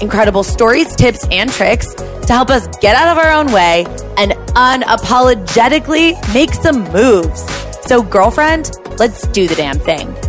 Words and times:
incredible 0.00 0.42
stories, 0.42 0.94
tips, 0.96 1.26
and 1.30 1.50
tricks 1.50 1.92
to 1.94 2.32
help 2.32 2.50
us 2.50 2.66
get 2.78 2.96
out 2.96 3.08
of 3.08 3.18
our 3.18 3.32
own 3.32 3.52
way 3.52 3.84
and 4.16 4.32
unapologetically 4.54 6.14
make 6.32 6.52
some 6.52 6.84
moves. 6.92 7.44
So, 7.86 8.02
girlfriend, 8.02 8.70
let's 8.98 9.26
do 9.28 9.46
the 9.46 9.54
damn 9.54 9.78
thing. 9.78 10.23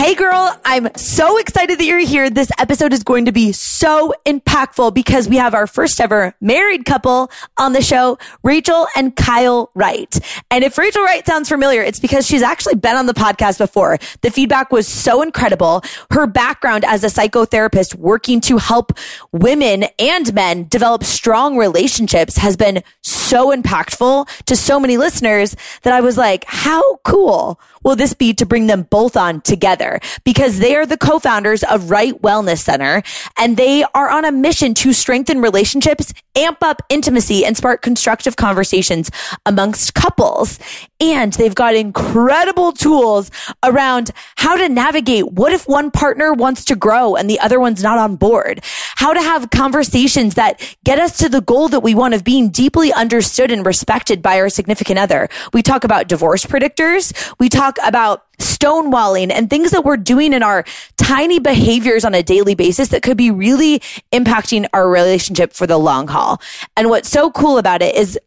Hey 0.00 0.14
girl, 0.14 0.58
I'm 0.64 0.88
so 0.96 1.36
excited 1.36 1.78
that 1.78 1.84
you're 1.84 1.98
here. 1.98 2.30
This 2.30 2.50
episode 2.58 2.94
is 2.94 3.02
going 3.02 3.26
to 3.26 3.32
be 3.32 3.52
so 3.52 4.14
impactful 4.24 4.94
because 4.94 5.28
we 5.28 5.36
have 5.36 5.52
our 5.52 5.66
first 5.66 6.00
ever 6.00 6.34
married 6.40 6.86
couple 6.86 7.30
on 7.58 7.74
the 7.74 7.82
show, 7.82 8.16
Rachel 8.42 8.86
and 8.96 9.14
Kyle 9.14 9.70
Wright. 9.74 10.18
And 10.50 10.64
if 10.64 10.78
Rachel 10.78 11.02
Wright 11.04 11.26
sounds 11.26 11.50
familiar, 11.50 11.82
it's 11.82 12.00
because 12.00 12.26
she's 12.26 12.40
actually 12.40 12.76
been 12.76 12.96
on 12.96 13.04
the 13.04 13.12
podcast 13.12 13.58
before. 13.58 13.98
The 14.22 14.30
feedback 14.30 14.72
was 14.72 14.88
so 14.88 15.20
incredible. 15.20 15.82
Her 16.12 16.26
background 16.26 16.86
as 16.86 17.04
a 17.04 17.08
psychotherapist 17.08 17.94
working 17.94 18.40
to 18.40 18.56
help 18.56 18.92
women 19.32 19.84
and 19.98 20.32
men 20.32 20.66
develop 20.68 21.04
strong 21.04 21.58
relationships 21.58 22.38
has 22.38 22.56
been 22.56 22.82
so 23.02 23.54
impactful 23.54 24.30
to 24.46 24.56
so 24.56 24.80
many 24.80 24.96
listeners 24.96 25.54
that 25.82 25.92
I 25.92 26.00
was 26.00 26.16
like, 26.16 26.46
how 26.46 26.96
cool 27.04 27.60
will 27.82 27.96
this 27.96 28.14
be 28.14 28.34
to 28.34 28.46
bring 28.46 28.66
them 28.66 28.82
both 28.82 29.16
on 29.16 29.40
together? 29.40 30.00
Because 30.24 30.58
they 30.58 30.76
are 30.76 30.86
the 30.86 30.98
co-founders 30.98 31.62
of 31.64 31.90
Wright 31.90 32.20
Wellness 32.20 32.58
Center 32.58 33.02
and 33.38 33.56
they 33.56 33.84
are 33.94 34.10
on 34.10 34.24
a 34.24 34.32
mission 34.32 34.74
to 34.74 34.92
strengthen 34.92 35.40
relationships, 35.40 36.12
amp 36.44 36.62
up 36.62 36.82
intimacy 36.88 37.44
and 37.44 37.56
spark 37.56 37.82
constructive 37.82 38.36
conversations 38.36 39.10
amongst 39.46 39.94
couples. 39.94 40.58
And 41.00 41.32
they've 41.34 41.54
got 41.54 41.74
incredible 41.74 42.72
tools 42.72 43.30
around 43.62 44.10
how 44.36 44.56
to 44.56 44.68
navigate. 44.68 45.32
What 45.32 45.52
if 45.52 45.66
one 45.66 45.90
partner 45.90 46.32
wants 46.32 46.64
to 46.66 46.76
grow 46.76 47.16
and 47.16 47.28
the 47.28 47.40
other 47.40 47.58
one's 47.58 47.82
not 47.82 47.98
on 47.98 48.16
board? 48.16 48.62
How 48.96 49.12
to 49.12 49.20
have 49.20 49.50
conversations 49.50 50.34
that 50.34 50.60
get 50.84 50.98
us 50.98 51.16
to 51.18 51.28
the 51.28 51.40
goal 51.40 51.68
that 51.68 51.80
we 51.80 51.94
want 51.94 52.14
of 52.14 52.24
being 52.24 52.50
deeply 52.50 52.92
understood 52.92 53.50
and 53.50 53.64
respected 53.64 54.22
by 54.22 54.38
our 54.38 54.48
significant 54.48 54.98
other. 54.98 55.28
We 55.52 55.62
talk 55.62 55.84
about 55.84 56.08
divorce 56.08 56.44
predictors. 56.44 57.12
We 57.38 57.48
talk 57.48 57.78
about 57.84 58.24
stonewalling 58.40 59.30
and 59.30 59.48
things 59.48 59.70
that 59.70 59.84
we're 59.84 59.96
doing 59.96 60.32
in 60.32 60.42
our 60.42 60.64
tiny 60.96 61.38
behaviors 61.38 62.04
on 62.04 62.14
a 62.14 62.22
daily 62.22 62.54
basis 62.54 62.88
that 62.88 63.02
could 63.02 63.16
be 63.16 63.30
really 63.30 63.80
impacting 64.12 64.66
our 64.72 64.88
relationship 64.88 65.52
for 65.52 65.66
the 65.66 65.78
long 65.78 66.08
haul. 66.08 66.40
And 66.76 66.88
what's 66.88 67.08
so 67.08 67.30
cool 67.30 67.58
about 67.58 67.82
it 67.82 67.94
is 67.94 68.18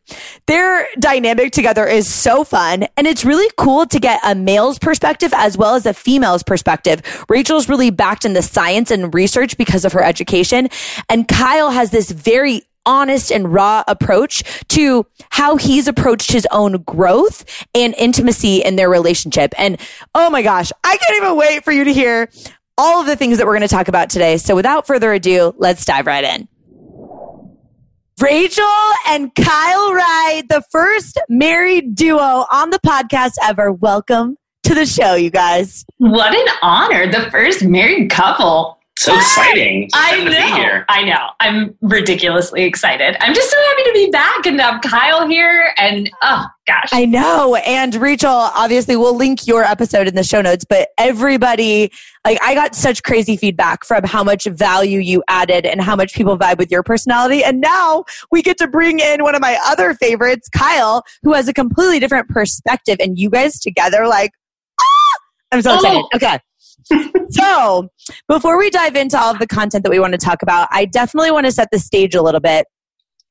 their 0.48 0.88
dynamic 1.00 1.52
together 1.52 1.86
is 1.88 2.12
so 2.12 2.44
fun. 2.44 2.88
And 2.98 3.08
it's 3.08 3.26
really 3.26 3.50
cool 3.58 3.86
to 3.88 4.00
get 4.00 4.20
a 4.24 4.36
male's 4.36 4.80
perspective 4.80 5.34
as 5.36 5.58
well 5.58 5.76
as 5.76 5.86
a 5.86 5.94
female's 5.94 6.44
perspective. 6.44 7.02
Rachel's 7.30 7.70
really 7.70 7.90
backed 7.90 8.26
in 8.26 8.34
the 8.34 8.42
science 8.42 8.92
and 8.92 9.14
research 9.14 9.58
because 9.58 9.86
of 9.86 9.94
her 9.94 10.04
education. 10.04 10.70
And 11.10 11.28
Kyle 11.28 11.72
has 11.72 11.92
this 11.92 12.12
very 12.12 12.64
honest 12.86 13.32
and 13.32 13.54
raw 13.54 13.84
approach 13.88 14.44
to 14.70 15.06
how 15.30 15.58
he's 15.58 15.88
approached 15.88 16.32
his 16.32 16.48
own 16.52 16.84
growth 16.84 17.66
and 17.74 17.94
intimacy 17.96 18.58
in 18.58 18.76
their 18.76 18.90
relationship. 18.90 19.54
And 19.58 19.80
oh 20.16 20.30
my 20.30 20.42
gosh, 20.42 20.72
I 20.84 20.98
can't 20.98 21.18
even 21.18 21.38
wait 21.38 21.64
for 21.64 21.72
you 21.72 21.84
to 21.84 21.94
hear 21.94 22.30
all 22.78 23.02
of 23.02 23.08
the 23.08 23.16
things 23.16 23.38
that 23.38 23.46
we're 23.46 23.54
going 23.54 23.68
to 23.68 23.68
talk 23.68 23.88
about 23.88 24.10
today. 24.10 24.38
So 24.38 24.56
without 24.56 24.88
further 24.88 25.14
ado, 25.14 25.54
let's 25.58 25.86
dive 25.86 26.08
right 26.08 26.24
in. 26.24 26.48
Rachel 28.22 28.66
and 29.08 29.34
Kyle 29.36 29.94
Wright, 29.94 30.44
the 30.48 30.64
first 30.72 31.20
married 31.30 31.96
duo 31.96 32.46
on 32.52 32.70
the 32.70 32.80
podcast 32.86 33.34
ever. 33.44 33.72
Welcome 33.72 34.38
to 34.64 34.76
the 34.76 34.86
show, 34.86 35.16
you 35.16 35.30
guys. 35.30 35.84
What 35.98 36.34
an 36.34 36.56
honor. 36.62 37.12
The 37.12 37.30
first 37.32 37.64
married 37.64 38.10
couple. 38.10 38.80
So 38.98 39.16
exciting. 39.16 39.90
I 39.94 40.24
know. 40.24 40.84
I 40.88 41.04
know. 41.04 41.30
I'm 41.40 41.76
ridiculously 41.82 42.64
excited. 42.64 43.18
I'm 43.20 43.34
just 43.34 43.50
so 43.50 43.58
happy 43.58 43.84
to 43.84 43.92
be 43.94 44.10
back 44.12 44.46
and 44.46 44.62
have 44.62 44.82
Kyle 44.82 45.28
here. 45.28 45.74
And 45.78 46.10
oh, 46.22 46.46
gosh. 46.68 46.90
I 46.94 47.06
know. 47.06 47.56
And 47.56 47.96
Rachel, 47.96 48.30
obviously, 48.30 48.96
we'll 48.96 49.16
link 49.16 49.48
your 49.48 49.64
episode 49.64 50.08
in 50.08 50.16
the 50.16 50.24
show 50.24 50.42
notes, 50.42 50.64
but 50.64 50.90
everybody, 50.98 51.92
like, 52.24 52.38
I 52.42 52.54
got 52.54 52.76
such 52.76 53.04
crazy 53.04 53.36
feedback 53.36 53.84
from 53.84 54.04
how 54.04 54.24
much 54.24 54.46
value 54.46 55.00
you 55.00 55.24
added 55.28 55.66
and 55.66 55.82
how 55.82 55.96
much 55.96 56.14
people 56.14 56.38
vibe 56.38 56.60
with 56.60 56.72
your 56.72 56.84
personality. 56.84 57.44
And 57.44 57.60
now 57.60 58.06
we 58.32 58.42
get 58.42 58.58
to 58.60 58.68
bring 58.68 59.00
in 59.00 59.24
one 59.24 59.34
of 59.34 59.42
my 59.42 59.58
other 59.66 59.96
favorites, 59.96 60.48
Kyle, 60.50 61.04
who 61.24 61.34
has 61.34 61.48
a 61.48 61.54
completely 61.54 62.00
different 62.00 62.30
perspective. 62.30 62.98
And 63.00 63.18
you 63.18 63.32
guys 63.32 63.60
together, 63.60 64.08
like, 64.08 64.32
ah! 64.80 65.18
I'm 65.52 65.62
so 65.64 65.76
excited. 65.76 65.98
Oh. 65.98 66.10
Okay 66.16 66.38
so, 67.30 67.90
before 68.28 68.58
we 68.58 68.70
dive 68.70 68.96
into 68.96 69.20
all 69.20 69.32
of 69.32 69.40
the 69.40 69.48
content 69.48 69.84
that 69.84 69.90
we 69.90 70.00
want 70.00 70.14
to 70.14 70.18
talk 70.18 70.42
about, 70.42 70.68
I 70.72 70.86
definitely 70.86 71.32
want 71.32 71.46
to 71.46 71.52
set 71.52 71.70
the 71.72 71.80
stage 71.80 72.16
a 72.16 72.22
little 72.22 72.42
bit. 72.42 72.66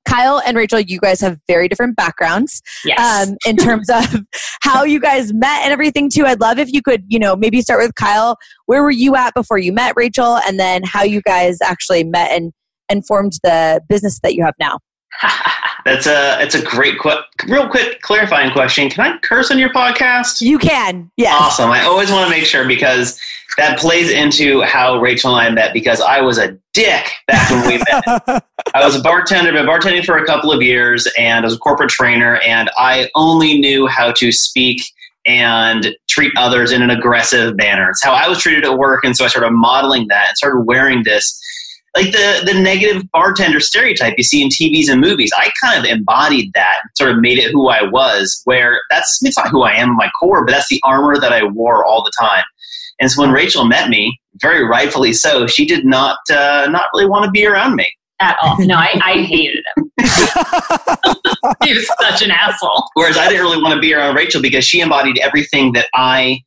Kyle 0.07 0.43
and 0.45 0.57
Rachel, 0.57 0.81
you 0.81 0.99
guys 0.99 1.21
have 1.21 1.39
very 1.47 1.69
different 1.69 1.97
backgrounds 1.97 2.61
yes. 2.85 3.29
um, 3.29 3.37
in 3.47 3.57
terms 3.57 3.89
of 3.89 4.23
how 4.61 4.85
you 4.85 5.01
guys 5.01 5.33
met 5.33 5.63
and 5.63 5.73
everything 5.73 6.11
too. 6.11 6.27
I'd 6.27 6.41
love 6.41 6.59
if 6.59 6.73
you 6.73 6.83
could, 6.83 7.05
you 7.09 7.19
know, 7.19 7.37
maybe 7.37 7.61
start 7.61 7.81
with 7.81 7.95
Kyle. 7.95 8.37
Where 8.67 8.83
were 8.83 8.91
you 8.91 9.15
at 9.15 9.35
before 9.35 9.59
you 9.59 9.73
met 9.73 9.95
Rachel, 9.97 10.39
and 10.47 10.59
then 10.59 10.83
how 10.85 11.03
you 11.03 11.23
guys 11.23 11.59
actually 11.63 12.05
met 12.05 12.33
and 12.33 12.53
and 12.89 13.07
formed 13.07 13.35
the 13.43 13.81
business 13.89 14.21
that 14.21 14.35
you 14.35 14.45
have 14.45 14.55
now? 14.59 14.79
That's 15.85 16.07
a 16.07 16.41
it's 16.41 16.55
a 16.55 16.63
great 16.63 16.99
que- 16.99 17.25
real 17.49 17.69
quick 17.69 18.01
clarifying 18.03 18.53
question. 18.53 18.89
Can 18.89 19.13
I 19.13 19.19
curse 19.19 19.51
on 19.51 19.59
your 19.59 19.71
podcast? 19.71 20.41
You 20.41 20.59
can. 20.59 21.11
Yes. 21.17 21.35
Awesome. 21.39 21.71
I 21.71 21.83
always 21.83 22.11
want 22.11 22.25
to 22.25 22.31
make 22.31 22.45
sure 22.45 22.67
because 22.67 23.21
that 23.57 23.79
plays 23.79 24.11
into 24.11 24.63
how 24.63 25.01
Rachel 25.01 25.37
and 25.37 25.49
I 25.49 25.51
met 25.51 25.73
because 25.73 26.01
I 26.01 26.21
was 26.21 26.39
a 26.39 26.59
dick 26.73 27.11
back 27.27 27.51
when 27.51 27.67
we 27.67 27.79
met. 27.79 28.45
I 28.75 28.85
was 28.85 28.97
a 28.97 29.03
bartender, 29.03 29.53
been 29.53 29.67
bartending 29.67 30.05
for 30.05 30.17
a 30.17 30.27
couple 30.27 30.53
of 30.53 30.63
years, 30.63 31.09
and 31.19 31.45
I 31.45 31.47
was 31.47 31.55
a 31.55 31.59
corporate 31.59 31.91
trainer, 31.91 32.37
and 32.39 32.71
I 32.77 33.09
only 33.15 33.59
knew 33.59 33.87
how 33.87 34.13
to 34.13 34.33
speak 34.33 34.83
and 35.27 35.95
treat 36.09 36.33
others 36.37 36.73
in 36.73 36.83
an 36.83 36.91
aggressive 36.91 37.57
manner. 37.57 37.91
It's 37.91 38.03
how 38.03 38.13
I 38.13 38.29
was 38.29 38.39
treated 38.39 38.65
at 38.65 38.79
work, 38.79 39.05
and 39.05 39.17
so 39.17 39.25
I 39.25 39.29
started 39.29 39.53
modeling 39.53 40.09
that 40.09 40.29
and 40.29 40.37
started 40.37 40.63
wearing 40.63 41.03
this 41.05 41.39
like 41.97 42.13
the 42.13 42.43
the 42.45 42.59
negative 42.59 43.03
bartender 43.13 43.61
stereotype 43.61 44.15
you 44.17 44.25
see 44.25 44.43
in 44.43 44.49
TVs 44.49 44.91
and 44.91 45.01
movies. 45.01 45.31
I 45.37 45.51
kind 45.63 45.79
of 45.79 45.85
embodied 45.85 46.53
that, 46.55 46.79
sort 46.97 47.11
of 47.11 47.21
made 47.21 47.39
it 47.39 47.53
who 47.53 47.69
I 47.69 47.83
was. 47.83 48.41
Where 48.45 48.81
that's 48.91 49.21
it's 49.23 49.37
not 49.37 49.51
who 49.51 49.63
I 49.63 49.73
am 49.73 49.91
in 49.91 49.97
my 49.97 50.11
core, 50.19 50.45
but 50.45 50.53
that's 50.53 50.69
the 50.69 50.81
armor 50.85 51.19
that 51.19 51.33
I 51.33 51.45
wore 51.45 51.85
all 51.85 52.03
the 52.03 52.13
time. 52.19 52.45
And 53.03 53.11
so 53.11 53.21
when 53.21 53.33
Rachel 53.33 53.65
met 53.65 53.89
me, 53.89 54.17
very 54.41 54.65
rightfully 54.65 55.13
so, 55.13 55.49
she 55.49 55.67
did 55.67 55.85
not 55.85 56.19
uh, 56.31 56.69
not 56.71 56.85
really 56.95 57.09
want 57.09 57.25
to 57.25 57.33
be 57.33 57.45
around 57.45 57.75
me 57.75 57.93
at 58.21 58.37
all. 58.41 58.57
No, 58.65 58.77
I, 58.77 59.01
I 59.05 59.23
hated 59.25 59.65
him. 59.75 59.91
he 61.65 61.75
was 61.75 61.91
such 62.01 62.23
an 62.23 62.31
asshole. 62.31 62.85
Whereas 62.95 63.19
I 63.19 63.29
didn't 63.29 63.43
really 63.43 63.61
want 63.61 63.75
to 63.75 63.81
be 63.81 63.93
around 63.93 64.15
Rachel 64.15 64.41
because 64.41 64.65
she 64.65 64.81
embodied 64.81 65.19
everything 65.19 65.73
that 65.73 65.89
I 65.95 66.43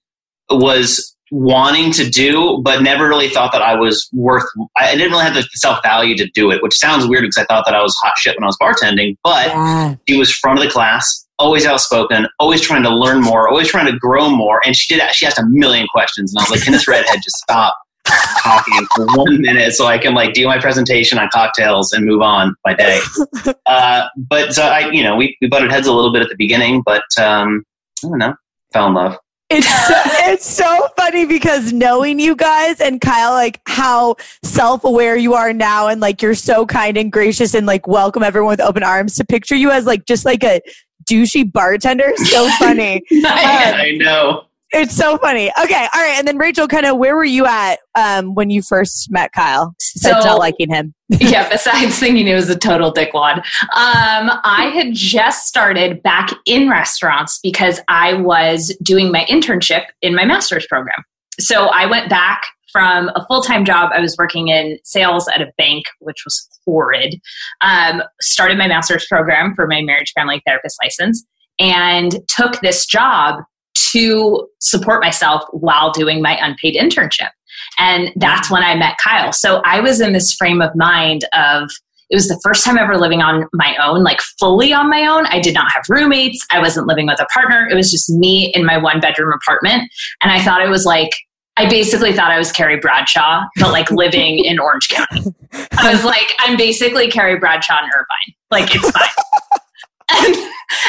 was 0.49 1.13
wanting 1.29 1.91
to 1.91 2.09
do, 2.09 2.61
but 2.63 2.81
never 2.81 3.09
really 3.09 3.27
thought 3.27 3.51
that 3.51 3.61
I 3.61 3.75
was 3.75 4.07
worth. 4.13 4.45
I 4.77 4.95
didn't 4.95 5.11
really 5.11 5.25
have 5.25 5.33
the 5.33 5.43
self 5.55 5.83
value 5.83 6.15
to 6.15 6.29
do 6.33 6.51
it, 6.51 6.63
which 6.63 6.77
sounds 6.77 7.05
weird 7.05 7.23
because 7.23 7.37
I 7.37 7.43
thought 7.45 7.65
that 7.65 7.75
I 7.75 7.81
was 7.81 7.93
hot 8.01 8.17
shit 8.17 8.37
when 8.37 8.45
I 8.45 8.47
was 8.47 8.57
bartending. 8.61 9.17
But 9.25 9.47
yeah. 9.47 9.95
she 10.07 10.17
was 10.17 10.31
front 10.31 10.57
of 10.57 10.63
the 10.63 10.71
class, 10.71 11.24
always 11.39 11.65
outspoken, 11.65 12.27
always 12.39 12.61
trying 12.61 12.83
to 12.83 12.89
learn 12.89 13.21
more, 13.21 13.49
always 13.49 13.67
trying 13.67 13.91
to 13.91 13.97
grow 13.97 14.29
more. 14.29 14.61
And 14.65 14.75
she 14.75 14.93
did. 14.93 15.01
She 15.13 15.25
asked 15.25 15.39
a 15.39 15.45
million 15.47 15.87
questions, 15.91 16.33
and 16.33 16.39
I 16.39 16.43
was 16.43 16.51
like, 16.51 16.63
"Can 16.63 16.73
this 16.73 16.87
redhead 16.87 17.19
just 17.23 17.37
stop?" 17.37 17.75
talking 18.43 18.85
for 18.95 19.05
one 19.17 19.41
minute 19.41 19.73
so 19.73 19.87
I 19.87 19.97
can 19.97 20.13
like 20.13 20.33
do 20.33 20.45
my 20.45 20.59
presentation 20.59 21.17
on 21.17 21.29
cocktails 21.33 21.91
and 21.91 22.05
move 22.05 22.21
on 22.21 22.55
my 22.65 22.73
day. 22.73 22.99
Uh, 23.67 24.07
but 24.15 24.53
so 24.53 24.61
I, 24.61 24.91
you 24.91 25.01
know, 25.01 25.15
we, 25.15 25.35
we 25.41 25.47
butted 25.47 25.71
heads 25.71 25.87
a 25.87 25.93
little 25.93 26.13
bit 26.13 26.21
at 26.21 26.29
the 26.29 26.35
beginning, 26.37 26.83
but 26.85 27.03
um, 27.17 27.63
I 28.03 28.09
don't 28.09 28.19
know, 28.19 28.35
fell 28.71 28.87
in 28.87 28.93
love. 28.93 29.17
It's 29.49 29.67
so, 29.67 30.01
it's 30.31 30.45
so 30.45 30.87
funny 30.97 31.25
because 31.25 31.71
knowing 31.71 32.19
you 32.19 32.35
guys 32.35 32.79
and 32.79 32.99
Kyle, 32.99 33.31
like 33.31 33.61
how 33.67 34.15
self 34.43 34.83
aware 34.83 35.15
you 35.15 35.33
are 35.33 35.53
now, 35.53 35.87
and 35.87 36.01
like 36.01 36.21
you're 36.21 36.35
so 36.35 36.65
kind 36.65 36.97
and 36.97 37.11
gracious 37.11 37.53
and 37.53 37.67
like 37.67 37.87
welcome 37.87 38.23
everyone 38.23 38.49
with 38.49 38.61
open 38.61 38.83
arms. 38.83 39.15
To 39.15 39.25
picture 39.25 39.55
you 39.55 39.71
as 39.71 39.85
like 39.85 40.05
just 40.05 40.25
like 40.25 40.43
a 40.43 40.61
douchey 41.09 41.51
bartender, 41.51 42.11
so 42.17 42.49
funny. 42.59 43.01
I, 43.11 43.71
um, 43.73 43.79
I 43.79 43.91
know 43.97 44.45
It's 44.71 44.95
so 44.95 45.17
funny. 45.17 45.51
Okay, 45.61 45.87
all 45.93 46.01
right. 46.01 46.15
And 46.17 46.27
then 46.27 46.37
Rachel, 46.37 46.67
kind 46.67 46.85
of, 46.85 46.97
where 46.97 47.15
were 47.15 47.23
you 47.23 47.45
at 47.45 47.79
um, 47.95 48.33
when 48.35 48.49
you 48.49 48.61
first 48.61 49.09
met 49.11 49.31
Kyle? 49.31 49.73
So- 49.79 50.09
not 50.11 50.39
liking 50.39 50.69
him. 50.69 50.93
yeah, 51.09 51.47
besides 51.47 51.99
thinking 51.99 52.25
he 52.25 52.33
was 52.33 52.49
a 52.49 52.57
total 52.57 52.91
dickwad. 52.91 53.37
Um, 53.37 54.31
I 54.43 54.71
had 54.73 54.93
just 54.93 55.47
started 55.47 56.01
back 56.01 56.31
in 56.47 56.67
restaurants 56.67 57.39
because 57.43 57.79
I 57.87 58.13
was 58.13 58.75
doing 58.81 59.11
my 59.11 59.23
internship 59.29 59.83
in 60.01 60.15
my 60.15 60.25
master's 60.25 60.65
program. 60.65 60.97
So 61.39 61.67
I 61.67 61.85
went 61.85 62.09
back 62.09 62.41
from 62.75 63.09
a 63.15 63.25
full 63.27 63.41
time 63.41 63.63
job. 63.63 63.91
I 63.93 64.01
was 64.01 64.17
working 64.17 64.49
in 64.49 64.77
sales 64.83 65.29
at 65.29 65.39
a 65.39 65.49
bank, 65.57 65.85
which 65.99 66.25
was 66.25 66.45
horrid. 66.65 67.17
Um, 67.61 68.03
started 68.19 68.57
my 68.57 68.67
master's 68.67 69.05
program 69.05 69.55
for 69.55 69.65
my 69.65 69.81
marriage 69.81 70.11
family 70.13 70.41
therapist 70.45 70.75
license 70.83 71.25
and 71.57 72.19
took 72.27 72.59
this 72.59 72.85
job 72.85 73.41
to 73.93 74.45
support 74.59 75.01
myself 75.01 75.43
while 75.51 75.93
doing 75.93 76.21
my 76.21 76.37
unpaid 76.45 76.75
internship. 76.75 77.29
And 77.79 78.11
that's 78.17 78.51
when 78.51 78.61
I 78.61 78.75
met 78.75 78.97
Kyle. 79.01 79.31
So 79.31 79.61
I 79.63 79.79
was 79.79 80.01
in 80.01 80.11
this 80.11 80.33
frame 80.33 80.61
of 80.61 80.75
mind 80.75 81.23
of 81.31 81.69
it 82.09 82.15
was 82.15 82.27
the 82.27 82.39
first 82.43 82.65
time 82.65 82.77
ever 82.77 82.97
living 82.97 83.21
on 83.21 83.45
my 83.53 83.73
own, 83.81 84.03
like 84.03 84.19
fully 84.37 84.73
on 84.73 84.89
my 84.89 85.07
own. 85.07 85.27
I 85.27 85.39
did 85.39 85.53
not 85.53 85.71
have 85.71 85.83
roommates. 85.87 86.45
I 86.51 86.59
wasn't 86.59 86.87
living 86.87 87.07
with 87.07 87.21
a 87.21 87.25
partner. 87.33 87.69
It 87.71 87.75
was 87.75 87.89
just 87.89 88.09
me 88.09 88.51
in 88.53 88.65
my 88.65 88.77
one 88.77 88.99
bedroom 88.99 89.31
apartment. 89.33 89.89
And 90.21 90.29
I 90.29 90.43
thought 90.43 90.61
it 90.61 90.69
was 90.69 90.85
like, 90.85 91.11
I 91.57 91.69
basically 91.69 92.11
thought 92.11 92.31
I 92.31 92.37
was 92.37 92.51
Carrie 92.51 92.79
Bradshaw, 92.79 93.43
but 93.57 93.71
like 93.71 93.89
living 93.89 94.43
in 94.43 94.59
Orange 94.59 94.89
County. 94.89 95.33
I 95.77 95.91
was 95.91 96.03
like, 96.03 96.33
I'm 96.39 96.57
basically 96.57 97.09
Carrie 97.09 97.39
Bradshaw 97.39 97.77
in 97.81 97.89
Irvine. 97.89 98.35
Like, 98.51 98.75
it's 98.75 98.91
fine. 98.91 99.09
And, 100.07 100.35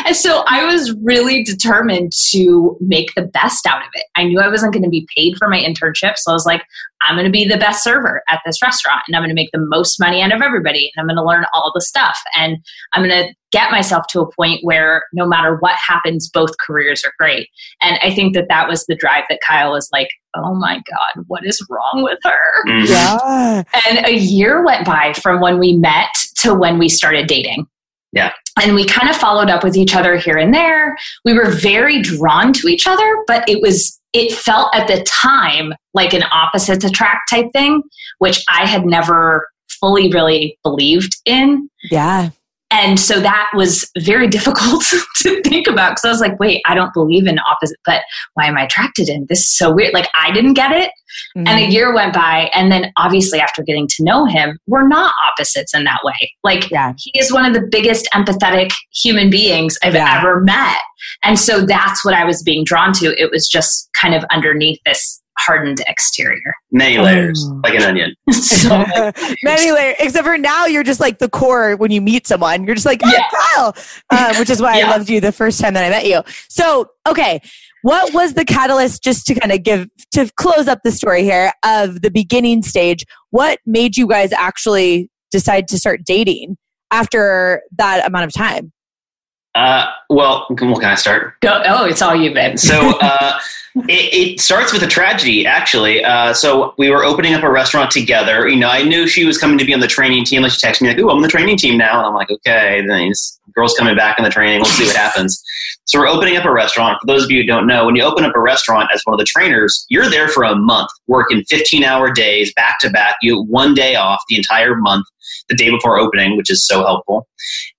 and 0.07 0.17
so 0.17 0.45
I 0.47 0.65
was 0.67 0.95
really 1.03 1.43
determined 1.43 2.13
to 2.31 2.77
make 2.81 3.15
the 3.15 3.23
best 3.23 3.67
out 3.67 3.81
of 3.81 3.89
it. 3.95 4.05
I 4.15 4.25
knew 4.25 4.41
I 4.41 4.49
wasn't 4.49 4.73
going 4.73 4.83
to 4.83 4.91
be 4.91 5.09
paid 5.17 5.37
for 5.39 5.49
my 5.49 5.59
internship. 5.59 6.17
So 6.17 6.31
I 6.31 6.35
was 6.35 6.45
like, 6.45 6.63
I'm 7.03 7.15
going 7.15 7.25
to 7.25 7.31
be 7.31 7.47
the 7.47 7.57
best 7.57 7.83
server 7.83 8.23
at 8.29 8.41
this 8.45 8.61
restaurant 8.63 9.03
and 9.07 9.17
I'm 9.17 9.23
going 9.23 9.31
to 9.31 9.35
make 9.35 9.51
the 9.53 9.59
most 9.61 9.99
money 9.99 10.23
out 10.23 10.33
of 10.33 10.43
everybody 10.43 10.93
and 10.95 11.01
I'm 11.01 11.07
going 11.07 11.17
to 11.17 11.25
learn 11.25 11.47
all 11.55 11.73
the 11.75 11.81
stuff. 11.81 12.19
And 12.35 12.59
I'm 12.93 13.03
going 13.03 13.27
to 13.27 13.35
get 13.57 13.71
myself 13.71 14.05
to 14.09 14.21
a 14.21 14.31
point 14.35 14.61
where 14.63 15.05
no 15.15 15.27
matter 15.27 15.57
what 15.61 15.77
happens, 15.77 16.29
both 16.29 16.51
careers 16.59 17.03
are 17.07 17.13
great. 17.19 17.49
And 17.81 17.99
I 18.03 18.15
think 18.15 18.35
that 18.35 18.49
that 18.51 18.69
was 18.69 18.85
the 18.85 18.95
drive 18.95 19.25
that 19.31 19.41
Kyle 19.47 19.73
was 19.73 19.89
like, 19.95 20.09
oh 20.35 20.55
my 20.55 20.75
God, 20.75 21.25
what 21.27 21.47
is 21.47 21.67
wrong 21.71 22.03
with 22.03 22.19
her? 22.23 22.65
Mhm. 22.69 22.87
Yeah. 22.87 23.63
And 23.89 24.07
a 24.07 24.13
year 24.13 24.63
went 24.63 24.85
by 24.85 25.15
from 25.15 25.41
when 25.41 25.59
we 25.59 25.75
met 25.75 26.15
to 26.41 26.53
when 26.53 26.79
we 26.79 26.91
started 26.91 27.29
dating. 27.29 27.67
Yeah. 28.13 28.33
And 28.63 28.75
we 28.75 28.85
kind 28.85 29.09
of 29.09 29.17
followed 29.17 29.49
up 29.49 29.65
with 29.65 29.75
each 29.75 29.97
other 29.97 30.19
here 30.19 30.37
and 30.37 30.53
there. 30.53 30.95
We 31.25 31.33
were 31.33 31.51
very 31.51 32.03
drawn 32.03 32.53
to 32.55 32.69
each 32.69 32.87
other, 32.87 33.25
but 33.27 33.49
it 33.49 33.63
was, 33.63 33.99
it 34.13 34.33
felt 34.33 34.75
at 34.75 34.87
the 34.87 35.03
time 35.05 35.73
like 35.95 36.13
an 36.13 36.25
opposites 36.31 36.85
attract 36.85 37.31
type 37.31 37.47
thing, 37.55 37.83
which 38.19 38.45
I 38.51 38.67
had 38.67 38.85
never 38.85 39.49
fully 39.81 40.11
really 40.13 40.59
believed 40.63 41.17
in. 41.25 41.71
Yeah. 41.91 42.31
And 42.73 42.99
so 42.99 43.21
that 43.21 43.49
was 43.55 43.89
very 44.01 44.27
difficult 44.37 44.83
to 45.19 45.43
think 45.43 45.67
about 45.69 45.91
because 45.91 46.05
I 46.05 46.09
was 46.11 46.21
like, 46.21 46.39
wait, 46.41 46.63
I 46.67 46.75
don't 46.75 46.93
believe 46.93 47.27
in 47.27 47.39
opposite, 47.39 47.79
but 47.85 48.03
why 48.35 48.47
am 48.47 48.57
I 48.59 48.65
attracted 48.65 49.09
in 49.09 49.27
this? 49.29 49.41
is 49.41 49.57
so 49.57 49.73
weird. 49.73 49.95
Like 49.95 50.09
I 50.15 50.33
didn't 50.33 50.55
get 50.55 50.73
it. 50.73 50.91
And 51.35 51.47
Mm-hmm. 51.47 51.59
a 51.59 51.69
year 51.73 51.95
went 51.95 52.13
by, 52.13 52.51
and 52.53 52.71
then 52.71 52.93
obviously 52.99 53.41
after 53.41 53.63
getting 53.63 53.87
to 53.89 54.05
know 54.05 54.27
him, 54.27 54.59
we're 54.67 54.87
not 54.87 55.15
opposites 55.25 55.73
in 55.75 55.85
that 55.85 56.01
way. 56.05 56.31
Like 56.45 56.71
Yeah. 56.71 56.93
he 56.99 57.11
is 57.19 57.33
one 57.33 57.47
of 57.47 57.55
the 57.55 57.67
biggest 57.71 58.07
empathetic 58.13 58.71
human 58.93 59.31
beings 59.31 59.79
I've 59.83 59.95
Yeah. 59.95 60.19
ever 60.19 60.41
met. 60.43 60.79
And 61.23 61.39
so 61.39 61.65
that's 61.65 62.05
what 62.05 62.13
I 62.15 62.25
was 62.25 62.43
being 62.43 62.65
drawn 62.65 62.93
to. 62.95 63.15
It 63.19 63.31
was 63.31 63.49
just 63.49 63.89
kind 63.99 64.15
of 64.15 64.25
underneath 64.31 64.79
this 64.85 65.23
hardened 65.39 65.81
exterior. 65.89 66.55
Many 66.73 66.99
layers, 66.99 67.45
Oh. 67.49 67.61
like 67.65 67.75
an 67.75 67.83
onion. 67.83 68.15
so 68.33 68.85
Many 69.43 69.73
layers. 69.73 69.97
Except 70.01 70.25
for 70.27 70.39
now, 70.39 70.67
you're 70.67 70.83
just 70.83 71.01
like 71.01 71.19
the 71.19 71.29
core 71.29 71.77
when 71.77 71.91
you 71.91 72.01
meet 72.01 72.27
someone. 72.27 72.65
You're 72.65 72.75
just 72.75 72.87
like, 72.87 73.01
oh, 73.05 73.11
Yeah. 73.13 73.27
Kyle, 73.31 73.77
uh, 74.11 74.35
which 74.39 74.51
is 74.51 74.61
why 74.61 74.79
Yeah. 74.79 74.87
I 74.89 74.91
loved 74.91 75.09
you 75.11 75.21
the 75.21 75.33
first 75.33 75.61
time 75.61 75.75
that 75.75 75.85
I 75.85 75.91
met 75.91 76.07
you. 76.07 76.23
So, 76.49 76.87
okay. 77.09 77.41
What 77.83 78.13
was 78.13 78.35
the 78.35 78.45
catalyst 78.45 79.05
just 79.05 79.27
to 79.27 79.35
kind 79.35 79.53
of 79.53 79.63
give, 79.63 79.87
to 80.13 80.29
close 80.37 80.67
up 80.67 80.81
the 80.83 80.91
story 80.91 81.23
here 81.23 81.53
of 81.65 82.03
the 82.03 82.11
beginning 82.11 82.63
stage? 82.63 83.05
What 83.31 83.61
made 83.65 83.97
you 83.97 84.09
guys 84.09 84.33
actually 84.33 85.09
decide 85.31 85.69
to 85.69 85.79
start 85.79 86.01
dating 86.05 86.57
after 86.91 87.63
that 87.79 88.05
amount 88.07 88.25
of 88.25 88.33
time? 88.33 88.73
Uh, 89.55 89.87
well, 90.11 90.47
can, 90.57 90.69
well, 90.71 90.81
can 90.81 90.91
I 90.91 90.95
start? 90.97 91.35
go, 91.41 91.63
oh, 91.65 91.85
it's 91.87 92.03
all 92.03 92.15
you, 92.15 92.35
babe. 92.35 92.59
So 92.59 92.99
uh, 93.01 93.39
it, 93.89 94.15
it 94.15 94.41
starts 94.41 94.73
with 94.73 94.83
a 94.83 94.87
tragedy, 94.87 95.47
actually. 95.47 96.03
Uh, 96.03 96.33
so 96.33 96.75
we 96.79 96.91
were 96.91 97.05
opening 97.05 97.35
up 97.35 97.43
a 97.43 97.51
restaurant 97.51 97.91
together. 97.91 98.49
You 98.49 98.57
know, 98.57 98.71
I 98.71 98.83
knew 98.83 99.07
she 99.07 99.27
was 99.27 99.37
coming 99.37 99.59
to 99.59 99.65
be 99.65 99.75
on 99.75 99.81
the 99.81 99.87
training 99.87 100.25
team. 100.25 100.43
Like 100.43 100.53
she 100.53 100.67
texted 100.67 100.83
me, 100.83 100.89
like, 100.89 100.99
"Ooh, 100.99 101.11
I'm 101.11 101.17
on 101.17 101.23
the 101.23 101.29
training 101.29 101.59
team 101.59 101.77
now." 101.77 101.99
And 101.99 102.07
I'm 102.07 102.15
like, 102.15 102.31
"Okay." 102.31 102.83
Then 102.87 103.09
this 103.09 103.39
girl's 103.55 103.75
coming 103.75 103.95
back 103.95 104.19
on 104.19 104.25
the 104.25 104.31
training. 104.31 104.61
We'll 104.61 104.71
see 104.71 104.87
what 104.87 104.97
happens. 104.97 105.43
So 105.85 106.01
we're 106.01 106.09
opening 106.09 106.37
up 106.37 106.45
a 106.45 106.53
restaurant. 106.53 106.99
For 107.01 107.07
those 107.07 107.25
of 107.25 107.31
you 107.31 107.43
who 107.43 107.47
don't 107.47 107.67
know, 107.67 107.87
when 107.87 107.97
you 107.97 108.03
open 108.03 108.25
up 108.25 108.35
a 108.35 108.41
restaurant 108.41 108.89
as 108.93 109.03
one 109.05 109.15
of 109.15 109.19
the 109.19 109.27
trainers, 109.27 109.87
you're 109.89 110.09
there 110.09 110.29
for 110.29 110.43
a 110.43 110.57
month, 110.57 110.89
working 111.07 111.45
15 111.45 111.85
hour 111.85 112.11
days 112.11 112.53
back 112.55 112.79
to 112.81 112.91
back. 112.91 113.17
You 113.23 113.43
one 113.43 113.75
day 113.75 113.95
off 113.95 114.23
the 114.29 114.37
entire 114.37 114.75
month, 114.75 115.07
the 115.49 115.55
day 115.55 115.71
before 115.71 115.99
opening, 115.99 116.37
which 116.37 116.51
is 116.51 116.67
so 116.67 116.83
helpful. 116.83 117.29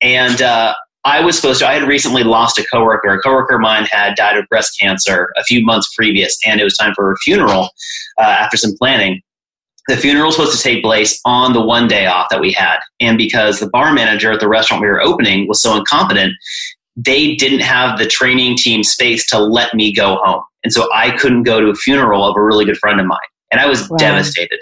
And 0.01 0.41
uh, 0.41 0.73
I 1.07 1.21
was 1.23 1.37
supposed 1.37 1.59
to. 1.61 1.67
I 1.67 1.73
had 1.75 1.87
recently 1.87 2.23
lost 2.25 2.59
a 2.59 2.65
coworker. 2.69 3.13
A 3.13 3.21
coworker 3.21 3.55
of 3.55 3.61
mine 3.61 3.85
had 3.89 4.15
died 4.15 4.35
of 4.35 4.45
breast 4.49 4.77
cancer 4.77 5.31
a 5.37 5.43
few 5.45 5.63
months 5.63 5.89
previous, 5.95 6.37
and 6.45 6.59
it 6.59 6.65
was 6.65 6.75
time 6.75 6.93
for 6.93 7.05
her 7.09 7.15
funeral. 7.23 7.69
Uh, 8.19 8.23
after 8.23 8.57
some 8.57 8.75
planning, 8.77 9.21
the 9.87 9.95
funeral 9.95 10.25
was 10.27 10.35
supposed 10.35 10.57
to 10.57 10.61
take 10.61 10.83
place 10.83 11.17
on 11.23 11.53
the 11.53 11.61
one 11.61 11.87
day 11.87 12.07
off 12.07 12.27
that 12.29 12.41
we 12.41 12.51
had, 12.51 12.79
and 12.99 13.17
because 13.17 13.61
the 13.61 13.69
bar 13.69 13.93
manager 13.93 14.33
at 14.33 14.41
the 14.41 14.49
restaurant 14.49 14.81
we 14.81 14.89
were 14.89 15.01
opening 15.01 15.47
was 15.47 15.61
so 15.61 15.77
incompetent, 15.77 16.33
they 16.97 17.35
didn't 17.35 17.61
have 17.61 17.97
the 17.97 18.05
training 18.05 18.57
team 18.57 18.83
space 18.83 19.25
to 19.29 19.39
let 19.39 19.73
me 19.73 19.93
go 19.93 20.17
home, 20.21 20.43
and 20.65 20.73
so 20.73 20.89
I 20.93 21.11
couldn't 21.11 21.43
go 21.43 21.61
to 21.61 21.69
a 21.69 21.75
funeral 21.75 22.25
of 22.27 22.35
a 22.35 22.43
really 22.43 22.65
good 22.65 22.77
friend 22.77 22.99
of 22.99 23.05
mine, 23.05 23.29
and 23.49 23.61
I 23.61 23.65
was 23.65 23.89
Wow. 23.89 23.95
devastated. 23.97 24.59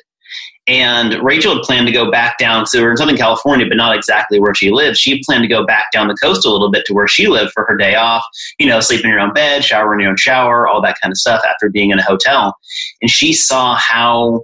And 0.67 1.13
Rachel 1.23 1.55
had 1.55 1.63
planned 1.63 1.85
to 1.87 1.93
go 1.93 2.09
back 2.09 2.39
down. 2.39 2.65
So 2.65 2.81
we're 2.81 2.91
in 2.91 2.97
Southern 2.97 3.17
California, 3.17 3.67
but 3.67 3.77
not 3.77 3.95
exactly 3.95 4.39
where 4.39 4.55
she 4.55 4.71
lives. 4.71 4.97
She 4.97 5.21
planned 5.23 5.43
to 5.43 5.47
go 5.47 5.65
back 5.65 5.91
down 5.91 6.07
the 6.07 6.15
coast 6.15 6.45
a 6.45 6.51
little 6.51 6.71
bit 6.71 6.85
to 6.85 6.93
where 6.93 7.07
she 7.07 7.27
lived 7.27 7.51
for 7.53 7.65
her 7.65 7.77
day 7.77 7.95
off. 7.95 8.23
You 8.57 8.67
know, 8.67 8.79
sleep 8.79 9.03
in 9.03 9.09
your 9.09 9.19
own 9.19 9.33
bed, 9.33 9.63
shower 9.63 9.93
in 9.93 9.99
your 9.99 10.09
own 10.09 10.17
shower, 10.17 10.67
all 10.67 10.81
that 10.81 10.97
kind 11.01 11.11
of 11.11 11.17
stuff 11.17 11.43
after 11.47 11.69
being 11.69 11.91
in 11.91 11.99
a 11.99 12.03
hotel. 12.03 12.55
And 13.01 13.11
she 13.11 13.31
saw 13.31 13.75
how 13.75 14.43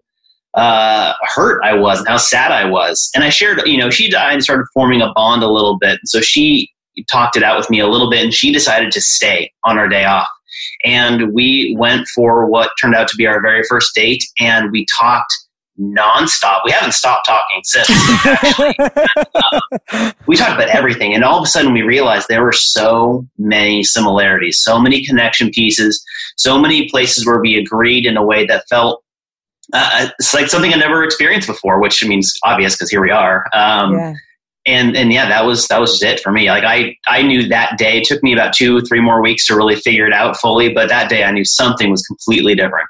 uh, 0.54 1.14
hurt 1.24 1.64
I 1.64 1.74
was 1.74 2.00
and 2.00 2.08
how 2.08 2.18
sad 2.18 2.52
I 2.52 2.66
was. 2.66 3.10
And 3.16 3.24
I 3.24 3.30
shared, 3.30 3.62
you 3.66 3.78
know, 3.78 3.90
she 3.90 4.10
died 4.10 4.34
and 4.34 4.44
started 4.44 4.66
forming 4.74 5.02
a 5.02 5.12
bond 5.14 5.44
a 5.44 5.50
little 5.50 5.78
bit. 5.80 6.00
So 6.06 6.22
she 6.22 6.70
talked 7.10 7.36
it 7.36 7.44
out 7.44 7.58
with 7.58 7.70
me 7.70 7.80
a 7.80 7.88
little 7.88 8.10
bit, 8.10 8.24
and 8.24 8.34
she 8.34 8.52
decided 8.52 8.92
to 8.92 9.02
stay 9.02 9.52
on 9.64 9.78
our 9.78 9.88
day 9.88 10.04
off. 10.04 10.28
And 10.84 11.34
we 11.34 11.76
went 11.80 12.08
for 12.14 12.46
what 12.46 12.72
turned 12.80 12.96
out 12.96 13.08
to 13.08 13.16
be 13.16 13.28
our 13.28 13.42
very 13.42 13.64
first 13.64 13.96
date, 13.96 14.24
and 14.40 14.72
we 14.72 14.86
talked 15.00 15.34
nonstop. 15.82 16.62
We 16.64 16.72
haven't 16.72 16.94
stopped 16.94 17.26
talking 17.26 17.62
since. 17.64 17.90
actually. 18.26 18.76
Um, 18.80 20.14
we 20.28 20.36
talked 20.36 20.54
about 20.54 20.70
everything, 20.70 21.14
and 21.14 21.24
all 21.24 21.38
of 21.38 21.44
a 21.44 21.48
sudden 21.48 21.74
we 21.74 21.82
realized 21.82 22.28
there 22.30 22.44
were 22.44 22.52
so 22.52 23.26
many 23.38 23.84
similarities, 23.84 24.60
so 24.62 24.80
many 24.80 25.06
connection 25.06 25.50
pieces, 25.50 26.04
so 26.38 26.60
many 26.60 26.90
places 26.90 27.26
where 27.26 27.40
we 27.40 27.56
agreed 27.56 28.06
in 28.06 28.18
a 28.18 28.24
way 28.24 28.46
that 28.46 28.66
felt 28.70 29.04
uh, 29.74 30.10
it's 30.20 30.34
like 30.34 30.48
something 30.48 30.74
I 30.74 30.78
never 30.78 31.04
experienced 31.04 31.48
before. 31.48 31.82
Which 31.82 32.04
I 32.04 32.08
means 32.08 32.38
obvious 32.44 32.76
because 32.76 32.90
here 32.90 33.02
we 33.02 33.12
are. 33.12 33.46
Um, 33.54 33.94
yeah. 33.94 34.14
and 34.66 34.96
and 34.96 35.12
yeah, 35.14 35.28
that 35.30 35.46
was 35.46 35.68
that 35.68 35.80
was 35.80 36.02
it 36.04 36.20
for 36.20 36.32
me. 36.32 36.50
Like 36.50 36.64
I 36.64 36.98
I 37.08 37.22
knew 37.22 37.48
that 37.48 37.78
day. 37.78 37.98
It 37.98 38.04
took 38.04 38.22
me 38.22 38.34
about 38.34 38.54
two 38.54 38.82
three 38.82 39.02
more 39.02 39.22
weeks 39.22 39.48
to 39.48 39.56
really 39.56 39.76
figure 39.76 40.06
it 40.06 40.14
out 40.14 40.38
fully, 40.38 40.74
but 40.74 40.90
that 40.90 41.10
day 41.10 41.24
I 41.24 41.32
knew 41.32 41.46
something 41.46 41.90
was 41.90 42.04
completely 42.04 42.56
different. 42.56 42.88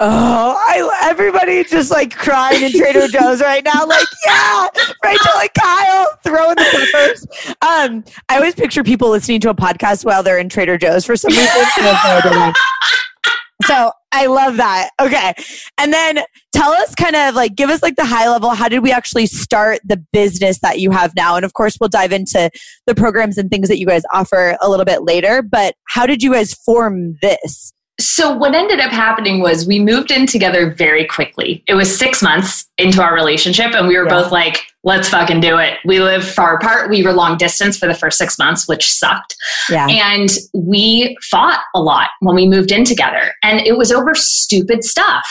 Oh, 0.00 0.56
I 0.58 1.08
everybody 1.08 1.62
just 1.62 1.92
like 1.92 2.16
crying 2.16 2.64
in 2.64 2.72
Trader 2.72 3.06
Joe's 3.08 3.40
right 3.40 3.62
now, 3.64 3.86
like 3.86 4.06
yeah, 4.26 4.66
Rachel 5.04 5.32
and 5.36 5.50
Kyle 5.54 6.06
throwing 6.24 6.56
the 6.56 6.88
peppers. 6.92 7.26
Um, 7.62 8.04
I 8.28 8.36
always 8.36 8.56
picture 8.56 8.82
people 8.82 9.08
listening 9.08 9.40
to 9.40 9.50
a 9.50 9.54
podcast 9.54 10.04
while 10.04 10.24
they're 10.24 10.38
in 10.38 10.48
Trader 10.48 10.78
Joe's 10.78 11.04
for 11.04 11.14
some 11.14 11.30
reason. 11.30 11.46
I 11.46 11.70
have 11.78 12.24
no 12.24 12.30
idea 12.30 12.38
why. 12.40 12.52
so 13.66 13.92
I 14.10 14.26
love 14.26 14.56
that. 14.56 14.90
Okay, 15.00 15.32
and 15.78 15.92
then 15.92 16.18
tell 16.52 16.72
us 16.72 16.92
kind 16.96 17.14
of 17.14 17.36
like 17.36 17.54
give 17.54 17.70
us 17.70 17.80
like 17.80 17.94
the 17.94 18.04
high 18.04 18.28
level. 18.28 18.50
How 18.50 18.68
did 18.68 18.80
we 18.80 18.90
actually 18.90 19.26
start 19.26 19.78
the 19.84 20.04
business 20.12 20.58
that 20.58 20.80
you 20.80 20.90
have 20.90 21.14
now? 21.14 21.36
And 21.36 21.44
of 21.44 21.52
course, 21.52 21.76
we'll 21.80 21.88
dive 21.88 22.10
into 22.10 22.50
the 22.88 22.96
programs 22.96 23.38
and 23.38 23.48
things 23.48 23.68
that 23.68 23.78
you 23.78 23.86
guys 23.86 24.02
offer 24.12 24.56
a 24.60 24.68
little 24.68 24.84
bit 24.84 25.04
later. 25.04 25.40
But 25.40 25.76
how 25.86 26.04
did 26.04 26.20
you 26.20 26.32
guys 26.32 26.52
form 26.52 27.16
this? 27.22 27.72
So 28.00 28.32
what 28.32 28.54
ended 28.54 28.80
up 28.80 28.90
happening 28.90 29.40
was 29.40 29.66
we 29.66 29.78
moved 29.78 30.10
in 30.10 30.26
together 30.26 30.74
very 30.74 31.04
quickly. 31.04 31.62
It 31.68 31.74
was 31.74 31.96
six 31.96 32.22
months 32.22 32.68
into 32.76 33.00
our 33.00 33.14
relationship, 33.14 33.72
and 33.72 33.86
we 33.86 33.96
were 33.96 34.04
yeah. 34.04 34.22
both 34.22 34.32
like, 34.32 34.66
"Let's 34.82 35.08
fucking 35.08 35.40
do 35.40 35.58
it." 35.58 35.78
We 35.84 36.00
live 36.00 36.24
far 36.28 36.56
apart. 36.56 36.90
We 36.90 37.04
were 37.04 37.12
long 37.12 37.36
distance 37.36 37.78
for 37.78 37.86
the 37.86 37.94
first 37.94 38.18
six 38.18 38.38
months, 38.38 38.66
which 38.66 38.90
sucked. 38.90 39.36
Yeah. 39.70 39.86
And 39.88 40.28
we 40.54 41.16
fought 41.30 41.60
a 41.74 41.80
lot 41.80 42.10
when 42.20 42.34
we 42.34 42.48
moved 42.48 42.72
in 42.72 42.84
together, 42.84 43.32
and 43.44 43.60
it 43.60 43.78
was 43.78 43.92
over 43.92 44.14
stupid 44.14 44.82
stuff. 44.82 45.26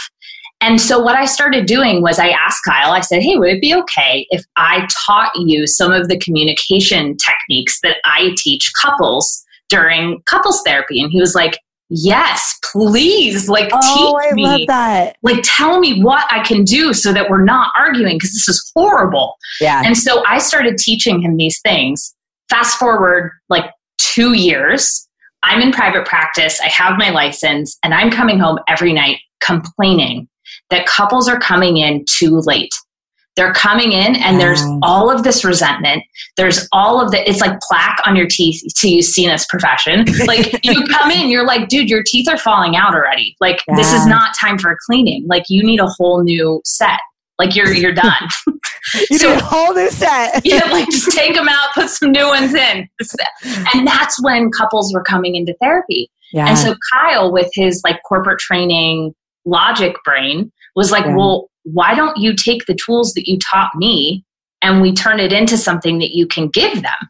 And 0.62 0.80
so 0.80 1.00
what 1.00 1.18
I 1.18 1.26
started 1.26 1.66
doing 1.66 2.02
was 2.02 2.18
I 2.18 2.30
asked 2.30 2.64
Kyle. 2.66 2.94
I 2.94 3.02
said, 3.02 3.22
"Hey, 3.22 3.36
would 3.36 3.50
it 3.50 3.62
be 3.62 3.76
okay 3.76 4.26
if 4.30 4.46
I 4.56 4.88
taught 5.06 5.32
you 5.36 5.68
some 5.68 5.92
of 5.92 6.08
the 6.08 6.18
communication 6.18 7.18
techniques 7.18 7.82
that 7.82 7.98
I 8.06 8.34
teach 8.38 8.72
couples?" 8.82 9.44
during 9.70 10.22
couples 10.26 10.62
therapy 10.66 11.02
and 11.02 11.10
he 11.12 11.20
was 11.20 11.34
like 11.34 11.58
yes, 11.94 12.58
please, 12.64 13.48
like 13.48 13.70
oh, 13.72 13.80
teach 13.80 14.32
I 14.32 14.34
me. 14.34 14.44
Love 14.44 14.62
that. 14.68 15.18
Like 15.22 15.42
tell 15.44 15.80
me 15.80 16.02
what 16.02 16.26
I 16.32 16.44
can 16.44 16.64
do 16.64 16.94
so 16.94 17.14
that 17.14 17.30
we're 17.30 17.44
not 17.44 17.72
arguing 17.78 18.18
because 18.18 18.34
this 18.34 18.50
is 18.50 18.72
horrible. 18.76 19.36
Yeah. 19.62 19.82
And 19.86 19.98
so 19.98 20.24
I 20.26 20.40
started 20.40 20.78
teaching 20.78 21.22
him 21.22 21.38
these 21.38 21.62
things. 21.62 22.14
Fast 22.50 22.78
forward 22.78 23.32
like 23.50 23.66
two 23.98 24.34
years, 24.34 25.08
I'm 25.44 25.62
in 25.62 25.72
private 25.72 26.06
practice, 26.06 26.60
I 26.62 26.68
have 26.68 26.98
my 26.98 27.10
license, 27.10 27.78
and 27.84 27.94
I'm 27.94 28.10
coming 28.10 28.40
home 28.40 28.60
every 28.68 28.94
night 28.94 29.20
complaining 29.42 30.28
that 30.70 30.86
couples 30.86 31.28
are 31.28 31.40
coming 31.40 31.78
in 31.78 32.06
too 32.10 32.40
late. 32.46 32.74
They're 33.36 33.54
coming 33.54 33.94
in 33.94 34.16
and 34.16 34.40
there's 34.40 34.62
all 34.84 35.10
of 35.10 35.24
this 35.24 35.44
resentment. 35.44 36.04
There's 36.38 36.68
all 36.72 37.04
of 37.04 37.12
the, 37.12 37.28
it's 37.28 37.42
like 37.42 37.60
plaque 37.62 38.00
on 38.06 38.16
your 38.16 38.28
teeth 38.28 38.62
to 38.76 38.88
use 38.88 39.16
Cena's 39.16 39.46
profession. 39.50 40.06
Like 40.26 40.64
you 40.64 40.86
come 40.86 41.12
in, 41.12 41.30
you're 41.30 41.46
like, 41.46 41.68
dude, 41.68 41.90
your 41.90 42.02
teeth 42.02 42.30
are 42.30 42.38
falling 42.38 42.76
out 42.76 42.96
already. 42.96 43.36
Like 43.42 43.62
yeah. 43.68 43.76
this 43.76 43.92
is 43.92 44.06
not 44.08 44.34
time 44.40 44.58
for 44.58 44.78
cleaning. 44.86 45.26
Like 45.28 45.44
you 45.50 45.64
need 45.64 45.80
a 45.80 45.88
whole 45.88 46.24
new 46.24 46.62
set. 46.64 47.00
Like 47.38 47.56
you're, 47.56 47.74
you're 47.74 47.94
done. 47.94 48.30
you 49.10 49.18
so, 49.18 49.30
need 49.30 49.42
a 49.42 49.44
whole 49.44 49.74
new 49.74 49.90
set. 49.90 50.42
yeah, 50.46 50.64
like 50.72 50.90
just 50.90 51.12
take 51.12 51.36
them 51.36 51.50
out, 51.50 51.74
put 51.74 51.90
some 51.90 52.12
new 52.12 52.28
ones 52.28 52.54
in. 52.54 52.88
And 53.74 53.86
that's 53.86 54.22
when 54.24 54.50
couples 54.52 54.94
were 54.94 55.04
coming 55.04 55.36
into 55.36 55.54
therapy. 55.62 56.10
Yeah. 56.32 56.48
And 56.48 56.58
so 56.58 56.76
Kyle, 56.92 57.32
with 57.32 57.50
his 57.54 57.82
like 57.84 58.02
corporate 58.08 58.40
training 58.40 59.14
logic 59.46 59.96
brain, 60.06 60.52
was 60.76 60.92
like, 60.92 61.06
yeah. 61.06 61.16
well, 61.16 61.50
why 61.64 61.96
don't 61.96 62.18
you 62.18 62.36
take 62.36 62.66
the 62.66 62.76
tools 62.76 63.14
that 63.14 63.28
you 63.28 63.38
taught 63.40 63.72
me 63.76 64.26
and 64.62 64.82
we 64.82 64.94
turn 64.94 65.20
it 65.20 65.34
into 65.34 65.58
something 65.58 66.00
that 66.00 66.16
you 66.16 66.28
can 66.28 66.48
give 66.50 66.82
them? 66.82 67.10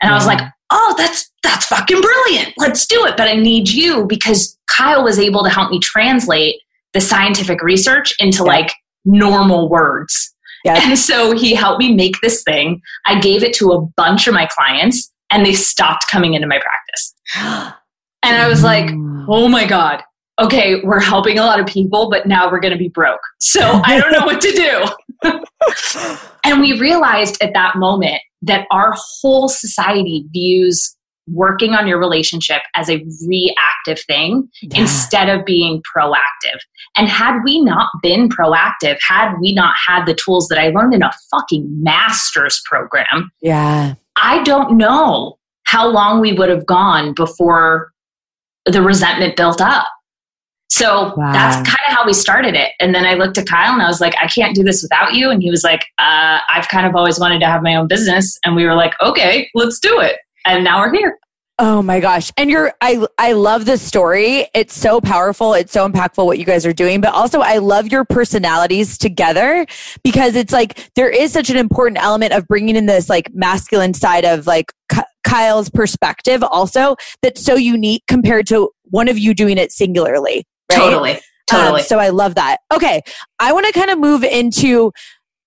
And. 0.00 0.12
I 0.12 0.16
was 0.16 0.26
like, 0.26 0.40
oh, 0.70 0.94
that's 0.98 1.30
that's 1.42 1.66
fucking 1.66 2.00
brilliant. 2.00 2.54
Let's 2.56 2.86
do 2.86 3.04
it. 3.06 3.16
But 3.16 3.28
I 3.28 3.34
need 3.34 3.68
you 3.68 4.06
because 4.06 4.58
Kyle 4.68 5.04
was 5.04 5.18
able 5.18 5.44
to 5.44 5.50
help 5.50 5.70
me 5.70 5.78
translate 5.80 6.56
the 6.92 7.00
scientific 7.00 7.62
research 7.62 8.14
into 8.18 8.38
yeah. 8.38 8.50
like 8.50 8.72
normal 9.04 9.68
words. 9.68 10.34
Yeah. 10.64 10.80
And 10.82 10.98
so 10.98 11.36
he 11.36 11.54
helped 11.54 11.80
me 11.80 11.94
make 11.94 12.20
this 12.22 12.42
thing. 12.42 12.80
I 13.06 13.20
gave 13.20 13.42
it 13.42 13.52
to 13.54 13.72
a 13.72 13.80
bunch 13.80 14.28
of 14.28 14.34
my 14.34 14.46
clients 14.46 15.12
and 15.30 15.44
they 15.44 15.54
stopped 15.54 16.06
coming 16.10 16.34
into 16.34 16.46
my 16.46 16.60
practice. 16.60 17.74
And 18.24 18.40
I 18.40 18.46
was 18.46 18.62
like, 18.62 18.84
mm. 18.84 19.26
oh 19.28 19.48
my 19.48 19.66
God, 19.66 20.00
okay, 20.40 20.80
we're 20.82 21.00
helping 21.00 21.38
a 21.38 21.42
lot 21.42 21.60
of 21.60 21.66
people, 21.66 22.10
but 22.10 22.26
now 22.26 22.50
we're 22.50 22.60
going 22.60 22.72
to 22.72 22.78
be 22.78 22.88
broke. 22.88 23.20
So 23.38 23.60
I 23.84 24.00
don't 24.00 24.12
know 24.12 24.24
what 24.24 24.40
to 24.40 24.52
do. 24.52 26.18
and 26.44 26.60
we 26.60 26.78
realized 26.78 27.42
at 27.42 27.52
that 27.54 27.76
moment 27.76 28.20
that 28.42 28.66
our 28.70 28.94
whole 28.96 29.48
society 29.48 30.24
views 30.32 30.96
working 31.28 31.74
on 31.74 31.86
your 31.86 31.98
relationship 31.98 32.62
as 32.74 32.90
a 32.90 33.04
reactive 33.26 34.04
thing 34.06 34.48
yeah. 34.62 34.80
instead 34.80 35.28
of 35.28 35.44
being 35.44 35.80
proactive. 35.96 36.58
And 36.96 37.08
had 37.08 37.40
we 37.44 37.60
not 37.60 37.88
been 38.02 38.28
proactive, 38.28 38.98
had 39.06 39.34
we 39.40 39.54
not 39.54 39.74
had 39.86 40.04
the 40.04 40.14
tools 40.14 40.48
that 40.48 40.58
I 40.58 40.68
learned 40.68 40.94
in 40.94 41.02
a 41.02 41.12
fucking 41.30 41.66
master's 41.82 42.60
program, 42.68 43.30
yeah. 43.40 43.94
I 44.16 44.42
don't 44.42 44.76
know 44.76 45.38
how 45.64 45.88
long 45.88 46.20
we 46.20 46.32
would 46.32 46.48
have 46.48 46.66
gone 46.66 47.14
before 47.14 47.92
the 48.66 48.82
resentment 48.82 49.36
built 49.36 49.60
up. 49.60 49.86
So 50.72 51.12
wow. 51.16 51.32
that's 51.34 51.56
kind 51.56 51.78
of 51.86 51.94
how 51.94 52.06
we 52.06 52.14
started 52.14 52.54
it. 52.54 52.70
And 52.80 52.94
then 52.94 53.04
I 53.04 53.12
looked 53.12 53.36
at 53.36 53.46
Kyle 53.46 53.74
and 53.74 53.82
I 53.82 53.88
was 53.88 54.00
like, 54.00 54.14
I 54.18 54.26
can't 54.26 54.54
do 54.54 54.62
this 54.62 54.82
without 54.82 55.12
you. 55.12 55.28
And 55.28 55.42
he 55.42 55.50
was 55.50 55.62
like, 55.62 55.82
uh, 55.98 56.38
I've 56.48 56.66
kind 56.68 56.86
of 56.86 56.96
always 56.96 57.20
wanted 57.20 57.40
to 57.40 57.46
have 57.46 57.62
my 57.62 57.74
own 57.74 57.88
business. 57.88 58.38
And 58.42 58.56
we 58.56 58.64
were 58.64 58.74
like, 58.74 58.94
okay, 59.02 59.50
let's 59.54 59.78
do 59.78 60.00
it. 60.00 60.16
And 60.46 60.64
now 60.64 60.80
we're 60.80 60.94
here. 60.94 61.18
Oh 61.58 61.82
my 61.82 62.00
gosh. 62.00 62.32
And 62.38 62.48
you're 62.48 62.72
I 62.80 63.06
I 63.18 63.32
love 63.34 63.66
this 63.66 63.82
story. 63.82 64.48
It's 64.54 64.74
so 64.74 64.98
powerful. 64.98 65.52
It's 65.52 65.72
so 65.72 65.86
impactful 65.86 66.24
what 66.24 66.38
you 66.38 66.46
guys 66.46 66.64
are 66.64 66.72
doing, 66.72 67.02
but 67.02 67.12
also 67.12 67.40
I 67.40 67.58
love 67.58 67.92
your 67.92 68.06
personalities 68.06 68.96
together 68.96 69.66
because 70.02 70.36
it's 70.36 70.54
like 70.54 70.90
there 70.94 71.10
is 71.10 71.34
such 71.34 71.50
an 71.50 71.58
important 71.58 72.02
element 72.02 72.32
of 72.32 72.48
bringing 72.48 72.76
in 72.76 72.86
this 72.86 73.10
like 73.10 73.30
masculine 73.34 73.92
side 73.92 74.24
of 74.24 74.46
like 74.46 74.72
Kyle's 75.22 75.68
perspective 75.68 76.42
also 76.42 76.96
that's 77.20 77.44
so 77.44 77.56
unique 77.56 78.04
compared 78.08 78.46
to 78.46 78.70
one 78.84 79.08
of 79.08 79.18
you 79.18 79.34
doing 79.34 79.58
it 79.58 79.70
singularly. 79.70 80.46
Right? 80.72 80.90
Totally. 80.90 81.20
Totally. 81.50 81.80
Um, 81.80 81.86
so 81.86 81.98
I 81.98 82.08
love 82.08 82.34
that. 82.36 82.58
Okay. 82.72 83.02
I 83.38 83.52
want 83.52 83.66
to 83.66 83.72
kind 83.72 83.90
of 83.90 83.98
move 83.98 84.24
into 84.24 84.92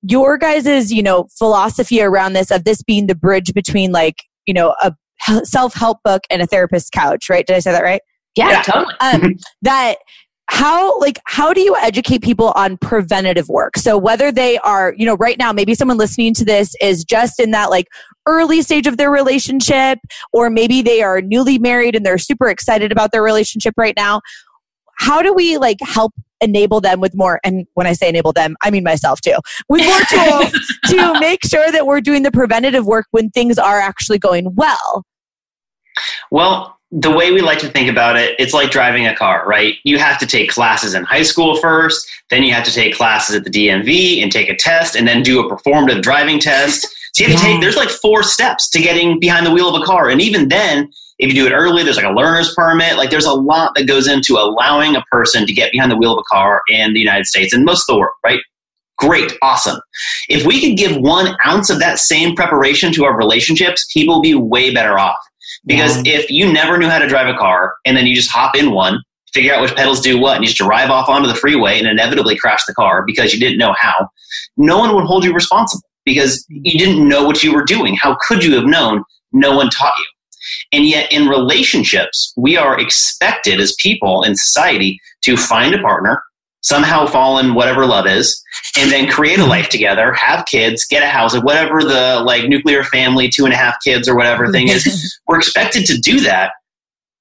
your 0.01 0.38
guys's, 0.38 0.91
you 0.91 1.01
know, 1.01 1.27
philosophy 1.38 2.01
around 2.01 2.34
this 2.34 2.51
of 2.51 2.63
this 2.63 2.84
being 2.84 3.08
the 3.08 3.15
bridge 3.15 3.53
between 3.53 3.91
like, 3.91 4.24
you 4.46 4.53
know, 4.53 4.75
a 4.84 4.94
self-help 5.44 6.00
book 6.03 6.24
and 6.29 6.41
a 6.41 6.48
therapist's 6.48 6.89
couch, 6.89 7.29
right? 7.29 7.46
Did 7.46 7.55
I 7.55 7.60
say 7.60 7.72
that 7.72 7.84
right? 7.84 8.01
Yeah, 8.36 8.50
yeah. 8.50 8.62
totally. 8.62 8.94
Um, 9.00 9.36
that 9.62 9.96
how 10.48 11.00
like 11.00 11.20
how 11.25 11.53
do 11.53 11.62
you 11.62 11.75
educate 11.77 12.22
people 12.22 12.53
on 12.55 12.77
preventative 12.77 13.50
work 13.50 13.75
so 13.77 13.98
whether 13.98 14.32
they 14.32 14.60
are 14.60 14.94
you 14.96 15.03
know 15.03 15.15
right 15.15 15.39
now 15.39 15.51
maybe 15.51 15.74
someone 15.74 15.98
listening 15.98 16.36
to 16.36 16.46
this 16.46 16.75
is 16.79 17.03
just 17.03 17.39
in 17.39 17.50
that 17.50 17.72
like 17.72 17.88
early 18.27 18.62
stage 18.62 18.86
of 18.86 18.98
their 18.98 19.10
relationship 19.10 19.98
or 20.34 20.51
maybe 20.51 20.84
they 20.84 21.01
are 21.01 21.20
newly 21.20 21.58
married 21.58 21.96
and 21.96 22.05
they're 22.05 22.20
super 22.20 22.48
excited 22.48 22.91
about 22.91 23.12
their 23.12 23.24
relationship 23.24 23.74
right 23.75 23.96
now 23.98 24.22
how 24.96 25.22
do 25.22 25.34
we 25.34 25.58
like 25.58 25.78
help 25.82 26.14
enable 26.42 26.82
them 26.82 27.00
with 27.00 27.16
more 27.16 27.40
and 27.44 27.66
when 27.75 27.88
i 27.88 27.94
say 27.94 28.10
enable 28.10 28.34
them 28.34 28.56
i 28.62 28.70
mean 28.70 28.84
myself 28.84 29.22
too 29.22 29.36
with 29.70 29.84
more 29.86 30.00
tools 30.10 30.52
to 30.86 31.20
make 31.20 31.44
sure 31.46 31.72
that 31.72 31.86
we're 31.88 32.02
doing 32.02 32.24
the 32.24 32.32
preventative 32.32 32.86
work 32.86 33.06
when 33.12 33.30
things 33.30 33.58
are 33.58 33.80
actually 33.80 34.20
going 34.20 34.54
well 34.56 35.06
well 36.30 36.75
the 36.92 37.12
way 37.12 37.32
we 37.32 37.42
like 37.42 37.60
to 37.60 37.68
think 37.68 37.90
about 37.90 38.16
it, 38.16 38.36
it's 38.40 38.54
like 38.54 38.72
driving 38.72 39.06
a 39.06 39.16
car, 39.16 39.44
right? 39.46 39.75
You 39.84 39.98
have 39.98 40.18
to 40.20 40.25
take 40.25 40.50
classes 40.50 40.94
in 40.94 41.04
high 41.04 41.24
school 41.24 41.58
first, 41.58 42.08
then 42.30 42.44
you 42.44 42.54
have 42.54 42.64
to 42.66 42.72
take 42.72 42.96
classes 42.96 43.36
at 43.36 43.44
the 43.44 43.50
DMV 43.50 44.24
and 44.24 44.32
take 44.32 44.50
a 44.50 44.56
test, 44.56 44.96
and 44.96 45.08
then 45.08 45.22
do 45.22 45.46
a 45.46 45.50
performative 45.50 46.02
driving 46.02 46.40
test. 46.40 46.88
So 47.14 47.24
you 47.24 47.30
have 47.30 47.40
to 47.40 47.46
take, 47.46 47.62
there's 47.62 47.75
like 47.75 47.90
four 47.90 48.24
steps 48.24 48.70
to 48.70 48.80
getting 48.80 49.20
behind 49.20 49.46
the 49.46 49.52
wheel 49.52 49.74
of 49.74 49.82
a 49.82 49.86
car. 49.86 50.10
And 50.10 50.22
even 50.22 50.48
then, 50.48 50.92
if 51.17 51.34
you 51.34 51.36
do 51.36 51.48
it 51.48 51.53
early, 51.53 51.84
there's 51.84 51.95
like 51.95 52.05
a 52.05 52.12
learner's 52.12 52.53
permit. 52.55 52.98
Like 52.98 53.10
there's 53.10 53.25
a 53.25 53.34
lot 53.34 53.74
that 53.75 53.88
goes 53.88 54.07
into 54.07 54.34
allowing 54.34 54.95
a 54.95 55.03
person 55.12 55.45
to 55.45 55.53
get 55.53 55.72
behind 55.72 55.91
the 55.91 55.98
wheel 55.98 56.13
of 56.13 56.19
a 56.19 56.34
car 56.34 56.62
in 56.69 56.93
the 56.93 57.00
United 57.00 57.25
States 57.25 57.53
and 57.53 57.63
most 57.63 57.89
of 57.89 57.95
the 57.95 58.00
world, 58.00 58.15
right? 58.24 58.39
Great, 58.98 59.34
awesome. 59.41 59.79
If 60.29 60.45
we 60.45 60.62
could 60.62 60.77
give 60.77 61.01
one 61.01 61.36
ounce 61.45 61.69
of 61.69 61.79
that 61.79 62.00
same 62.00 62.36
preparation 62.36 62.93
to 62.93 63.05
our 63.05 63.17
relationships, 63.17 63.86
people 63.93 64.15
will 64.15 64.22
be 64.22 64.36
way 64.36 64.74
better 64.74 64.98
off. 64.98 65.19
Because 65.65 65.98
yeah. 66.05 66.17
if 66.17 66.29
you 66.29 66.51
never 66.51 66.77
knew 66.77 66.89
how 66.89 67.00
to 67.00 67.07
drive 67.07 67.34
a 67.34 67.38
car 67.38 67.75
and 67.86 67.98
then 67.98 68.05
you 68.05 68.15
just 68.15 68.31
hop 68.31 68.55
in 68.55 68.72
one, 68.72 69.00
figure 69.34 69.53
out 69.53 69.62
which 69.62 69.75
pedals 69.75 70.00
do 70.00 70.19
what, 70.19 70.36
and 70.36 70.43
you 70.43 70.48
just 70.48 70.57
drive 70.57 70.89
off 70.89 71.10
onto 71.10 71.27
the 71.27 71.36
freeway 71.36 71.77
and 71.77 71.88
inevitably 71.88 72.38
crash 72.38 72.65
the 72.65 72.74
car 72.74 73.03
because 73.05 73.34
you 73.34 73.39
didn't 73.39 73.57
know 73.57 73.74
how, 73.77 74.07
no 74.57 74.79
one 74.79 74.95
would 74.95 75.05
hold 75.05 75.24
you 75.24 75.34
responsible 75.34 75.84
because 76.05 76.45
mm-hmm. 76.51 76.62
you 76.63 76.79
didn't 76.79 77.07
know 77.07 77.25
what 77.25 77.43
you 77.43 77.53
were 77.53 77.65
doing. 77.65 77.95
How 77.95 78.17
could 78.27 78.43
you 78.43 78.55
have 78.55 78.65
known? 78.65 79.03
No 79.34 79.55
one 79.55 79.69
taught 79.69 79.98
you. 79.98 80.05
And 80.72 80.86
yet, 80.86 81.12
in 81.12 81.28
relationships, 81.28 82.34
we 82.38 82.58
are 82.58 82.80
expected 82.80 83.60
as 83.60 83.75
people 83.80 84.24
in 84.24 84.36
society 84.36 85.00
to 85.24 85.38
find 85.38 85.74
a 85.74 85.82
partner, 85.82 86.22
somehow 86.62 87.06
fall 87.06 87.40
in 87.40 87.54
whatever 87.54 87.86
love 87.86 88.08
is, 88.08 88.42
and 88.78 88.92
then 88.92 89.10
create 89.10 89.40
a 89.40 89.46
life 89.46 89.70
together, 89.70 90.14
have 90.14 90.46
kids, 90.46 90.86
get 90.86 91.04
a 91.04 91.08
house, 91.08 91.36
whatever 91.42 91.84
the 91.84 92.24
like 92.25 92.48
nuclear 92.48 92.84
family, 92.84 93.30
two 93.30 93.46
and 93.46 93.54
a 93.54 93.58
half 93.58 93.75
kids 93.84 94.08
or 94.08 94.16
whatever 94.16 94.52
thing 94.52 94.68
is. 94.70 95.20
We're 95.28 95.38
expected 95.38 95.86
to 95.86 95.98
do 95.98 96.20
that 96.22 96.52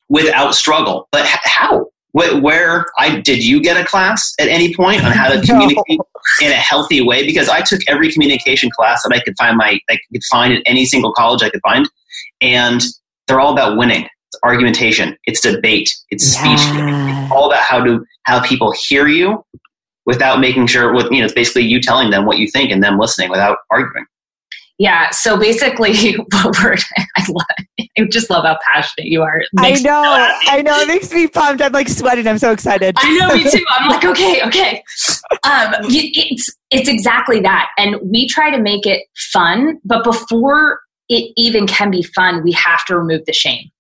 without 0.09 0.55
struggle. 0.55 1.09
But 1.13 1.27
how? 1.27 1.87
Where 2.13 2.87
I 2.97 3.21
did 3.21 3.45
you 3.45 3.61
get 3.61 3.77
a 3.77 3.85
class 3.85 4.35
at 4.39 4.47
any 4.47 4.73
point 4.73 5.05
on 5.05 5.11
how 5.11 5.29
to 5.31 5.41
communicate 5.47 5.99
in 6.41 6.53
a 6.53 6.55
healthy 6.55 7.03
way? 7.03 7.27
Because 7.27 7.49
I 7.49 7.61
took 7.61 7.81
every 7.89 8.13
communication 8.13 8.71
class 8.71 9.03
that 9.03 9.13
I 9.13 9.21
could 9.21 9.35
find 9.37 9.57
my 9.57 9.81
I 9.91 9.99
could 10.13 10.23
find 10.31 10.55
at 10.55 10.63
any 10.65 10.85
single 10.85 11.13
college 11.13 11.43
I 11.43 11.51
could 11.51 11.61
find, 11.63 11.89
and 12.41 12.81
they're 13.27 13.41
all 13.41 13.53
about 13.53 13.77
winning. 13.77 14.03
It's 14.03 14.39
argumentation. 14.43 15.17
It's 15.25 15.41
debate. 15.41 15.91
It's 16.11 16.35
yeah. 16.35 16.57
speech. 16.57 17.23
It's 17.25 17.33
all 17.33 17.47
about 17.47 17.63
how 17.63 17.85
to 17.85 18.05
how 18.25 18.43
people 18.43 18.73
hear 18.73 19.07
you 19.09 19.45
without 20.07 20.41
making 20.41 20.67
sure 20.67 20.93
with 20.93 21.11
you 21.11 21.19
know 21.19 21.25
it's 21.25 21.35
basically 21.35 21.63
you 21.63 21.81
telling 21.81 22.11
them 22.11 22.27
what 22.27 22.39
you 22.39 22.49
think 22.49 22.71
and 22.71 22.83
them 22.83 22.99
listening 22.99 23.31
without 23.31 23.59
arguing. 23.71 24.07
Yeah. 24.79 25.11
So 25.11 25.39
basically, 25.39 26.13
what 26.17 26.57
we're, 26.63 26.77
I, 27.17 27.25
love, 27.29 27.47
I 27.97 28.05
just 28.11 28.29
love 28.29 28.45
how 28.45 28.59
passionate 28.67 29.07
you 29.07 29.23
are. 29.23 29.41
I 29.59 29.81
know. 29.81 30.03
I 30.49 30.63
know. 30.63 30.79
It 30.81 30.89
makes 30.89 31.13
me 31.13 31.29
pumped. 31.29 31.63
I'm 31.63 31.73
like 31.73 31.89
sweating. 31.89 32.27
I'm 32.27 32.39
so 32.39 32.51
excited. 32.51 32.95
I 32.99 33.17
know. 33.17 33.35
Me 33.35 33.45
too. 33.51 33.65
I'm 33.71 33.89
like, 33.89 34.05
okay, 34.05 34.43
okay. 34.45 34.83
Um, 35.45 35.75
it's 35.85 36.51
it's 36.71 36.89
exactly 36.89 37.41
that, 37.41 37.69
and 37.79 37.97
we 38.03 38.27
try 38.27 38.51
to 38.51 38.61
make 38.61 38.85
it 38.85 39.03
fun. 39.33 39.79
But 39.85 40.03
before 40.03 40.81
it 41.09 41.33
even 41.37 41.67
can 41.67 41.91
be 41.91 42.03
fun, 42.03 42.43
we 42.43 42.53
have 42.53 42.85
to 42.87 42.97
remove 42.97 43.25
the 43.27 43.33
shame 43.33 43.71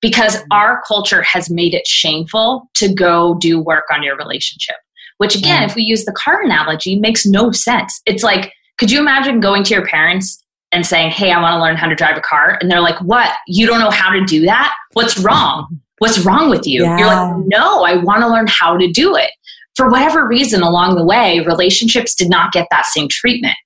because 0.00 0.36
mm-hmm. 0.36 0.52
our 0.52 0.82
culture 0.86 1.22
has 1.22 1.50
made 1.50 1.74
it 1.74 1.86
shameful 1.86 2.68
to 2.74 2.92
go 2.92 3.36
do 3.40 3.60
work 3.60 3.84
on 3.92 4.02
your 4.02 4.16
relationship. 4.16 4.76
Which 5.18 5.36
again, 5.36 5.62
mm-hmm. 5.62 5.70
if 5.70 5.76
we 5.76 5.82
use 5.82 6.04
the 6.06 6.12
car 6.12 6.42
analogy, 6.42 6.98
makes 6.98 7.26
no 7.26 7.50
sense. 7.50 8.00
It's 8.06 8.22
like 8.22 8.52
could 8.80 8.90
you 8.90 8.98
imagine 8.98 9.40
going 9.40 9.62
to 9.64 9.74
your 9.74 9.86
parents 9.86 10.42
and 10.72 10.86
saying, 10.86 11.10
Hey, 11.10 11.30
I 11.30 11.40
want 11.40 11.52
to 11.54 11.60
learn 11.60 11.76
how 11.76 11.86
to 11.86 11.94
drive 11.94 12.16
a 12.16 12.22
car? 12.22 12.56
And 12.60 12.70
they're 12.70 12.80
like, 12.80 12.98
What? 13.02 13.30
You 13.46 13.66
don't 13.66 13.78
know 13.78 13.90
how 13.90 14.10
to 14.10 14.24
do 14.24 14.46
that? 14.46 14.74
What's 14.94 15.18
wrong? 15.18 15.80
What's 15.98 16.20
wrong 16.20 16.48
with 16.48 16.66
you? 16.66 16.84
Yeah. 16.84 16.96
You're 16.96 17.06
like, 17.06 17.46
No, 17.46 17.84
I 17.84 17.96
want 17.96 18.22
to 18.22 18.28
learn 18.28 18.46
how 18.46 18.78
to 18.78 18.90
do 18.90 19.14
it. 19.16 19.30
For 19.76 19.90
whatever 19.90 20.26
reason 20.26 20.62
along 20.62 20.96
the 20.96 21.04
way, 21.04 21.40
relationships 21.40 22.14
did 22.14 22.30
not 22.30 22.52
get 22.52 22.68
that 22.70 22.86
same 22.86 23.08
treatment. 23.08 23.56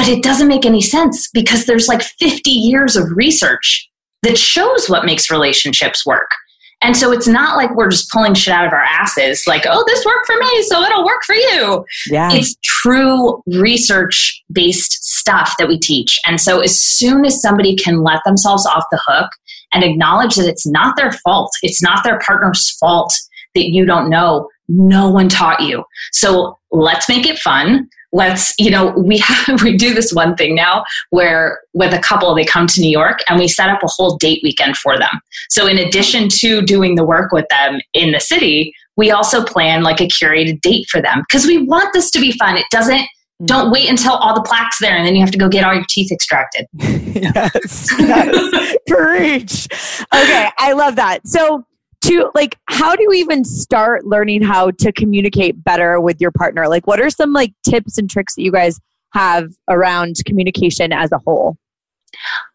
But 0.00 0.08
it 0.08 0.22
doesn't 0.22 0.48
make 0.48 0.64
any 0.64 0.80
sense 0.80 1.28
because 1.28 1.66
there's 1.66 1.86
like 1.86 2.00
50 2.00 2.50
years 2.50 2.96
of 2.96 3.04
research 3.14 3.86
that 4.22 4.38
shows 4.38 4.88
what 4.88 5.04
makes 5.04 5.30
relationships 5.30 6.06
work. 6.06 6.30
And 6.80 6.96
so 6.96 7.12
it's 7.12 7.28
not 7.28 7.58
like 7.58 7.74
we're 7.74 7.90
just 7.90 8.10
pulling 8.10 8.32
shit 8.32 8.54
out 8.54 8.66
of 8.66 8.72
our 8.72 8.82
asses, 8.82 9.44
like, 9.46 9.66
oh, 9.68 9.84
this 9.86 10.02
worked 10.06 10.26
for 10.26 10.38
me, 10.38 10.62
so 10.62 10.80
it'll 10.80 11.04
work 11.04 11.20
for 11.26 11.34
you. 11.34 11.84
Yeah. 12.10 12.30
It's 12.32 12.56
true 12.64 13.42
research 13.48 14.42
based 14.50 15.04
stuff 15.04 15.56
that 15.58 15.68
we 15.68 15.78
teach. 15.78 16.18
And 16.24 16.40
so 16.40 16.60
as 16.60 16.80
soon 16.80 17.26
as 17.26 17.42
somebody 17.42 17.76
can 17.76 18.02
let 18.02 18.20
themselves 18.24 18.64
off 18.64 18.84
the 18.90 19.02
hook 19.06 19.30
and 19.74 19.84
acknowledge 19.84 20.36
that 20.36 20.48
it's 20.48 20.66
not 20.66 20.96
their 20.96 21.12
fault, 21.12 21.52
it's 21.62 21.82
not 21.82 22.04
their 22.04 22.18
partner's 22.20 22.70
fault 22.80 23.12
that 23.54 23.68
you 23.68 23.84
don't 23.84 24.08
know, 24.08 24.48
no 24.66 25.10
one 25.10 25.28
taught 25.28 25.60
you. 25.60 25.84
So 26.12 26.58
let's 26.70 27.06
make 27.06 27.26
it 27.26 27.38
fun 27.38 27.86
let's 28.12 28.52
you 28.58 28.70
know 28.70 28.88
we 28.96 29.18
have 29.24 29.62
we 29.62 29.76
do 29.76 29.94
this 29.94 30.12
one 30.12 30.34
thing 30.36 30.54
now 30.54 30.84
where 31.10 31.60
with 31.74 31.92
a 31.92 31.98
couple 31.98 32.34
they 32.34 32.44
come 32.44 32.66
to 32.66 32.80
new 32.80 32.90
york 32.90 33.20
and 33.28 33.38
we 33.38 33.46
set 33.46 33.68
up 33.68 33.82
a 33.82 33.88
whole 33.88 34.16
date 34.16 34.40
weekend 34.42 34.76
for 34.76 34.98
them. 34.98 35.20
So 35.48 35.66
in 35.66 35.78
addition 35.78 36.28
to 36.40 36.62
doing 36.62 36.94
the 36.94 37.04
work 37.04 37.32
with 37.32 37.46
them 37.48 37.80
in 37.94 38.12
the 38.12 38.20
city 38.20 38.72
we 38.96 39.10
also 39.10 39.42
plan 39.42 39.82
like 39.82 40.00
a 40.00 40.06
curated 40.06 40.60
date 40.60 40.86
for 40.90 41.00
them. 41.00 41.22
Because 41.26 41.46
we 41.46 41.64
want 41.64 41.92
this 41.94 42.10
to 42.10 42.20
be 42.20 42.32
fun. 42.32 42.58
It 42.58 42.66
doesn't 42.70 43.02
don't 43.46 43.70
wait 43.70 43.88
until 43.88 44.12
all 44.12 44.34
the 44.34 44.42
plaques 44.42 44.76
there 44.80 44.94
and 44.94 45.06
then 45.06 45.14
you 45.14 45.22
have 45.22 45.30
to 45.30 45.38
go 45.38 45.48
get 45.48 45.64
all 45.64 45.72
your 45.72 45.86
teeth 45.88 46.12
extracted. 46.12 46.66
Yes, 47.10 47.90
yes. 47.98 48.76
preach. 48.86 49.68
Okay 50.14 50.48
i 50.58 50.72
love 50.72 50.96
that. 50.96 51.26
So 51.26 51.64
to 52.02 52.30
like 52.34 52.58
how 52.66 52.96
do 52.96 53.02
you 53.02 53.12
even 53.12 53.44
start 53.44 54.04
learning 54.06 54.42
how 54.42 54.70
to 54.70 54.92
communicate 54.92 55.62
better 55.62 56.00
with 56.00 56.20
your 56.20 56.30
partner 56.30 56.68
like 56.68 56.86
what 56.86 57.00
are 57.00 57.10
some 57.10 57.32
like 57.32 57.52
tips 57.68 57.98
and 57.98 58.10
tricks 58.10 58.34
that 58.34 58.42
you 58.42 58.52
guys 58.52 58.80
have 59.12 59.50
around 59.68 60.16
communication 60.26 60.92
as 60.92 61.12
a 61.12 61.18
whole 61.18 61.56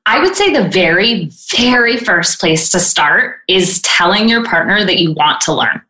I 0.06 0.20
would 0.20 0.36
say 0.36 0.52
the 0.52 0.70
very, 0.70 1.32
very 1.56 1.98
first 1.98 2.40
place 2.40 2.70
to 2.70 2.80
start 2.80 3.38
is 3.48 3.82
telling 3.82 4.30
your 4.30 4.44
partner 4.44 4.86
that 4.86 5.00
you 5.00 5.14
want 5.14 5.42
to 5.42 5.54
learn. 5.54 5.82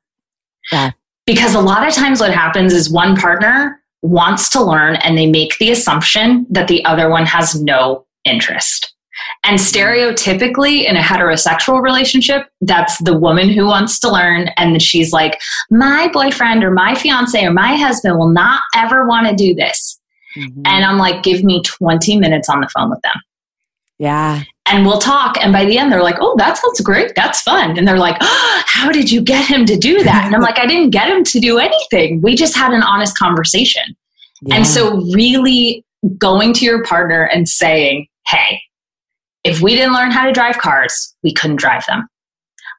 Yeah. 0.72 0.92
Because 1.26 1.56
a 1.56 1.62
lot 1.62 1.88
of 1.88 1.94
times 1.94 2.20
what 2.20 2.34
happens 2.34 2.74
is 2.74 2.90
one 2.90 3.16
partner 3.16 3.82
wants 4.02 4.50
to 4.52 4.64
learn 4.64 4.96
and 4.98 5.18
they 5.18 5.26
make 5.26 5.58
the 5.58 5.72
assumption 5.72 6.46
that 6.50 6.68
the 6.68 6.86
other 6.86 7.10
one 7.10 7.26
has 7.26 7.60
no 7.60 8.06
interest. 8.24 8.95
And 9.44 9.60
stereotypically, 9.60 10.86
in 10.86 10.98
a 10.98 11.02
heterosexual 11.02 11.82
relationship, 11.82 12.48
that's 12.62 13.02
the 13.04 13.18
woman 13.18 13.50
who 13.50 13.66
wants 13.66 14.00
to 14.00 14.12
learn. 14.12 14.50
And 14.58 14.82
she's 14.82 15.14
like, 15.14 15.40
my 15.70 16.10
boyfriend 16.12 16.64
or 16.64 16.72
my 16.72 16.96
fiance 16.96 17.44
or 17.44 17.52
my 17.52 17.76
husband 17.76 18.18
will 18.18 18.32
not 18.32 18.62
ever 18.76 19.08
want 19.08 19.28
to 19.28 19.36
do 19.36 19.54
this. 19.54 20.00
Mm-hmm. 20.38 20.62
And 20.66 20.86
I'm 20.86 20.98
like, 20.98 21.24
give 21.24 21.44
me 21.44 21.62
20 21.64 22.20
minutes 22.20 22.50
on 22.50 22.62
the 22.62 22.70
phone 22.70 22.90
with 22.90 23.02
them. 23.02 23.22
Yeah. 23.98 24.44
And 24.66 24.86
we'll 24.86 25.00
talk. 25.00 25.38
And 25.42 25.54
by 25.54 25.66
the 25.66 25.78
end, 25.78 25.92
they're 25.92 26.04
like, 26.04 26.18
oh, 26.20 26.36
that 26.38 26.58
sounds 26.58 26.82
great. 26.82 27.14
That's 27.16 27.42
fun. 27.42 27.78
And 27.78 27.88
they're 27.88 27.98
like, 27.98 28.18
oh, 28.20 28.64
how 28.66 28.92
did 28.92 29.12
you 29.12 29.22
get 29.22 29.46
him 29.46 29.66
to 29.68 29.78
do 29.78 30.04
that? 30.04 30.26
And 30.26 30.36
I'm 30.36 30.42
like, 30.42 30.60
I 30.60 30.66
didn't 30.66 30.90
get 30.90 31.08
him 31.08 31.24
to 31.24 31.40
do 31.40 31.60
anything. 31.60 32.22
We 32.22 32.36
just 32.36 32.58
had 32.58 32.74
an 32.74 32.84
honest 32.84 33.18
conversation. 33.18 33.96
Yeah. 34.42 34.56
And 34.56 34.68
so, 34.68 35.02
really 35.14 35.86
going 36.18 36.54
to 36.54 36.66
your 36.66 36.84
partner 36.84 37.24
and 37.24 37.48
saying, 37.48 38.08
hey, 38.28 38.62
if 39.46 39.62
we 39.62 39.76
didn't 39.76 39.94
learn 39.94 40.12
how 40.12 40.26
to 40.26 40.34
drive 40.34 40.58
cars, 40.58 41.16
we 41.24 41.32
couldn't 41.32 41.58
drive 41.58 41.86
them. 41.86 42.08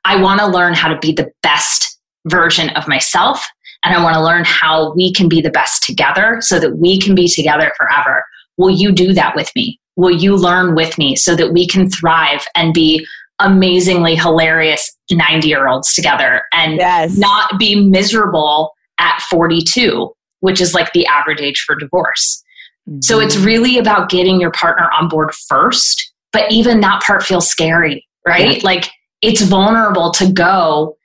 I 0.04 0.20
want 0.20 0.40
to 0.40 0.46
learn 0.46 0.74
how 0.74 0.88
to 0.88 0.98
be 0.98 1.12
the 1.12 1.30
best 1.42 1.98
version 2.26 2.70
of 2.70 2.88
myself. 2.88 3.46
And 3.84 3.94
I 3.94 4.02
want 4.02 4.14
to 4.14 4.22
learn 4.22 4.44
how 4.44 4.92
we 4.94 5.12
can 5.12 5.28
be 5.28 5.40
the 5.40 5.50
best 5.50 5.84
together 5.84 6.38
so 6.40 6.58
that 6.58 6.76
we 6.78 6.98
can 6.98 7.14
be 7.14 7.28
together 7.28 7.72
forever. 7.78 8.24
Will 8.56 8.70
you 8.70 8.90
do 8.90 9.12
that 9.12 9.36
with 9.36 9.48
me? 9.54 9.78
Will 9.94 10.10
you 10.10 10.36
learn 10.36 10.74
with 10.74 10.98
me 10.98 11.14
so 11.14 11.36
that 11.36 11.52
we 11.52 11.68
can 11.68 11.88
thrive 11.88 12.44
and 12.56 12.74
be 12.74 13.06
amazingly 13.38 14.16
hilarious 14.16 14.90
90 15.10 15.46
year 15.46 15.68
olds 15.68 15.94
together 15.94 16.42
and 16.52 16.78
yes. 16.78 17.16
not 17.16 17.58
be 17.60 17.80
miserable 17.88 18.72
at 18.98 19.22
42, 19.30 20.12
which 20.40 20.60
is 20.60 20.74
like 20.74 20.92
the 20.92 21.06
average 21.06 21.40
age 21.40 21.62
for 21.64 21.76
divorce? 21.76 22.42
Mm-hmm. 22.88 22.98
So 23.02 23.20
it's 23.20 23.36
really 23.36 23.78
about 23.78 24.10
getting 24.10 24.40
your 24.40 24.50
partner 24.50 24.90
on 24.90 25.08
board 25.08 25.32
first 25.48 26.05
but 26.36 26.52
even 26.52 26.80
that 26.80 27.02
part 27.02 27.22
feels 27.22 27.48
scary, 27.48 28.06
right? 28.26 28.58
Yeah. 28.58 28.62
Like 28.62 28.90
it's 29.22 29.40
vulnerable 29.40 30.10
to 30.10 30.30
go, 30.30 30.98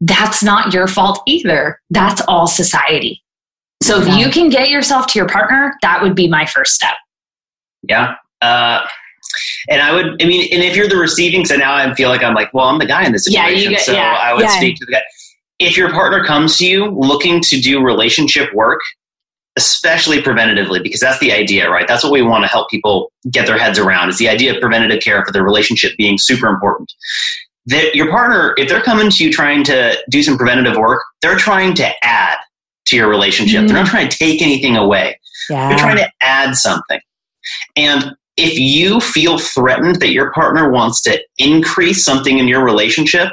that's 0.00 0.40
not 0.40 0.72
your 0.72 0.86
fault 0.86 1.20
either. 1.26 1.80
That's 1.90 2.22
all 2.28 2.46
society. 2.46 3.20
So 3.82 3.98
yeah. 3.98 4.12
if 4.12 4.18
you 4.18 4.30
can 4.30 4.50
get 4.50 4.70
yourself 4.70 5.08
to 5.08 5.18
your 5.18 5.26
partner, 5.26 5.74
that 5.82 6.00
would 6.00 6.14
be 6.14 6.28
my 6.28 6.46
first 6.46 6.74
step. 6.74 6.94
Yeah. 7.88 8.14
Uh, 8.40 8.86
and 9.68 9.82
I 9.82 9.92
would, 9.92 10.22
I 10.22 10.26
mean, 10.26 10.48
and 10.52 10.62
if 10.62 10.76
you're 10.76 10.88
the 10.88 10.96
receiving, 10.96 11.44
so 11.44 11.56
now 11.56 11.74
I 11.74 11.92
feel 11.94 12.08
like 12.08 12.22
I'm 12.22 12.34
like, 12.34 12.54
well, 12.54 12.68
I'm 12.68 12.78
the 12.78 12.86
guy 12.86 13.04
in 13.04 13.10
this 13.10 13.24
situation. 13.24 13.56
Yeah, 13.56 13.62
you 13.64 13.70
get, 13.70 13.80
so 13.80 13.92
yeah. 13.94 14.16
I 14.22 14.32
would 14.32 14.44
yeah. 14.44 14.56
speak 14.58 14.76
to 14.76 14.86
the 14.86 14.92
guy. 14.92 15.02
If 15.58 15.76
your 15.76 15.90
partner 15.90 16.24
comes 16.24 16.56
to 16.58 16.66
you 16.68 16.86
looking 16.86 17.40
to 17.40 17.60
do 17.60 17.82
relationship 17.82 18.54
work, 18.54 18.80
especially 19.58 20.22
preventatively, 20.22 20.80
because 20.80 21.00
that's 21.00 21.18
the 21.18 21.32
idea, 21.32 21.68
right? 21.68 21.88
That's 21.88 22.04
what 22.04 22.12
we 22.12 22.22
want 22.22 22.44
to 22.44 22.48
help 22.48 22.70
people 22.70 23.10
get 23.28 23.46
their 23.46 23.58
heads 23.58 23.76
around 23.76 24.08
is 24.08 24.18
the 24.18 24.28
idea 24.28 24.54
of 24.54 24.60
preventative 24.60 25.02
care 25.02 25.24
for 25.24 25.32
their 25.32 25.42
relationship 25.42 25.92
being 25.98 26.16
super 26.16 26.46
important. 26.46 26.92
That 27.66 27.96
your 27.96 28.08
partner, 28.08 28.54
if 28.56 28.68
they're 28.68 28.80
coming 28.80 29.10
to 29.10 29.24
you 29.24 29.32
trying 29.32 29.64
to 29.64 29.98
do 30.08 30.22
some 30.22 30.38
preventative 30.38 30.76
work, 30.76 31.02
they're 31.20 31.36
trying 31.36 31.74
to 31.74 31.88
add 32.04 32.38
to 32.86 32.96
your 32.96 33.08
relationship. 33.08 33.64
Mm. 33.64 33.66
They're 33.66 33.76
not 33.76 33.88
mm. 33.88 33.90
trying 33.90 34.08
to 34.08 34.16
take 34.16 34.40
anything 34.40 34.76
away. 34.76 35.18
Yeah. 35.50 35.68
They're 35.68 35.78
trying 35.78 35.96
to 35.96 36.10
add 36.20 36.54
something. 36.54 37.00
And 37.74 38.12
if 38.36 38.56
you 38.58 39.00
feel 39.00 39.38
threatened 39.38 39.96
that 39.96 40.12
your 40.12 40.32
partner 40.32 40.70
wants 40.70 41.02
to 41.02 41.20
increase 41.38 42.04
something 42.04 42.38
in 42.38 42.46
your 42.46 42.64
relationship, 42.64 43.28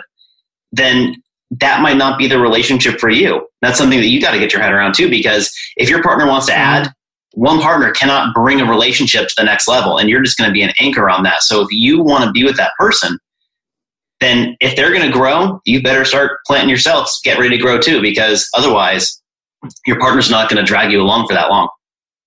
then 0.72 1.22
that 1.60 1.82
might 1.82 1.98
not 1.98 2.18
be 2.18 2.28
the 2.28 2.40
relationship 2.40 3.00
for 3.00 3.10
you. 3.10 3.48
That's 3.62 3.78
something 3.78 4.00
that 4.00 4.08
you 4.08 4.22
got 4.22 4.32
to 4.32 4.40
get 4.40 4.52
your 4.52 4.62
head 4.62 4.72
around 4.72 4.96
too, 4.96 5.10
because 5.10 5.52
if 5.78 5.90
your 5.90 6.02
partner 6.02 6.28
wants 6.28 6.46
to 6.48 6.52
mm-hmm. 6.52 6.86
add, 6.86 6.94
one 7.34 7.60
partner 7.60 7.92
cannot 7.92 8.34
bring 8.34 8.62
a 8.62 8.66
relationship 8.66 9.28
to 9.28 9.34
the 9.38 9.44
next 9.44 9.68
level, 9.68 9.98
and 9.98 10.10
you're 10.10 10.24
just 10.24 10.38
going 10.38 10.50
to 10.50 10.54
be 10.54 10.62
an 10.62 10.72
anchor 10.80 11.10
on 11.10 11.24
that. 11.24 11.44
So 11.44 11.62
if 11.62 11.68
you 11.72 12.02
want 12.02 12.24
to 12.24 12.32
be 12.32 12.46
with 12.46 12.56
that 12.58 12.72
person, 12.80 13.20
then 14.22 14.56
if 14.62 14.76
they're 14.76 14.94
going 14.94 15.06
to 15.06 15.12
grow, 15.12 15.60
you 15.66 15.84
better 15.84 16.06
start 16.06 16.40
planting 16.48 16.70
yourself, 16.70 17.12
get 17.26 17.38
ready 17.38 17.58
to 17.58 17.62
grow 17.62 17.80
too, 17.80 18.02
because 18.02 18.50
otherwise, 18.56 19.22
your 19.86 20.00
partner's 20.00 20.32
not 20.32 20.50
going 20.50 20.64
to 20.64 20.68
drag 20.68 20.92
you 20.92 21.02
along 21.02 21.28
for 21.28 21.34
that 21.34 21.50
long. 21.50 21.68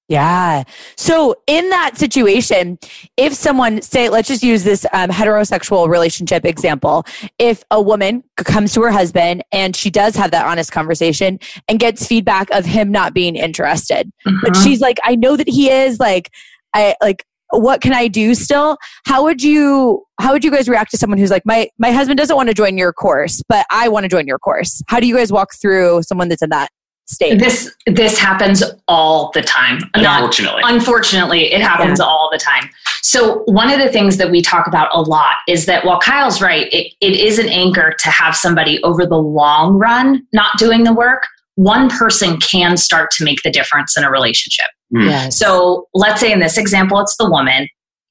Yeah. 0.08 0.64
So 0.96 1.36
in 1.46 1.68
that 1.68 1.98
situation, 1.98 2.78
if 3.18 3.34
someone 3.34 3.82
say, 3.82 4.08
let's 4.08 4.26
just 4.26 4.42
use 4.42 4.64
this 4.64 4.86
um, 4.94 5.10
heterosexual 5.10 5.86
relationship 5.88 6.46
example. 6.46 7.04
If 7.38 7.62
a 7.70 7.80
woman 7.80 8.24
comes 8.36 8.72
to 8.72 8.82
her 8.82 8.90
husband 8.90 9.44
and 9.52 9.76
she 9.76 9.90
does 9.90 10.16
have 10.16 10.30
that 10.30 10.46
honest 10.46 10.72
conversation 10.72 11.38
and 11.68 11.78
gets 11.78 12.06
feedback 12.06 12.50
of 12.50 12.64
him 12.64 12.90
not 12.90 13.12
being 13.12 13.36
interested, 13.36 14.10
mm-hmm. 14.26 14.38
but 14.42 14.56
she's 14.56 14.80
like, 14.80 14.96
I 15.04 15.14
know 15.14 15.36
that 15.36 15.48
he 15.48 15.70
is 15.70 16.00
like, 16.00 16.30
I 16.74 16.94
like, 17.02 17.24
what 17.50 17.82
can 17.82 17.92
I 17.92 18.08
do 18.08 18.34
still? 18.34 18.78
How 19.04 19.22
would 19.24 19.42
you, 19.42 20.04
how 20.20 20.32
would 20.32 20.44
you 20.44 20.50
guys 20.50 20.68
react 20.68 20.90
to 20.92 20.98
someone 20.98 21.18
who's 21.18 21.30
like, 21.30 21.44
my, 21.44 21.68
my 21.78 21.92
husband 21.92 22.18
doesn't 22.18 22.36
want 22.36 22.48
to 22.48 22.54
join 22.54 22.78
your 22.78 22.92
course, 22.92 23.42
but 23.48 23.66
I 23.70 23.88
want 23.88 24.04
to 24.04 24.08
join 24.08 24.26
your 24.26 24.38
course? 24.38 24.82
How 24.88 25.00
do 25.00 25.06
you 25.06 25.16
guys 25.16 25.32
walk 25.32 25.50
through 25.60 26.02
someone 26.02 26.28
that's 26.28 26.42
in 26.42 26.50
that 26.50 26.70
state. 27.08 27.38
This 27.38 27.74
this 27.86 28.18
happens 28.18 28.62
all 28.86 29.30
the 29.34 29.42
time. 29.42 29.78
Unfortunately. 29.94 30.60
Not, 30.60 30.74
unfortunately, 30.74 31.52
it 31.52 31.62
happens 31.62 31.98
yeah. 31.98 32.04
all 32.04 32.28
the 32.30 32.38
time. 32.38 32.70
So 33.02 33.42
one 33.46 33.70
of 33.70 33.78
the 33.78 33.88
things 33.88 34.18
that 34.18 34.30
we 34.30 34.42
talk 34.42 34.66
about 34.66 34.88
a 34.92 35.00
lot 35.00 35.36
is 35.48 35.64
that 35.66 35.84
while 35.86 35.98
Kyle's 35.98 36.42
right, 36.42 36.66
it, 36.72 36.92
it 37.00 37.16
is 37.16 37.38
an 37.38 37.48
anchor 37.48 37.94
to 37.98 38.10
have 38.10 38.36
somebody 38.36 38.82
over 38.82 39.06
the 39.06 39.16
long 39.16 39.78
run 39.78 40.26
not 40.32 40.50
doing 40.58 40.84
the 40.84 40.92
work. 40.92 41.22
one 41.58 41.90
person 41.90 42.38
can 42.38 42.76
start 42.76 43.10
to 43.10 43.24
make 43.24 43.42
the 43.42 43.50
difference 43.50 43.96
in 43.96 44.04
a 44.04 44.10
relationship. 44.10 44.66
Mm. 44.94 45.06
Yes. 45.06 45.36
So 45.36 45.88
let's 45.92 46.20
say 46.20 46.30
in 46.30 46.38
this 46.38 46.56
example, 46.56 47.00
it's 47.00 47.16
the 47.16 47.28
woman. 47.28 47.68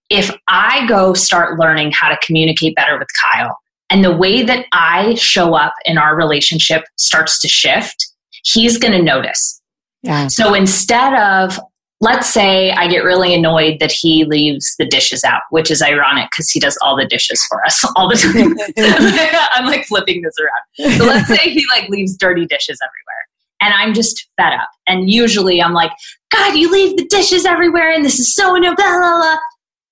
If 0.10 0.36
I 0.50 0.86
go 0.88 1.14
start 1.14 1.58
learning 1.58 1.94
how 1.94 2.10
to 2.10 2.18
communicate 2.26 2.76
better 2.76 3.00
with 3.00 3.08
Kyle, 3.22 3.58
and 3.90 4.04
the 4.04 4.16
way 4.16 4.44
that 4.44 4.66
I 4.74 5.16
show 5.16 5.56
up 5.56 5.74
in 5.86 5.98
our 5.98 6.14
relationship 6.14 6.84
starts 6.98 7.40
to 7.40 7.48
shift, 7.48 8.07
he's 8.44 8.78
going 8.78 8.94
to 8.94 9.02
notice. 9.02 9.62
yeah. 10.04 10.28
So 10.28 10.54
instead 10.54 11.14
of, 11.14 11.60
let's 12.00 12.30
say 12.30 12.72
I 12.72 12.88
get 12.88 13.00
really 13.04 13.34
annoyed 13.34 13.80
that 13.80 13.92
he 13.92 14.24
leaves 14.26 14.76
the 14.78 14.86
dishes 14.86 15.24
out, 15.24 15.42
which 15.50 15.72
is 15.72 15.82
ironic 15.82 16.30
because 16.32 16.50
he 16.50 16.60
does 16.60 16.78
all 16.84 16.96
the 16.96 17.06
dishes 17.06 17.44
for 17.50 17.64
us 17.66 17.84
all 17.96 18.08
the 18.08 18.16
time. 18.16 18.56
I'm 19.54 19.66
like 19.66 19.86
flipping 19.86 20.22
this 20.22 20.36
around. 20.40 20.98
So 20.98 21.06
let's 21.06 21.28
say 21.28 21.50
he 21.50 21.66
like 21.72 21.90
leaves 21.90 22.16
dirty 22.16 22.46
dishes 22.46 22.80
everywhere. 22.84 23.28
And 23.60 23.74
I'm 23.74 23.96
just 23.96 24.28
fed 24.40 24.54
up. 24.54 24.70
And 24.86 25.10
usually 25.10 25.62
I'm 25.62 25.74
like, 25.74 25.92
God, 26.32 26.56
you 26.56 26.72
leave 26.72 26.96
the 26.98 27.06
dishes 27.08 27.46
everywhere 27.46 27.92
and 27.92 28.06
this 28.06 28.20
is 28.20 28.36
so 28.36 28.54
no 28.54 28.76
blah, 28.76 28.98
blah, 29.00 29.22
blah. 29.22 29.38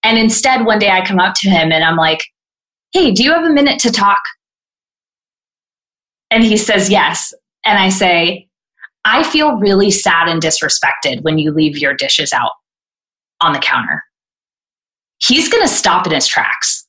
And 0.04 0.20
instead, 0.20 0.66
one 0.66 0.78
day 0.78 0.92
I 0.92 1.04
come 1.04 1.20
up 1.20 1.34
to 1.38 1.50
him 1.50 1.72
and 1.72 1.84
I'm 1.84 1.98
like, 1.98 2.24
Hey, 2.92 3.12
do 3.12 3.24
you 3.24 3.34
have 3.34 3.44
a 3.44 3.50
minute 3.50 3.80
to 3.80 3.92
talk? 3.92 4.22
And 6.30 6.44
he 6.44 6.58
says, 6.58 6.90
Yes. 6.92 7.34
And 7.66 7.78
I 7.78 7.90
say, 7.90 8.48
I 9.06 9.24
feel 9.24 9.58
really 9.58 9.92
sad 9.92 10.28
and 10.28 10.42
disrespected 10.42 11.22
when 11.24 11.38
you 11.38 11.52
leave 11.52 11.78
your 11.78 11.94
dishes 11.94 12.34
out 12.34 12.52
on 13.42 13.54
the 13.54 13.60
counter. 13.60 14.04
He's 15.20 15.50
going 15.50 15.64
to 15.64 15.74
stop 15.74 16.06
in 16.06 16.14
his 16.14 16.28
tracks. 16.28 16.86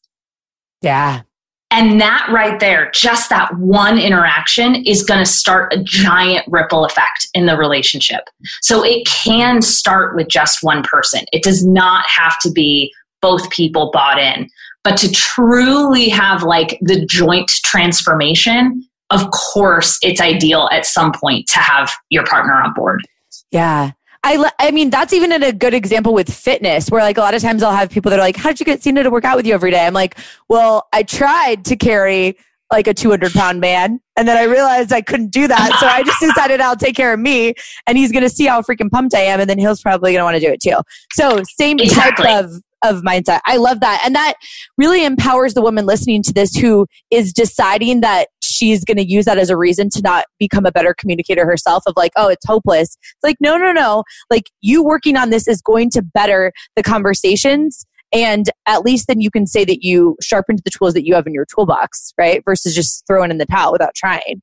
Yeah. 0.83 1.23
And 1.71 2.01
that 2.01 2.29
right 2.31 2.61
there, 2.61 2.91
just 2.93 3.29
that 3.31 3.55
one 3.59 3.99
interaction 3.99 4.77
is 4.87 5.03
going 5.03 5.19
to 5.19 5.31
start 5.31 5.73
a 5.73 5.83
giant 5.83 6.47
ripple 6.49 6.85
effect 6.85 7.29
in 7.35 7.47
the 7.47 7.57
relationship. 7.57 8.23
So 8.63 8.85
it 8.85 9.07
can 9.07 9.61
start 9.63 10.15
with 10.15 10.29
just 10.29 10.63
one 10.63 10.83
person. 10.85 11.25
It 11.33 11.43
does 11.43 11.65
not 11.67 12.07
have 12.09 12.39
to 12.41 12.51
be 12.51 12.93
both 13.21 13.51
people 13.51 13.91
bought 13.93 14.19
in. 14.19 14.49
But 14.85 14.97
to 14.99 15.11
truly 15.11 16.09
have 16.09 16.45
like 16.45 16.79
the 16.81 17.05
joint 17.05 17.51
transformation, 17.65 18.86
of 19.11 19.31
course, 19.31 19.99
it's 20.03 20.21
ideal 20.21 20.69
at 20.73 20.87
some 20.87 21.13
point 21.13 21.47
to 21.49 21.59
have 21.59 21.91
your 22.11 22.25
partner 22.25 22.55
on 22.55 22.73
board. 22.75 23.03
Yeah. 23.51 23.93
I, 24.25 24.51
I 24.59 24.73
mean, 24.73 24.91
that's 24.91 25.13
even 25.13 25.31
in 25.31 25.43
a 25.45 25.53
good 25.53 25.73
example 25.73 26.13
with 26.13 26.33
fitness, 26.33 26.91
where 26.91 27.03
like 27.03 27.17
a 27.17 27.21
lot 27.21 27.35
of 27.35 27.43
times 27.43 27.63
I'll 27.63 27.77
have 27.77 27.91
people 27.91 28.11
that 28.11 28.19
are 28.19 28.23
like, 28.23 28.37
How 28.37 28.51
did 28.51 28.59
you 28.59 28.67
get 28.67 28.83
Cena 28.83 29.05
to 29.05 29.11
work 29.11 29.25
out 29.25 29.37
with 29.37 29.47
you 29.47 29.55
every 29.55 29.71
day? 29.71 29.87
I'm 29.87 29.95
like, 29.95 30.19
Well, 30.49 30.89
I 30.93 31.05
tried 31.05 31.65
to 31.67 31.77
carry 31.77 32.37
like 32.73 32.89
a 32.89 32.95
200 32.95 33.33
pound 33.33 33.61
man, 33.61 34.01
and 34.17 34.27
then 34.27 34.37
I 34.37 34.43
realized 34.43 34.93
I 34.93 35.01
couldn't 35.01 35.31
do 35.31 35.47
that. 35.47 35.77
So 35.79 35.87
I 35.87 36.03
just 36.03 36.19
decided 36.21 36.61
I'll 36.61 36.75
take 36.75 36.97
care 36.97 37.13
of 37.13 37.21
me, 37.21 37.55
and 37.87 37.97
he's 37.97 38.11
going 38.11 38.25
to 38.25 38.29
see 38.29 38.47
how 38.47 38.63
freaking 38.63 38.91
pumped 38.91 39.15
I 39.15 39.21
am, 39.21 39.39
and 39.39 39.49
then 39.49 39.59
he's 39.59 39.81
probably 39.81 40.11
going 40.11 40.21
to 40.21 40.25
want 40.25 40.35
to 40.37 40.45
do 40.45 40.53
it 40.53 40.61
too. 40.61 40.79
So, 41.13 41.43
same 41.57 41.79
Exactly. 41.79 42.25
type 42.25 42.45
of 42.45 42.51
of 42.83 43.03
mindset. 43.03 43.41
I 43.47 43.57
love 43.57 43.81
that. 43.81 44.03
And 44.05 44.15
that 44.15 44.35
really 44.77 45.05
empowers 45.05 45.55
the 45.55 45.63
woman 45.63 45.87
listening 45.87 46.23
to 46.25 46.33
this 46.33 46.55
who 46.55 46.87
is 47.11 47.33
deciding 47.33 48.01
that 48.01 48.29
she's 48.57 48.85
going 48.85 48.97
to 48.97 49.07
use 49.07 49.25
that 49.27 49.39
as 49.39 49.51
a 49.51 49.57
reason 49.57 49.91
to 49.91 50.01
not 50.03 50.25
become 50.39 50.67
a 50.67 50.73
better 50.73 50.95
communicator 50.95 51.45
herself 51.45 51.83
of 51.87 51.95
like, 51.97 52.13
oh, 52.17 52.29
it's 52.29 52.47
hopeless. 52.47 52.97
It's 53.01 53.23
like, 53.23 53.37
no, 53.41 53.57
no, 53.57 53.73
no. 53.73 54.05
Like 54.31 54.51
you 54.61 54.83
working 54.83 55.17
on 55.17 55.31
this 55.31 55.47
is 55.47 55.61
going 55.61 55.91
to 55.91 56.03
better 56.03 56.53
the 56.75 56.83
conversations. 56.83 57.87
And 58.13 58.51
at 58.67 58.83
least 58.83 59.09
then 59.09 59.21
you 59.21 59.31
can 59.31 59.47
say 59.47 59.65
that 59.65 59.83
you 59.83 60.17
sharpened 60.23 60.61
the 60.65 60.71
tools 60.71 60.95
that 60.95 61.05
you 61.05 61.15
have 61.15 61.27
in 61.27 61.35
your 61.35 61.45
toolbox, 61.47 62.13
right? 62.17 62.43
Versus 62.45 62.75
just 62.75 63.05
throwing 63.07 63.31
in 63.31 63.39
the 63.39 63.47
towel 63.47 63.73
without 63.73 63.95
trying. 63.95 64.41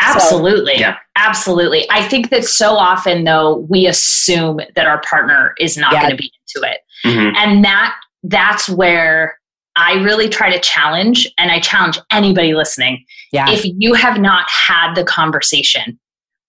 Absolutely. 0.00 0.74
Yeah. 0.76 0.96
Absolutely. 1.16 1.86
I 1.90 2.06
think 2.06 2.30
that 2.30 2.44
so 2.44 2.74
often, 2.76 3.24
though, 3.24 3.66
we 3.68 3.86
assume 3.86 4.60
that 4.76 4.86
our 4.86 5.00
partner 5.00 5.54
is 5.58 5.76
not 5.76 5.92
Yeah. 5.92 6.02
going 6.02 6.10
to 6.12 6.16
be 6.16 6.30
into 6.54 6.68
it. 6.70 6.78
Mhm. 7.04 7.34
And 7.36 7.64
that 7.64 7.94
that's 8.24 8.68
where 8.68 9.37
I 9.78 9.94
really 10.02 10.28
try 10.28 10.50
to 10.50 10.58
challenge, 10.60 11.26
and 11.38 11.50
I 11.50 11.60
challenge 11.60 11.98
anybody 12.10 12.52
listening. 12.54 13.04
Yeah. 13.32 13.48
If 13.50 13.64
you 13.64 13.94
have 13.94 14.18
not 14.20 14.48
had 14.50 14.94
the 14.94 15.04
conversation 15.04 15.98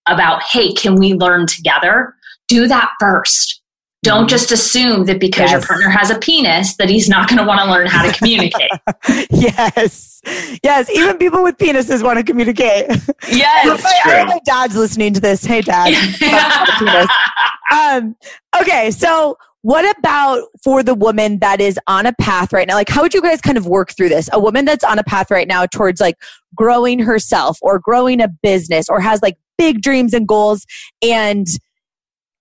about, 0.06 0.42
hey, 0.42 0.72
can 0.72 0.96
we 0.96 1.14
learn 1.14 1.46
together? 1.46 2.14
Do 2.48 2.66
that 2.68 2.90
first. 2.98 3.58
Don't 4.02 4.24
Mhm. 4.24 4.30
just 4.30 4.50
assume 4.50 5.04
that 5.04 5.20
because 5.20 5.50
your 5.52 5.60
partner 5.60 5.90
has 5.90 6.10
a 6.10 6.18
penis 6.18 6.74
that 6.78 6.88
he's 6.88 7.06
not 7.08 7.28
going 7.28 7.38
to 7.38 7.44
want 7.44 7.60
to 7.60 7.66
learn 7.70 7.86
how 7.86 8.02
to 8.02 8.12
communicate. 8.16 8.70
yes. 9.30 10.22
Yes. 10.64 10.88
Even 10.90 11.18
people 11.18 11.42
with 11.42 11.58
penises 11.58 12.02
want 12.02 12.18
to 12.18 12.24
communicate. 12.24 12.86
yes. 13.30 13.84
I, 13.84 13.88
I 13.88 14.00
true. 14.02 14.12
hope 14.20 14.28
my 14.28 14.40
dad's 14.46 14.74
listening 14.74 15.12
to 15.14 15.20
this. 15.20 15.44
Hey, 15.44 15.60
dad. 15.60 15.94
um, 17.70 18.16
okay, 18.60 18.90
so 18.90 19.36
what 19.62 19.96
about 19.98 20.44
for 20.62 20.82
the 20.82 20.94
woman 20.94 21.38
that 21.40 21.60
is 21.60 21.78
on 21.86 22.06
a 22.06 22.12
path 22.14 22.52
right 22.52 22.66
now? 22.66 22.74
Like, 22.74 22.88
how 22.88 23.02
would 23.02 23.12
you 23.12 23.20
guys 23.20 23.40
kind 23.40 23.58
of 23.58 23.66
work 23.66 23.92
through 23.94 24.08
this? 24.08 24.28
A 24.32 24.40
woman 24.40 24.64
that's 24.64 24.84
on 24.84 24.98
a 24.98 25.04
path 25.04 25.30
right 25.30 25.46
now 25.46 25.66
towards 25.66 26.00
like 26.00 26.16
growing 26.54 26.98
herself 26.98 27.58
or 27.60 27.78
growing 27.78 28.20
a 28.20 28.28
business 28.28 28.88
or 28.88 29.00
has 29.00 29.22
like 29.22 29.36
big 29.58 29.82
dreams 29.82 30.14
and 30.14 30.26
goals, 30.26 30.64
and 31.02 31.46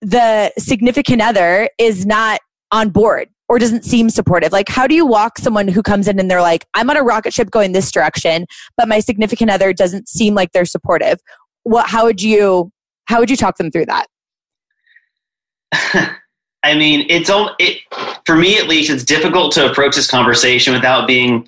the 0.01 0.51
significant 0.57 1.21
other 1.21 1.69
is 1.77 2.05
not 2.05 2.39
on 2.71 2.89
board 2.89 3.29
or 3.49 3.59
doesn't 3.59 3.83
seem 3.83 4.09
supportive. 4.09 4.51
Like, 4.53 4.69
how 4.69 4.87
do 4.87 4.95
you 4.95 5.05
walk 5.05 5.39
someone 5.39 5.67
who 5.67 5.81
comes 5.81 6.07
in 6.07 6.19
and 6.19 6.31
they're 6.31 6.41
like, 6.41 6.65
I'm 6.75 6.89
on 6.89 6.95
a 6.95 7.03
rocket 7.03 7.33
ship 7.33 7.49
going 7.49 7.73
this 7.73 7.91
direction, 7.91 8.45
but 8.77 8.87
my 8.87 8.99
significant 8.99 9.49
other 9.49 9.73
doesn't 9.73 10.07
seem 10.07 10.35
like 10.35 10.51
they're 10.51 10.65
supportive? 10.65 11.19
What, 11.63 11.89
how 11.89 12.05
would 12.05 12.21
you, 12.21 12.71
how 13.05 13.19
would 13.19 13.29
you 13.29 13.35
talk 13.35 13.57
them 13.57 13.71
through 13.71 13.87
that? 13.87 14.05
I 16.63 16.75
mean, 16.75 17.05
it's 17.09 17.29
all 17.29 17.55
it 17.59 17.79
for 18.25 18.35
me 18.35 18.57
at 18.57 18.67
least. 18.67 18.89
It's 18.89 19.03
difficult 19.03 19.53
to 19.53 19.69
approach 19.69 19.95
this 19.95 20.09
conversation 20.09 20.73
without 20.73 21.07
being 21.07 21.47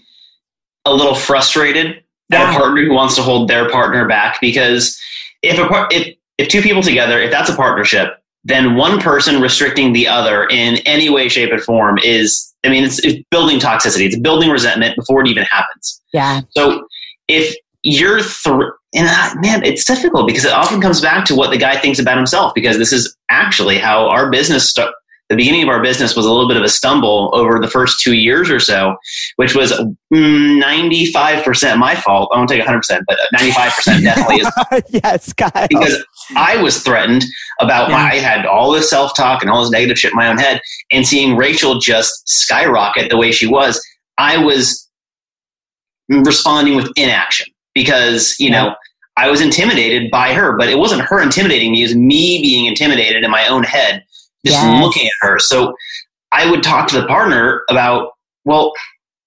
a 0.85 0.93
little 0.93 1.15
frustrated 1.15 2.03
at 2.31 2.49
a 2.49 2.57
partner 2.57 2.85
who 2.85 2.93
wants 2.93 3.15
to 3.15 3.21
hold 3.21 3.49
their 3.49 3.69
partner 3.69 4.07
back. 4.07 4.39
Because 4.39 4.99
if 5.41 5.59
a 5.59 5.87
if 5.91 6.15
if 6.37 6.47
two 6.47 6.61
people 6.61 6.81
together, 6.81 7.19
if 7.19 7.29
that's 7.29 7.49
a 7.49 7.55
partnership, 7.55 8.21
then 8.43 8.75
one 8.75 8.99
person 8.99 9.41
restricting 9.41 9.93
the 9.93 10.07
other 10.07 10.47
in 10.47 10.77
any 10.85 11.09
way, 11.09 11.27
shape, 11.27 11.51
or 11.51 11.59
form 11.59 11.97
is. 12.03 12.47
I 12.63 12.69
mean, 12.69 12.83
it's, 12.83 12.99
it's 13.03 13.19
building 13.31 13.59
toxicity. 13.59 14.05
It's 14.05 14.19
building 14.19 14.51
resentment 14.51 14.95
before 14.95 15.21
it 15.21 15.27
even 15.27 15.43
happens. 15.43 15.99
Yeah. 16.13 16.41
So 16.51 16.87
if 17.27 17.55
you're 17.81 18.21
thr 18.21 18.61
and 18.93 19.07
uh, 19.07 19.33
man, 19.41 19.63
it's 19.63 19.83
difficult 19.83 20.27
because 20.27 20.45
it 20.45 20.51
often 20.51 20.79
comes 20.79 21.01
back 21.01 21.25
to 21.25 21.35
what 21.35 21.49
the 21.49 21.57
guy 21.57 21.79
thinks 21.79 21.97
about 21.97 22.17
himself. 22.17 22.53
Because 22.53 22.77
this 22.77 22.93
is 22.93 23.15
actually 23.29 23.79
how 23.79 24.09
our 24.09 24.29
business 24.29 24.69
stu- 24.69 24.93
The 25.31 25.37
beginning 25.37 25.63
of 25.63 25.69
our 25.69 25.81
business 25.81 26.13
was 26.13 26.25
a 26.25 26.29
little 26.29 26.49
bit 26.49 26.57
of 26.57 26.63
a 26.63 26.67
stumble 26.67 27.31
over 27.33 27.57
the 27.57 27.69
first 27.69 28.01
two 28.01 28.15
years 28.15 28.49
or 28.51 28.59
so, 28.59 28.97
which 29.37 29.55
was 29.55 29.71
mm, 30.13 30.59
ninety 30.59 31.05
five 31.13 31.41
percent 31.45 31.79
my 31.79 31.95
fault. 31.95 32.29
I 32.33 32.37
won't 32.37 32.49
take 32.49 32.61
hundred 32.65 32.79
percent, 32.79 33.05
but 33.07 33.17
ninety 33.31 33.51
five 33.51 33.71
percent 33.71 34.03
definitely 34.03 34.41
is 34.41 34.83
yes, 35.03 35.31
Kyle. 35.31 35.67
because 35.69 36.03
I 36.35 36.61
was 36.61 36.83
threatened 36.83 37.23
about 37.61 37.89
Yeah. 37.91 37.95
I 37.95 38.15
had 38.15 38.45
all 38.45 38.73
this 38.73 38.89
self 38.89 39.15
talk 39.15 39.41
and 39.41 39.49
all 39.49 39.61
this 39.61 39.71
negative 39.71 39.97
shit 39.97 40.11
in 40.11 40.17
my 40.17 40.27
own 40.27 40.37
head, 40.37 40.59
and 40.91 41.07
seeing 41.07 41.37
Rachel 41.37 41.79
just 41.79 42.27
skyrocket 42.27 43.09
the 43.09 43.17
way 43.17 43.31
she 43.31 43.47
was, 43.47 43.81
I 44.17 44.37
was 44.37 44.85
responding 46.09 46.75
with 46.75 46.91
inaction 46.97 47.47
because 47.73 48.35
you 48.37 48.49
know 48.49 48.75
I 49.15 49.29
was 49.29 49.39
intimidated 49.39 50.11
by 50.11 50.33
her, 50.33 50.57
but 50.57 50.67
it 50.67 50.77
wasn't 50.77 51.03
her 51.03 51.21
intimidating 51.21 51.71
me; 51.71 51.83
it 51.83 51.85
was 51.85 51.95
me 51.95 52.41
being 52.41 52.65
intimidated 52.65 53.23
in 53.23 53.31
my 53.31 53.47
own 53.47 53.63
head, 53.63 54.03
just 54.45 54.61
Yes. 54.61 54.83
looking 54.83 55.05
at 55.07 55.13
her. 55.21 55.39
So 55.39 55.73
I 56.31 56.49
would 56.49 56.63
talk 56.63 56.87
to 56.89 57.01
the 57.01 57.07
partner 57.07 57.63
about, 57.69 58.11
well, 58.45 58.73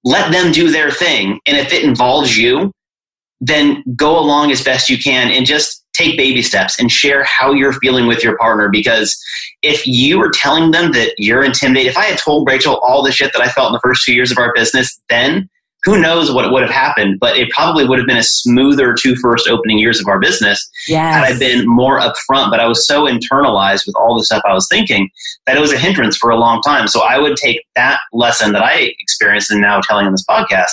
let 0.04 0.32
them 0.32 0.52
do 0.52 0.70
their 0.70 0.90
thing, 0.90 1.40
and 1.46 1.56
if 1.56 1.72
it 1.72 1.84
involves 1.84 2.36
you, 2.36 2.72
then 3.40 3.82
go 3.96 4.18
along 4.18 4.50
as 4.52 4.62
best 4.62 4.88
you 4.88 4.98
can 4.98 5.30
and 5.30 5.44
just 5.46 5.84
take 5.94 6.16
baby 6.16 6.42
steps 6.42 6.78
and 6.78 6.90
share 6.90 7.22
how 7.24 7.52
you're 7.52 7.72
feeling 7.74 8.06
with 8.06 8.22
your 8.22 8.36
partner 8.38 8.68
because 8.68 9.16
if 9.62 9.86
you 9.86 10.18
were 10.18 10.30
telling 10.30 10.70
them 10.72 10.92
that 10.92 11.14
you're 11.18 11.44
intimidated 11.44 11.90
if 11.90 11.96
i 11.96 12.04
had 12.04 12.18
told 12.18 12.48
rachel 12.48 12.80
all 12.84 13.02
the 13.02 13.12
shit 13.12 13.32
that 13.32 13.42
i 13.42 13.48
felt 13.48 13.68
in 13.68 13.72
the 13.72 13.80
first 13.80 14.04
two 14.04 14.14
years 14.14 14.30
of 14.32 14.38
our 14.38 14.52
business 14.54 15.00
then 15.08 15.48
who 15.84 16.00
knows 16.00 16.32
what 16.32 16.50
would 16.52 16.62
have 16.62 16.70
happened 16.70 17.18
but 17.20 17.36
it 17.36 17.48
probably 17.50 17.86
would 17.86 17.98
have 17.98 18.06
been 18.06 18.16
a 18.16 18.22
smoother 18.22 18.94
two 18.94 19.14
first 19.16 19.48
opening 19.48 19.78
years 19.78 20.00
of 20.00 20.06
our 20.06 20.18
business 20.18 20.68
yes. 20.88 21.14
had 21.14 21.24
i 21.24 21.38
been 21.38 21.64
more 21.66 22.00
upfront 22.00 22.50
but 22.50 22.60
i 22.60 22.66
was 22.66 22.86
so 22.86 23.04
internalized 23.04 23.86
with 23.86 23.94
all 23.96 24.16
the 24.16 24.24
stuff 24.24 24.42
i 24.46 24.52
was 24.52 24.66
thinking 24.70 25.08
that 25.46 25.56
it 25.56 25.60
was 25.60 25.72
a 25.72 25.78
hindrance 25.78 26.16
for 26.16 26.30
a 26.30 26.36
long 26.36 26.60
time 26.62 26.86
so 26.86 27.02
i 27.02 27.18
would 27.18 27.36
take 27.36 27.60
that 27.74 27.98
lesson 28.12 28.52
that 28.52 28.62
i 28.62 28.92
experienced 29.00 29.50
and 29.50 29.60
now 29.60 29.80
telling 29.80 30.06
on 30.06 30.12
this 30.12 30.24
podcast 30.28 30.70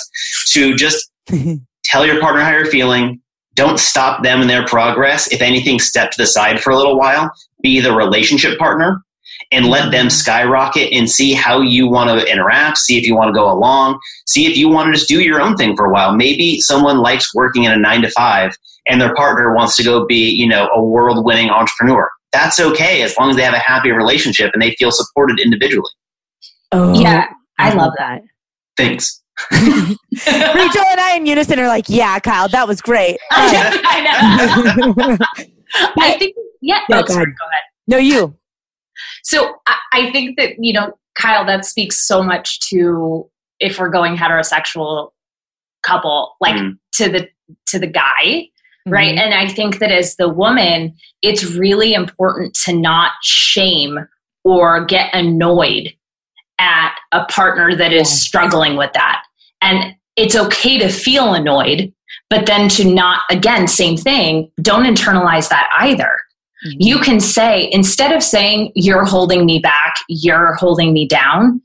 to 0.48 0.74
just 0.74 1.10
tell 1.84 2.06
your 2.06 2.20
partner 2.20 2.42
how 2.42 2.50
you're 2.50 2.66
feeling. 2.66 3.20
Don't 3.54 3.78
stop 3.78 4.22
them 4.22 4.40
in 4.40 4.48
their 4.48 4.64
progress. 4.66 5.30
If 5.30 5.42
anything, 5.42 5.78
step 5.78 6.10
to 6.12 6.16
the 6.16 6.26
side 6.26 6.60
for 6.60 6.70
a 6.70 6.76
little 6.76 6.98
while. 6.98 7.30
Be 7.62 7.80
the 7.80 7.92
relationship 7.92 8.58
partner 8.58 9.02
and 9.52 9.66
let 9.66 9.90
them 9.92 10.10
skyrocket 10.10 10.92
and 10.92 11.08
see 11.08 11.34
how 11.34 11.60
you 11.60 11.86
want 11.86 12.08
to 12.08 12.26
interact. 12.30 12.78
See 12.78 12.98
if 12.98 13.04
you 13.04 13.14
want 13.14 13.28
to 13.28 13.32
go 13.32 13.50
along. 13.52 14.00
See 14.26 14.46
if 14.46 14.56
you 14.56 14.68
want 14.68 14.88
to 14.88 14.92
just 14.92 15.08
do 15.08 15.20
your 15.20 15.40
own 15.40 15.56
thing 15.56 15.76
for 15.76 15.84
a 15.86 15.92
while. 15.92 16.16
Maybe 16.16 16.60
someone 16.60 16.98
likes 16.98 17.34
working 17.34 17.64
in 17.64 17.72
a 17.72 17.76
nine 17.76 18.02
to 18.02 18.10
five 18.10 18.56
and 18.88 19.00
their 19.00 19.14
partner 19.14 19.54
wants 19.54 19.76
to 19.76 19.84
go 19.84 20.06
be, 20.06 20.30
you 20.30 20.48
know, 20.48 20.68
a 20.74 20.82
world 20.82 21.24
winning 21.24 21.50
entrepreneur. 21.50 22.10
That's 22.32 22.58
okay 22.58 23.02
as 23.02 23.16
long 23.18 23.30
as 23.30 23.36
they 23.36 23.42
have 23.42 23.54
a 23.54 23.58
happy 23.58 23.90
relationship 23.90 24.50
and 24.54 24.62
they 24.62 24.74
feel 24.78 24.90
supported 24.90 25.38
individually. 25.38 25.90
Oh, 26.72 26.98
yeah, 26.98 27.26
I, 27.58 27.74
love 27.74 27.92
that. 27.98 28.22
Thanks. 28.78 29.20
Rachel 29.52 29.98
and 30.26 31.00
I 31.00 31.16
in 31.16 31.26
unison 31.26 31.58
are 31.58 31.68
like, 31.68 31.84
yeah, 31.88 32.18
Kyle, 32.18 32.48
that 32.48 32.66
was 32.66 32.80
great. 32.80 33.18
I 33.30 34.00
know. 34.96 35.18
I 35.98 36.16
think, 36.18 36.34
yeah. 36.62 36.80
yeah 36.88 36.98
oh, 36.98 37.02
go, 37.02 37.12
sorry, 37.12 37.24
ahead. 37.24 37.34
go 37.38 37.48
ahead. 37.48 37.62
No, 37.88 37.96
you. 37.98 38.34
So 39.22 39.56
I, 39.66 39.76
I 39.92 40.12
think 40.12 40.38
that, 40.38 40.54
you 40.58 40.72
know, 40.72 40.98
Kyle, 41.14 41.44
that 41.46 41.64
speaks 41.64 42.06
so 42.06 42.22
much 42.22 42.60
to 42.70 43.28
if 43.60 43.78
we're 43.78 43.90
going 43.90 44.16
heterosexual 44.16 45.10
couple, 45.82 46.36
like 46.40 46.56
mm. 46.56 46.78
to 46.94 47.08
the 47.08 47.28
to 47.66 47.78
the 47.78 47.86
guy, 47.86 48.24
mm-hmm. 48.24 48.92
right? 48.92 49.16
And 49.16 49.34
I 49.34 49.48
think 49.48 49.78
that 49.78 49.92
as 49.92 50.16
the 50.16 50.28
woman, 50.28 50.94
it's 51.22 51.44
really 51.44 51.94
important 51.94 52.54
to 52.64 52.72
not 52.72 53.12
shame 53.22 53.98
or 54.44 54.84
get 54.84 55.14
annoyed 55.14 55.92
at 56.58 56.94
a 57.12 57.24
partner 57.26 57.74
that 57.76 57.92
is 57.92 58.10
struggling 58.10 58.76
with 58.76 58.92
that. 58.94 59.24
And 59.60 59.94
it's 60.16 60.36
okay 60.36 60.78
to 60.78 60.88
feel 60.88 61.34
annoyed, 61.34 61.92
but 62.28 62.46
then 62.46 62.68
to 62.70 62.84
not, 62.84 63.22
again, 63.30 63.66
same 63.66 63.96
thing, 63.96 64.50
don't 64.60 64.84
internalize 64.84 65.48
that 65.48 65.68
either. 65.80 66.16
Mm-hmm. 66.66 66.76
You 66.78 66.98
can 67.00 67.20
say, 67.20 67.68
instead 67.72 68.12
of 68.12 68.22
saying, 68.22 68.72
you're 68.74 69.04
holding 69.04 69.44
me 69.44 69.58
back, 69.58 69.96
you're 70.08 70.54
holding 70.54 70.92
me 70.92 71.06
down, 71.06 71.60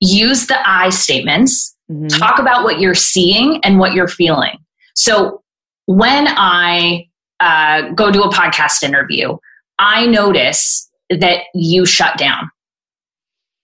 use 0.00 0.46
the 0.46 0.58
I 0.68 0.90
statements, 0.90 1.76
mm-hmm. 1.90 2.06
talk 2.06 2.38
about 2.38 2.64
what 2.64 2.80
you're 2.80 2.94
seeing 2.94 3.60
and 3.64 3.78
what 3.78 3.94
you're 3.94 4.08
feeling. 4.08 4.58
So 4.94 5.42
when 5.86 6.26
I 6.28 7.08
uh, 7.40 7.90
go 7.90 8.12
to 8.12 8.22
a 8.22 8.32
podcast 8.32 8.82
interview, 8.82 9.36
I 9.78 10.06
notice 10.06 10.88
that 11.10 11.44
you 11.54 11.86
shut 11.86 12.18
down. 12.18 12.50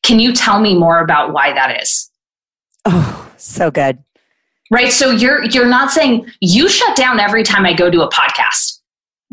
Can 0.03 0.21
you 0.21 0.33
tell 0.33 0.61
me 0.61 0.77
more 0.77 1.01
about 1.01 1.33
why 1.33 1.53
that 1.53 1.81
is? 1.83 2.11
Oh, 2.85 3.31
so 3.37 3.71
good. 3.71 3.99
Right. 4.71 4.93
So 4.93 5.11
you're 5.11 5.45
you're 5.45 5.69
not 5.69 5.91
saying 5.91 6.31
you 6.41 6.69
shut 6.69 6.97
down 6.97 7.21
every 7.21 7.43
time 7.43 7.65
I 7.67 7.75
go 7.75 7.91
to 7.91 8.03
a 8.03 8.11
podcast. 8.11 8.81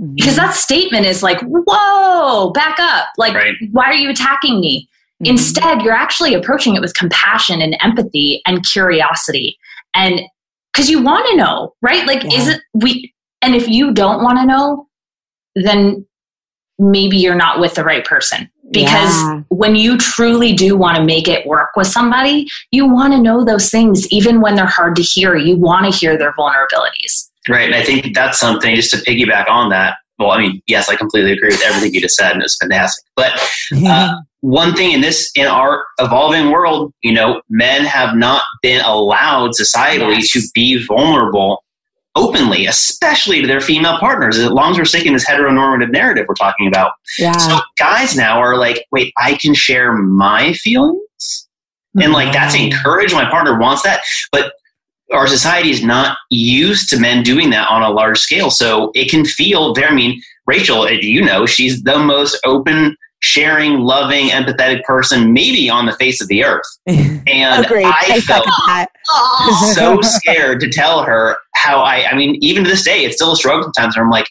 Mm-hmm. 0.02 0.16
Because 0.16 0.36
that 0.36 0.56
statement 0.56 1.06
is 1.06 1.22
like, 1.22 1.40
whoa, 1.42 2.52
back 2.52 2.80
up. 2.80 3.10
Like, 3.18 3.36
right. 3.36 3.54
why 3.72 3.86
are 3.86 3.94
you 3.94 4.10
attacking 4.10 4.60
me? 4.60 4.90
Mm-hmm. 5.22 5.32
Instead, 5.32 5.82
you're 5.82 5.94
actually 5.94 6.34
approaching 6.34 6.76
it 6.76 6.82
with 6.82 6.94
compassion 6.96 7.62
and 7.62 7.78
empathy 7.82 8.42
and 8.46 8.66
curiosity. 8.66 9.58
And 9.94 10.22
because 10.74 10.90
you 10.90 11.04
want 11.04 11.28
to 11.28 11.36
know, 11.36 11.76
right? 11.82 12.08
Like, 12.08 12.24
yeah. 12.24 12.40
is 12.40 12.48
it 12.48 12.62
we, 12.74 13.14
and 13.42 13.56
if 13.56 13.68
you 13.68 13.94
don't 13.94 14.24
want 14.24 14.40
to 14.40 14.46
know, 14.46 14.88
then 15.56 16.06
maybe 16.80 17.18
you're 17.18 17.36
not 17.36 17.60
with 17.60 17.76
the 17.76 17.84
right 17.84 18.06
person. 18.06 18.50
Because 18.72 19.14
yeah. 19.22 19.42
when 19.50 19.76
you 19.76 19.98
truly 19.98 20.54
do 20.54 20.78
want 20.78 20.96
to 20.96 21.04
make 21.04 21.28
it 21.28 21.46
work 21.46 21.72
with 21.76 21.88
somebody, 21.88 22.48
you 22.72 22.88
want 22.88 23.12
to 23.12 23.20
know 23.20 23.44
those 23.44 23.70
things, 23.70 24.10
even 24.12 24.40
when 24.40 24.56
they're 24.56 24.66
hard 24.66 24.96
to 24.96 25.02
hear. 25.02 25.36
You 25.36 25.58
want 25.58 25.92
to 25.92 26.00
hear 26.00 26.18
their 26.18 26.32
vulnerabilities. 26.34 27.31
Right. 27.50 27.66
And 27.66 27.76
I 27.76 27.84
think 27.84 28.14
that's 28.14 28.40
something 28.40 28.76
just 28.76 28.92
to 28.92 28.98
piggyback 28.98 29.50
on 29.50 29.70
that. 29.70 29.96
Well, 30.20 30.32
I 30.32 30.40
mean, 30.40 30.62
yes, 30.68 30.88
I 30.88 30.96
completely 30.96 31.32
agree 31.32 31.50
with 31.50 31.64
everything 31.64 31.94
you 31.94 32.02
just 32.02 32.16
said, 32.16 32.34
and 32.34 32.44
it's 32.44 32.58
fantastic. 32.62 33.04
But 33.16 33.32
uh, 33.88 34.18
one 34.42 34.76
thing 34.76 34.92
in 34.92 35.02
this 35.02 35.32
in 35.36 35.46
our 35.46 35.86
evolving 36.00 36.52
world 36.52 36.94
you 37.02 37.14
know 37.14 37.42
men 37.50 37.86
have 37.86 38.16
not 38.16 38.44
been 38.62 38.84
allowed 38.84 39.52
societally 39.52 40.16
yes. 40.16 40.32
to 40.32 40.42
be 40.54 40.84
vulnerable 40.86 41.64
openly 42.16 42.66
especially 42.66 43.42
to 43.42 43.48
their 43.48 43.62
female 43.62 43.98
partners 44.00 44.38
as 44.38 44.50
long 44.50 44.72
as 44.72 44.78
we're 44.78 44.86
sticking 44.86 45.14
this 45.14 45.26
heteronormative 45.26 45.92
narrative 45.92 46.26
we're 46.28 46.36
talking 46.36 46.68
about 46.68 46.92
yeah. 47.20 47.32
so 47.38 47.60
guys 47.78 48.18
now 48.18 48.40
are 48.40 48.58
like 48.58 48.86
wait 48.92 49.14
i 49.18 49.36
can 49.36 49.54
share 49.54 49.94
my 49.94 50.54
feelings 50.54 51.00
mm-hmm. 51.96 52.02
and 52.02 52.12
like 52.12 52.34
that's 52.34 52.56
mm-hmm. 52.56 52.72
encouraged 52.72 53.14
my 53.14 53.30
partner 53.30 53.60
wants 53.60 53.84
that 53.84 54.02
but 54.32 54.54
our 55.12 55.28
society 55.28 55.69
is 55.69 55.84
not 55.84 56.17
used 56.30 56.89
to 56.89 57.00
men 57.00 57.24
doing 57.24 57.50
that 57.50 57.67
on 57.69 57.84
a 57.84 57.89
large 57.89 58.17
scale 58.17 58.50
so 58.50 58.91
it 58.95 59.10
can 59.10 59.26
feel 59.26 59.74
very 59.74 59.89
i 59.89 59.93
mean 59.93 60.21
rachel 60.47 60.82
uh, 60.82 60.89
you 60.89 61.24
know 61.24 61.45
she's 61.45 61.84
the 61.84 61.97
most 61.97 62.39
open 62.45 62.95
sharing, 63.21 63.82
loving, 63.82 64.30
empathetic 64.30 64.84
person 64.84 65.32
maybe 65.32 65.69
on 65.69 65.86
the 65.86 65.93
face 65.93 66.21
of 66.21 66.28
the 66.28 66.43
earth. 66.43 66.65
And 67.28 67.65
I, 67.67 68.06
I 68.10 68.19
felt 68.21 68.47
so 69.76 70.02
scared 70.02 70.60
to 70.62 70.69
tell 70.69 71.04
her 71.04 71.38
how 71.56 71.82
I, 71.82 72.08
I 72.10 72.15
mean, 72.15 72.36
even 72.41 72.63
to 72.63 72.69
this 72.69 72.84
day, 72.84 73.06
it's 73.06 73.15
still 73.15 73.32
a 73.32 73.36
struggle 73.36 73.63
sometimes 73.63 73.95
where 73.95 74.04
I'm 74.04 74.12
like, 74.12 74.26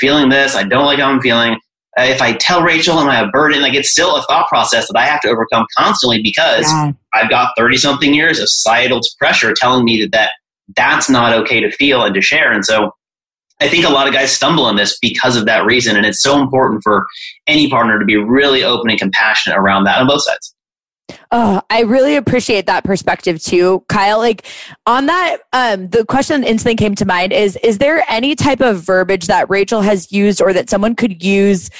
feeling 0.00 0.30
this, 0.30 0.56
I 0.56 0.64
don't 0.64 0.86
like 0.86 0.98
how 0.98 1.10
I'm 1.10 1.20
feeling. 1.20 1.60
If 2.04 2.22
I 2.22 2.34
tell 2.34 2.62
Rachel 2.62 2.98
am 2.98 3.08
I 3.08 3.20
a 3.20 3.28
burden, 3.28 3.62
like 3.62 3.74
it's 3.74 3.90
still 3.90 4.16
a 4.16 4.22
thought 4.22 4.48
process 4.48 4.86
that 4.88 4.98
I 4.98 5.04
have 5.06 5.20
to 5.22 5.28
overcome 5.28 5.66
constantly 5.76 6.22
because 6.22 6.70
yeah. 6.70 6.92
I've 7.14 7.30
got 7.30 7.52
30 7.56 7.76
something 7.76 8.14
years 8.14 8.38
of 8.38 8.48
societal 8.48 9.00
pressure 9.18 9.54
telling 9.54 9.84
me 9.84 10.00
that, 10.02 10.12
that 10.12 10.30
that's 10.76 11.10
not 11.10 11.32
okay 11.32 11.60
to 11.60 11.70
feel 11.70 12.04
and 12.04 12.14
to 12.14 12.20
share. 12.20 12.52
And 12.52 12.64
so 12.64 12.92
I 13.60 13.68
think 13.68 13.84
a 13.84 13.90
lot 13.90 14.08
of 14.08 14.14
guys 14.14 14.32
stumble 14.32 14.64
on 14.64 14.76
this 14.76 14.98
because 15.00 15.36
of 15.36 15.46
that 15.46 15.66
reason. 15.66 15.96
And 15.96 16.06
it's 16.06 16.22
so 16.22 16.40
important 16.40 16.82
for 16.82 17.06
any 17.46 17.68
partner 17.68 17.98
to 17.98 18.04
be 18.04 18.16
really 18.16 18.64
open 18.64 18.90
and 18.90 18.98
compassionate 18.98 19.58
around 19.58 19.84
that 19.84 20.00
on 20.00 20.06
both 20.06 20.22
sides. 20.22 20.54
Oh, 21.30 21.60
I 21.70 21.82
really 21.82 22.16
appreciate 22.16 22.66
that 22.66 22.84
perspective 22.84 23.42
too, 23.42 23.84
Kyle. 23.88 24.18
Like 24.18 24.46
on 24.86 25.06
that, 25.06 25.38
um, 25.52 25.88
the 25.88 26.04
question 26.04 26.40
that 26.40 26.48
instantly 26.48 26.76
came 26.76 26.94
to 26.96 27.04
mind 27.04 27.32
is, 27.32 27.56
is 27.62 27.78
there 27.78 28.04
any 28.08 28.34
type 28.34 28.60
of 28.60 28.82
verbiage 28.82 29.26
that 29.26 29.48
Rachel 29.48 29.80
has 29.82 30.10
used 30.12 30.40
or 30.40 30.52
that 30.52 30.70
someone 30.70 30.94
could 30.94 31.22
use 31.22 31.70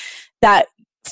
that 0.43 0.67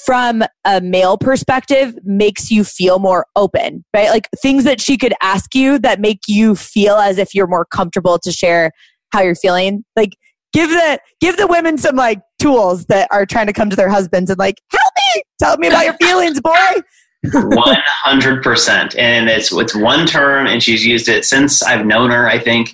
from 0.05 0.43
a 0.65 0.81
male 0.81 1.17
perspective 1.17 1.99
makes 2.05 2.51
you 2.51 2.63
feel 2.63 2.99
more 2.99 3.27
open, 3.37 3.85
right? 3.95 4.11
Like 4.11 4.29
things 4.41 4.65
that 4.65 4.81
she 4.81 4.97
could 4.97 5.15
ask 5.23 5.55
you 5.55 5.79
that 5.81 6.01
make 6.01 6.21
you 6.29 6.55
feel 6.55 6.97
as 6.97 7.19
if 7.19 7.35
you're 7.35 7.47
more 7.47 7.65
comfortable 7.65 8.19
to 8.21 8.31
share 8.31 8.71
how 9.13 9.23
you're 9.23 9.35
feeling. 9.35 9.85
Like 9.97 10.17
give 10.53 10.71
the 10.71 10.99
give 11.21 11.37
the 11.37 11.47
women 11.47 11.79
some 11.79 11.97
like 11.97 12.21
tools 12.39 12.87
that 12.87 13.09
are 13.11 13.27
trying 13.27 13.47
to 13.47 13.53
come 13.53 13.71
to 13.71 13.77
their 13.77 13.89
husbands 13.89 14.31
and 14.31 14.39
like 14.39 14.57
help 14.71 14.93
me 15.15 15.23
tell 15.39 15.57
me 15.59 15.69
about 15.69 15.85
your 15.85 15.95
feelings 16.01 16.41
boy 16.41 16.83
100% 17.27 18.95
and 18.97 19.29
it's 19.29 19.53
it's 19.53 19.75
one 19.75 20.07
term 20.07 20.47
and 20.47 20.63
she's 20.63 20.87
used 20.87 21.09
it 21.09 21.25
since 21.25 21.63
I've 21.63 21.85
known 21.85 22.11
her 22.11 22.29
I 22.29 22.39
think. 22.39 22.71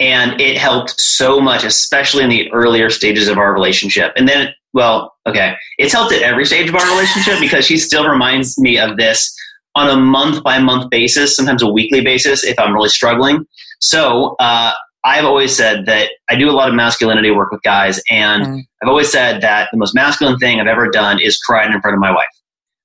And 0.00 0.40
it 0.40 0.56
helped 0.56 1.00
so 1.00 1.40
much 1.40 1.64
especially 1.64 2.24
in 2.24 2.30
the 2.30 2.50
earlier 2.52 2.90
stages 2.90 3.28
of 3.28 3.38
our 3.38 3.52
relationship. 3.52 4.12
And 4.16 4.28
then 4.28 4.48
well 4.72 5.14
okay. 5.26 5.54
It's 5.78 5.92
helped 5.92 6.12
at 6.12 6.22
every 6.22 6.44
stage 6.44 6.68
of 6.68 6.74
our 6.74 6.88
relationship 6.90 7.40
because 7.40 7.64
she 7.64 7.78
still 7.78 8.08
reminds 8.08 8.58
me 8.58 8.78
of 8.78 8.96
this 8.96 9.34
on 9.76 9.90
a 9.90 9.96
month 9.96 10.42
by 10.42 10.58
month 10.58 10.90
basis 10.90 11.36
sometimes 11.36 11.62
a 11.62 11.70
weekly 11.70 12.00
basis 12.00 12.42
if 12.42 12.58
I'm 12.58 12.74
really 12.74 12.88
struggling. 12.88 13.46
So 13.80 14.34
uh, 14.40 14.72
I've 15.04 15.24
always 15.24 15.54
said 15.54 15.86
that 15.86 16.10
I 16.28 16.34
do 16.34 16.50
a 16.50 16.52
lot 16.52 16.68
of 16.68 16.74
masculinity 16.74 17.30
work 17.30 17.52
with 17.52 17.62
guys, 17.62 18.02
and 18.10 18.44
mm. 18.44 18.60
I've 18.82 18.88
always 18.88 19.10
said 19.10 19.40
that 19.42 19.68
the 19.70 19.78
most 19.78 19.94
masculine 19.94 20.36
thing 20.38 20.58
I've 20.58 20.66
ever 20.66 20.90
done 20.90 21.20
is 21.20 21.38
cried 21.38 21.70
in 21.70 21.80
front 21.80 21.94
of 21.94 22.00
my 22.00 22.10
wife. 22.10 22.26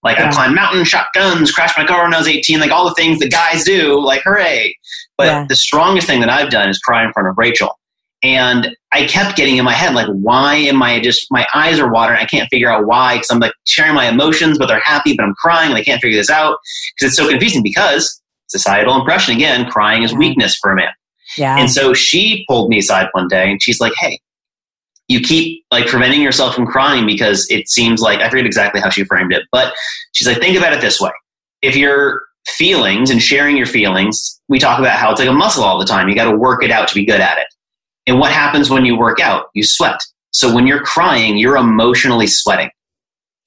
Like 0.03 0.17
yeah. 0.17 0.27
I've 0.27 0.33
climbed 0.33 0.55
mountains, 0.55 0.87
shot 0.87 1.07
guns, 1.13 1.51
crashed 1.51 1.77
my 1.77 1.85
car 1.85 2.03
when 2.03 2.13
I 2.13 2.17
was 2.17 2.27
18, 2.27 2.59
like 2.59 2.71
all 2.71 2.87
the 2.87 2.95
things 2.95 3.19
that 3.19 3.31
guys 3.31 3.63
do, 3.63 3.99
like 4.03 4.23
hooray. 4.23 4.75
But 5.17 5.27
yeah. 5.27 5.45
the 5.47 5.55
strongest 5.55 6.07
thing 6.07 6.21
that 6.21 6.29
I've 6.29 6.49
done 6.49 6.69
is 6.69 6.79
cry 6.79 7.05
in 7.05 7.13
front 7.13 7.29
of 7.29 7.37
Rachel. 7.37 7.77
And 8.23 8.75
I 8.91 9.07
kept 9.07 9.35
getting 9.35 9.57
in 9.57 9.65
my 9.65 9.73
head, 9.73 9.95
like, 9.95 10.07
why 10.07 10.55
am 10.55 10.83
I 10.83 10.99
just, 10.99 11.25
my 11.31 11.47
eyes 11.55 11.79
are 11.79 11.91
watering. 11.91 12.19
I 12.19 12.25
can't 12.25 12.47
figure 12.49 12.69
out 12.69 12.85
why, 12.85 13.15
because 13.15 13.31
I'm 13.31 13.39
like 13.39 13.53
sharing 13.65 13.95
my 13.95 14.07
emotions, 14.09 14.59
but 14.59 14.67
they're 14.67 14.81
happy, 14.81 15.15
but 15.15 15.23
I'm 15.23 15.33
crying 15.35 15.71
and 15.71 15.77
I 15.77 15.83
can't 15.83 15.99
figure 16.01 16.19
this 16.19 16.29
out. 16.29 16.57
Because 16.95 17.11
it's 17.11 17.17
so 17.17 17.27
confusing 17.27 17.63
because 17.63 18.21
societal 18.47 18.95
impression, 18.95 19.35
again, 19.35 19.69
crying 19.71 20.03
is 20.03 20.13
weakness 20.13 20.55
for 20.61 20.71
a 20.71 20.75
man. 20.75 20.91
Yeah. 21.37 21.57
And 21.57 21.71
so 21.71 21.93
she 21.93 22.45
pulled 22.47 22.69
me 22.69 22.79
aside 22.79 23.07
one 23.13 23.27
day 23.27 23.49
and 23.49 23.61
she's 23.61 23.79
like, 23.79 23.93
Hey, 23.97 24.19
you 25.11 25.19
keep 25.19 25.65
like 25.71 25.87
preventing 25.87 26.21
yourself 26.21 26.55
from 26.55 26.65
crying 26.65 27.05
because 27.05 27.45
it 27.49 27.67
seems 27.67 28.01
like 28.01 28.19
I 28.19 28.29
forget 28.29 28.45
exactly 28.45 28.79
how 28.79 28.89
she 28.89 29.03
framed 29.03 29.33
it, 29.33 29.43
but 29.51 29.73
she's 30.13 30.25
like, 30.25 30.39
think 30.39 30.57
about 30.57 30.71
it 30.71 30.79
this 30.79 31.01
way. 31.01 31.11
If 31.61 31.75
your 31.75 32.21
feelings 32.47 33.09
and 33.09 33.21
sharing 33.21 33.57
your 33.57 33.65
feelings, 33.65 34.39
we 34.47 34.57
talk 34.57 34.79
about 34.79 34.97
how 34.97 35.11
it's 35.11 35.19
like 35.19 35.29
a 35.29 35.33
muscle 35.33 35.63
all 35.63 35.77
the 35.77 35.85
time. 35.85 36.07
You 36.07 36.15
got 36.15 36.31
to 36.31 36.37
work 36.37 36.63
it 36.63 36.71
out 36.71 36.87
to 36.87 36.95
be 36.95 37.05
good 37.05 37.19
at 37.19 37.37
it. 37.37 37.47
And 38.07 38.19
what 38.19 38.31
happens 38.31 38.69
when 38.69 38.85
you 38.85 38.97
work 38.97 39.19
out? 39.19 39.47
You 39.53 39.63
sweat. 39.65 39.99
So 40.31 40.55
when 40.55 40.65
you're 40.65 40.81
crying, 40.81 41.37
you're 41.37 41.57
emotionally 41.57 42.27
sweating. 42.27 42.69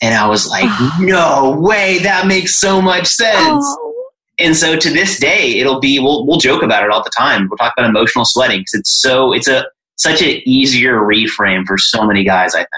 And 0.02 0.14
I 0.14 0.28
was 0.28 0.46
like, 0.46 0.68
no 1.00 1.56
way, 1.58 1.98
that 2.02 2.26
makes 2.26 2.60
so 2.60 2.82
much 2.82 3.06
sense. 3.06 3.64
Oh. 3.66 4.10
And 4.38 4.54
so 4.54 4.76
to 4.76 4.90
this 4.90 5.18
day, 5.18 5.58
it'll 5.58 5.80
be 5.80 5.98
we'll 5.98 6.26
we'll 6.26 6.40
joke 6.40 6.62
about 6.62 6.84
it 6.84 6.90
all 6.90 7.02
the 7.02 7.10
time. 7.16 7.48
We'll 7.48 7.56
talk 7.56 7.72
about 7.76 7.88
emotional 7.88 8.24
sweating 8.24 8.60
because 8.60 8.74
it's 8.74 9.00
so 9.00 9.32
it's 9.32 9.48
a 9.48 9.64
such 9.96 10.22
an 10.22 10.40
easier 10.46 11.00
reframe 11.00 11.64
for 11.66 11.78
so 11.78 12.06
many 12.06 12.24
guys. 12.24 12.54
I 12.54 12.58
think. 12.58 12.68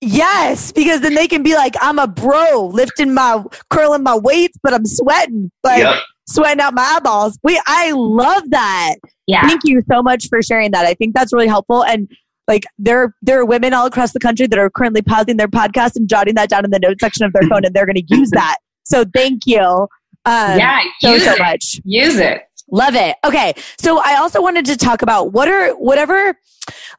Yes, 0.00 0.70
because 0.70 1.00
then 1.00 1.14
they 1.14 1.26
can 1.26 1.42
be 1.42 1.54
like, 1.54 1.74
I'm 1.80 1.98
a 1.98 2.06
bro 2.06 2.70
lifting 2.72 3.14
my 3.14 3.42
curling 3.70 4.02
my 4.02 4.16
weights, 4.16 4.58
but 4.62 4.74
I'm 4.74 4.84
sweating, 4.84 5.50
like 5.62 5.78
yep. 5.78 6.02
sweating 6.28 6.60
out 6.60 6.74
my 6.74 6.82
eyeballs. 6.82 7.38
We 7.42 7.60
I 7.66 7.92
love 7.92 8.50
that. 8.50 8.96
Yeah. 9.26 9.46
Thank 9.46 9.62
you 9.64 9.82
so 9.90 10.02
much 10.02 10.28
for 10.28 10.42
sharing 10.42 10.72
that. 10.72 10.84
I 10.84 10.92
think 10.94 11.14
that's 11.14 11.32
really 11.32 11.46
helpful. 11.46 11.84
And 11.84 12.10
like 12.46 12.64
there 12.78 13.14
there 13.22 13.40
are 13.40 13.46
women 13.46 13.72
all 13.72 13.86
across 13.86 14.12
the 14.12 14.20
country 14.20 14.46
that 14.46 14.58
are 14.58 14.68
currently 14.68 15.00
pausing 15.00 15.38
their 15.38 15.48
podcast 15.48 15.96
and 15.96 16.06
jotting 16.06 16.34
that 16.34 16.50
down 16.50 16.66
in 16.66 16.70
the 16.70 16.78
note 16.78 17.00
section 17.00 17.24
of 17.24 17.32
their 17.32 17.48
phone, 17.48 17.64
and 17.64 17.74
they're 17.74 17.86
going 17.86 17.96
to 17.96 18.04
use 18.08 18.30
that. 18.32 18.58
So 18.84 19.04
thank 19.14 19.42
you. 19.46 19.88
Um, 20.26 20.58
yeah, 20.58 20.80
so 21.00 21.14
use 21.14 21.24
so 21.24 21.32
it. 21.32 21.38
much. 21.38 21.80
Use 21.84 22.16
it. 22.16 22.42
Love 22.74 22.96
it. 22.96 23.16
Okay. 23.24 23.54
So 23.78 24.00
I 24.04 24.16
also 24.16 24.42
wanted 24.42 24.64
to 24.66 24.76
talk 24.76 25.02
about 25.02 25.32
what 25.32 25.46
are 25.46 25.70
whatever 25.76 26.36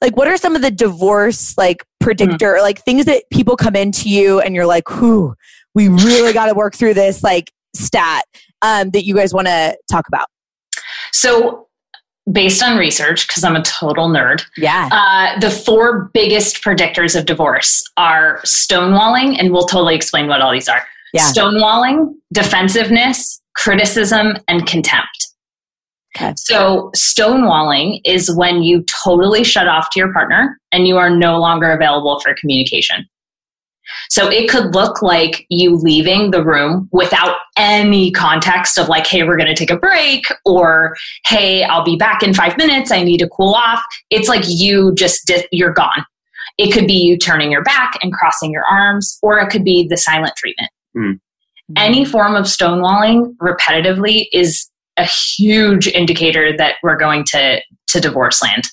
like 0.02 0.16
what 0.16 0.28
are 0.30 0.38
some 0.38 0.56
of 0.56 0.62
the 0.62 0.72
divorce 0.72 1.58
like 1.58 1.84
predictor 2.00 2.60
like 2.62 2.82
things 2.84 3.04
that 3.06 3.24
people 3.30 3.58
come 3.58 3.76
into 3.76 4.08
you 4.10 4.40
and 4.40 4.56
you're 4.56 4.66
like, 4.66 4.90
whew, 4.90 5.36
we 5.74 5.90
really 5.90 6.32
got 6.32 6.46
to 6.46 6.54
work 6.54 6.76
through 6.76 6.94
this 6.94 7.24
like 7.24 7.52
stat 7.76 8.24
um, 8.62 8.92
that 8.92 9.04
you 9.06 9.14
guys 9.16 9.34
want 9.34 9.48
to 9.48 9.78
talk 9.92 10.08
about. 10.08 10.28
So, 11.12 11.68
based 12.32 12.64
on 12.64 12.78
research, 12.78 13.28
because 13.28 13.44
I'm 13.44 13.56
a 13.58 13.62
total 13.62 14.08
nerd, 14.10 14.44
Yeah. 14.58 14.88
uh, 14.92 15.40
the 15.40 15.52
four 15.52 16.10
biggest 16.14 16.64
predictors 16.64 17.18
of 17.20 17.26
divorce 17.26 17.84
are 17.98 18.40
stonewalling, 18.46 19.38
and 19.40 19.52
we'll 19.52 19.66
totally 19.68 19.94
explain 19.96 20.28
what 20.28 20.42
all 20.42 20.52
these 20.54 20.70
are 20.70 20.82
Yeah. 21.14 21.30
stonewalling, 21.32 22.14
defensiveness, 22.34 23.42
criticism, 23.56 24.38
and 24.48 24.66
contempt. 24.66 25.25
Okay. 26.16 26.34
So, 26.38 26.92
stonewalling 26.96 28.00
is 28.06 28.34
when 28.34 28.64
you 28.64 28.86
totally 29.04 29.44
shut 29.44 29.68
off 29.68 29.90
to 29.92 30.00
your 30.00 30.14
partner 30.14 30.60
and 30.72 30.88
you 30.88 30.98
are 30.98 31.10
no 31.10 31.40
longer 31.40 31.72
available 31.72 32.20
for 32.22 32.34
communication. 32.40 33.06
So, 34.10 34.30
it 34.30 34.50
could 34.50 34.74
look 34.74 35.02
like 35.02 35.46
you 35.50 35.76
leaving 35.76 36.32
the 36.32 36.44
room 36.44 36.88
without 36.94 37.36
any 37.58 38.12
context 38.12 38.78
of, 38.78 38.88
like, 38.88 39.06
hey, 39.06 39.24
we're 39.24 39.36
going 39.36 39.54
to 39.54 39.56
take 39.56 39.72
a 39.72 39.78
break, 39.78 40.26
or 40.46 40.96
hey, 41.26 41.64
I'll 41.64 41.84
be 41.84 41.98
back 41.98 42.24
in 42.24 42.34
five 42.34 42.58
minutes. 42.58 42.92
I 42.92 43.04
need 43.04 43.18
to 43.18 43.28
cool 43.28 43.54
off. 43.54 43.84
It's 44.10 44.30
like 44.30 44.44
you 44.48 44.94
just, 44.96 45.28
di- 45.28 45.48
you're 45.52 45.74
gone. 45.74 46.06
It 46.58 46.72
could 46.72 46.88
be 46.88 46.94
you 46.94 47.18
turning 47.18 47.52
your 47.52 47.64
back 47.64 47.98
and 48.02 48.14
crossing 48.14 48.52
your 48.52 48.64
arms, 48.66 49.20
or 49.22 49.40
it 49.40 49.50
could 49.50 49.66
be 49.66 49.86
the 49.86 49.98
silent 49.98 50.34
treatment. 50.38 50.70
Hmm. 50.96 51.12
Any 51.76 52.06
form 52.06 52.36
of 52.36 52.46
stonewalling 52.46 53.36
repetitively 53.38 54.28
is 54.32 54.70
a 54.98 55.06
huge 55.06 55.88
indicator 55.88 56.56
that 56.58 56.76
we're 56.84 56.98
going 56.98 57.24
to, 57.32 57.62
to 57.88 58.00
divorce 58.00 58.42
land. 58.42 58.64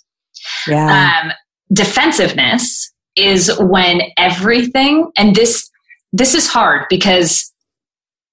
yeah. 0.66 1.22
Um, 1.24 1.32
defensiveness 1.72 2.92
is 3.16 3.50
when 3.58 4.02
everything, 4.16 5.10
and 5.16 5.34
this 5.34 5.68
this 6.12 6.34
is 6.34 6.46
hard 6.46 6.84
because 6.90 7.52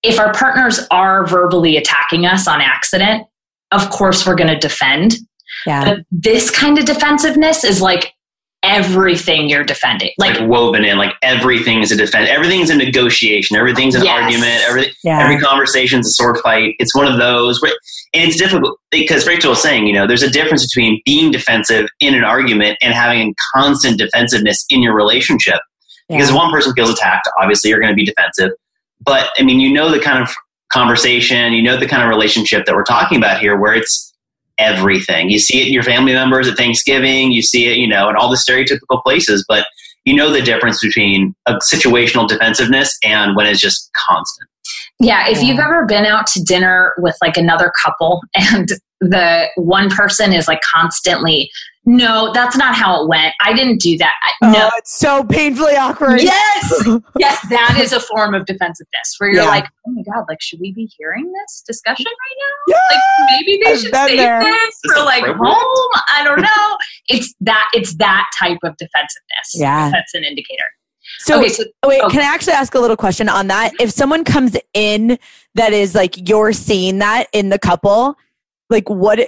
if 0.03 0.19
our 0.19 0.33
partners 0.33 0.79
are 0.91 1.25
verbally 1.25 1.77
attacking 1.77 2.25
us 2.25 2.47
on 2.47 2.61
accident, 2.61 3.25
of 3.71 3.89
course 3.89 4.25
we're 4.25 4.35
going 4.35 4.49
to 4.49 4.59
defend. 4.59 5.15
yeah. 5.65 5.85
But 5.85 6.05
this 6.11 6.49
kind 6.49 6.77
of 6.77 6.85
defensiveness 6.85 7.63
is 7.63 7.81
like 7.81 8.13
everything 8.63 9.49
you're 9.49 9.63
defending. 9.63 10.11
like, 10.17 10.37
Like 10.39 10.49
woven 10.49 10.83
in 10.83 10.97
like 10.97 11.13
everything 11.21 11.79
is 11.81 11.91
a 11.91 11.95
defense 11.95 12.29
everything's 12.29 12.69
a 12.69 12.75
negotiation 12.75 13.55
everything's 13.55 13.95
an 13.95 14.03
Yes. 14.03 14.21
argument 14.21 14.61
every, 14.67 14.93
Yeah. 15.03 15.23
every 15.23 15.39
conversation's 15.39 16.07
a 16.07 16.11
sword 16.11 16.37
fight 16.43 16.75
it's 16.79 16.93
one 16.93 17.07
of 17.07 17.17
those 17.17 17.61
where, 17.61 17.71
and 18.13 18.27
it's 18.27 18.37
difficult 18.37 18.77
because 18.91 19.25
rachel 19.25 19.51
was 19.51 19.61
saying 19.61 19.87
you 19.87 19.93
know 19.93 20.05
there's 20.05 20.23
a 20.23 20.29
difference 20.29 20.67
between 20.67 21.01
being 21.05 21.31
defensive 21.31 21.87
in 22.01 22.15
an 22.15 22.23
argument 22.25 22.77
and 22.81 22.93
having 22.93 23.33
constant 23.55 23.97
defensiveness 23.97 24.65
in 24.69 24.81
your 24.81 24.93
relationship 24.93 25.59
because 26.09 26.29
if 26.29 26.35
one 26.35 26.51
person 26.51 26.73
feels 26.73 26.89
attacked 26.89 27.29
obviously 27.39 27.69
you're 27.69 27.79
going 27.79 27.91
to 27.91 27.95
be 27.95 28.05
defensive 28.05 28.51
but 29.05 29.29
i 29.37 29.41
mean 29.43 29.61
you 29.61 29.71
know 29.71 29.89
the 29.89 29.99
kind 29.99 30.21
of 30.21 30.35
conversation 30.73 31.53
you 31.53 31.61
know 31.63 31.77
the 31.77 31.87
kind 31.87 32.03
of 32.03 32.09
relationship 32.09 32.65
that 32.65 32.75
we're 32.75 32.83
talking 32.83 33.17
about 33.17 33.39
here 33.39 33.57
where 33.57 33.73
it's 33.73 34.08
everything. 34.59 35.29
You 35.29 35.39
see 35.39 35.61
it 35.61 35.67
in 35.67 35.73
your 35.73 35.83
family 35.83 36.13
members 36.13 36.47
at 36.47 36.57
thanksgiving 36.57 37.31
you 37.31 37.41
see 37.41 37.67
it 37.67 37.77
you 37.77 37.87
know 37.87 38.09
in 38.09 38.15
all 38.15 38.29
the 38.29 38.37
stereotypical 38.37 39.01
places 39.03 39.45
but 39.47 39.65
you 40.05 40.15
know 40.15 40.31
the 40.31 40.41
difference 40.41 40.81
between 40.81 41.35
a 41.45 41.55
situational 41.55 42.27
defensiveness 42.27 42.97
and 43.03 43.35
when 43.35 43.45
it's 43.45 43.59
just 43.59 43.91
constant. 44.07 44.49
Yeah, 44.99 45.29
if 45.29 45.41
you've 45.41 45.59
ever 45.59 45.85
been 45.85 46.05
out 46.05 46.27
to 46.27 46.43
dinner 46.43 46.93
with 46.97 47.15
like 47.21 47.37
another 47.37 47.71
couple 47.83 48.21
and 48.35 48.69
the 49.01 49.47
one 49.55 49.89
person 49.89 50.33
is 50.33 50.47
like 50.47 50.61
constantly, 50.61 51.49
no, 51.85 52.31
that's 52.33 52.55
not 52.57 52.75
how 52.75 53.01
it 53.01 53.07
went. 53.09 53.33
I 53.41 53.53
didn't 53.53 53.79
do 53.81 53.97
that. 53.97 54.13
I, 54.23 54.31
Oh, 54.41 54.51
no. 54.51 54.69
it's 54.77 54.97
so 54.97 55.23
painfully 55.23 55.75
awkward. 55.75 56.21
Yes. 56.21 56.71
yes, 57.19 57.45
that 57.49 57.77
is 57.81 57.91
a 57.93 57.99
form 57.99 58.33
of 58.35 58.45
defensiveness 58.45 59.15
where 59.17 59.31
you're 59.31 59.43
Yeah. 59.43 59.49
like, 59.49 59.65
oh 59.87 59.91
my 59.91 60.03
God, 60.03 60.25
like, 60.29 60.41
should 60.41 60.59
we 60.61 60.71
be 60.73 60.89
hearing 60.97 61.31
this 61.31 61.61
discussion 61.67 62.05
right 62.05 62.37
now? 62.39 62.75
Yeah. 62.75 62.95
Like, 62.95 63.31
maybe 63.31 63.59
they 63.63 63.71
I've 63.71 63.79
should 63.79 63.91
been 63.91 64.07
save 64.07 64.17
there. 64.17 64.39
this 64.41 64.75
Is 64.85 64.91
for 64.93 65.03
like 65.03 65.23
home. 65.25 65.89
I 66.15 66.21
don't 66.23 66.41
know. 66.41 66.77
It's 67.11 67.33
that, 67.41 67.67
it's 67.73 67.95
that 67.95 68.29
type 68.39 68.59
of 68.63 68.77
defensiveness. 68.77 69.55
Yeah. 69.55 69.89
That's 69.91 70.13
an 70.13 70.23
indicator. 70.23 70.63
So, 71.21 71.39
okay, 71.39 71.49
so 71.49 71.63
wait, 71.87 72.01
oh. 72.03 72.09
can 72.09 72.19
I 72.19 72.25
actually 72.25 72.53
ask 72.53 72.75
a 72.75 72.79
little 72.79 72.95
question 72.95 73.27
on 73.27 73.47
that? 73.47 73.71
If 73.79 73.89
someone 73.89 74.23
comes 74.23 74.55
in 74.75 75.17
that 75.55 75.73
is 75.73 75.95
like 75.95 76.29
you're 76.29 76.53
seeing 76.53 76.99
that 76.99 77.25
in 77.33 77.49
the 77.49 77.57
couple, 77.57 78.15
like 78.69 78.87
what 78.91 79.19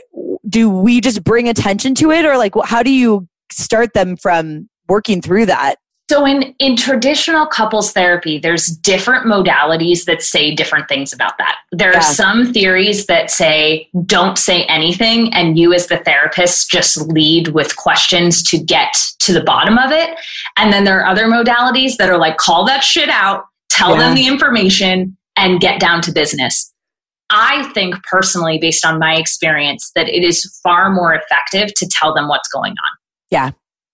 do 0.51 0.69
we 0.69 1.01
just 1.01 1.23
bring 1.23 1.47
attention 1.49 1.95
to 1.95 2.11
it 2.11 2.25
or 2.25 2.37
like 2.37 2.53
how 2.65 2.83
do 2.83 2.91
you 2.91 3.27
start 3.51 3.93
them 3.93 4.15
from 4.17 4.69
working 4.87 5.21
through 5.21 5.47
that? 5.47 5.75
So 6.09 6.25
in 6.25 6.53
in 6.59 6.75
traditional 6.75 7.45
couples 7.45 7.93
therapy, 7.93 8.37
there's 8.37 8.65
different 8.65 9.25
modalities 9.25 10.03
that 10.05 10.21
say 10.21 10.53
different 10.53 10.89
things 10.89 11.13
about 11.13 11.37
that. 11.37 11.55
There 11.71 11.91
Yeah. 11.91 11.99
are 11.99 12.01
some 12.01 12.51
theories 12.51 13.05
that 13.05 13.31
say 13.31 13.87
don't 14.05 14.37
say 14.37 14.63
anything 14.65 15.33
and 15.33 15.57
you 15.57 15.73
as 15.73 15.87
the 15.87 15.97
therapist 15.99 16.69
just 16.69 16.97
lead 17.07 17.49
with 17.49 17.77
questions 17.77 18.43
to 18.49 18.57
get 18.57 18.93
to 19.19 19.31
the 19.31 19.41
bottom 19.43 19.77
of 19.77 19.91
it. 19.91 20.09
And 20.57 20.73
then 20.73 20.83
there 20.83 20.99
are 20.99 21.07
other 21.07 21.27
modalities 21.27 21.95
that 21.95 22.09
are 22.09 22.17
like 22.17 22.35
call 22.35 22.65
that 22.65 22.83
shit 22.83 23.07
out, 23.09 23.45
tell 23.69 23.91
Yeah. 23.91 23.99
them 23.99 24.15
the 24.15 24.27
information 24.27 25.15
and 25.37 25.61
get 25.61 25.79
down 25.79 26.01
to 26.01 26.11
business. 26.11 26.73
I 27.31 27.63
think 27.73 27.95
personally 28.03 28.57
based 28.59 28.85
on 28.85 28.99
my 28.99 29.15
experience 29.15 29.91
that 29.95 30.07
it 30.09 30.23
is 30.23 30.59
far 30.63 30.91
more 30.91 31.13
effective 31.13 31.73
to 31.75 31.87
tell 31.87 32.13
them 32.13 32.27
what's 32.27 32.49
going 32.49 32.71
on. 32.71 32.97
Yeah. 33.29 33.51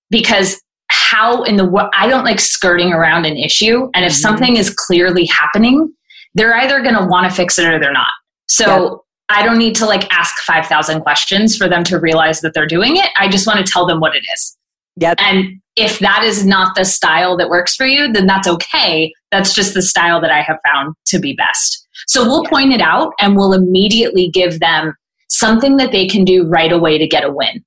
Because 0.10 0.62
how 0.89 1.43
in 1.43 1.58
the 1.58 1.89
I 1.93 2.08
don't 2.08 2.23
like 2.23 2.39
skirting 2.39 2.91
around 2.93 3.26
an 3.26 3.38
issue. 3.38 3.89
And 3.93 4.06
if 4.06 4.13
Mhm. 4.13 4.15
something 4.15 4.56
is 4.58 4.69
clearly 4.69 5.26
happening, 5.26 5.93
they're 6.34 6.56
either 6.56 6.82
going 6.82 6.95
to 6.95 7.06
want 7.06 7.30
to 7.30 7.36
fix 7.36 7.58
it 7.60 7.65
or 7.65 7.80
they're 7.80 7.91
not. 7.91 8.12
So 8.47 9.04
I 9.30 9.43
don't 9.43 9.58
need 9.58 9.76
to 9.76 9.86
like 9.86 10.12
ask 10.13 10.34
5,000 10.43 11.02
questions 11.02 11.58
for 11.58 11.67
them 11.67 11.84
to 11.86 12.00
realize 12.00 12.41
that 12.41 12.54
they're 12.54 12.67
doing 12.67 12.97
it. 12.97 13.10
I 13.17 13.28
just 13.28 13.45
want 13.45 13.63
to 13.63 13.69
tell 13.69 13.86
them 13.86 14.00
what 14.00 14.15
it 14.15 14.23
is. 14.34 14.58
Yep. 14.97 15.17
And 15.19 15.62
if 15.76 16.00
that 16.00 16.23
is 16.23 16.45
not 16.45 16.76
the 16.76 16.86
style 16.86 17.38
that 17.38 17.50
works 17.50 17.76
for 17.76 17.86
you, 17.86 18.12
then 18.12 18.26
that's 18.26 18.47
okay. 18.47 19.13
That's 19.32 19.54
just 19.54 19.73
the 19.73 19.82
style 19.82 20.21
that 20.21 20.32
I 20.32 20.41
have 20.41 20.58
found 20.71 20.95
to 21.08 21.19
be 21.19 21.34
best. 21.36 21.87
So 22.06 22.24
we'll 22.24 22.46
point 22.46 22.74
it 22.74 22.82
out 22.82 23.14
and 23.20 23.36
we'll 23.36 23.54
immediately 23.54 24.30
give 24.30 24.60
them 24.60 24.94
something 25.30 25.78
that 25.78 25.92
they 25.92 26.08
can 26.08 26.24
do 26.24 26.46
right 26.46 26.72
away 26.72 26.98
to 26.98 27.08
get 27.08 27.24
a 27.24 27.32
win. 27.32 27.64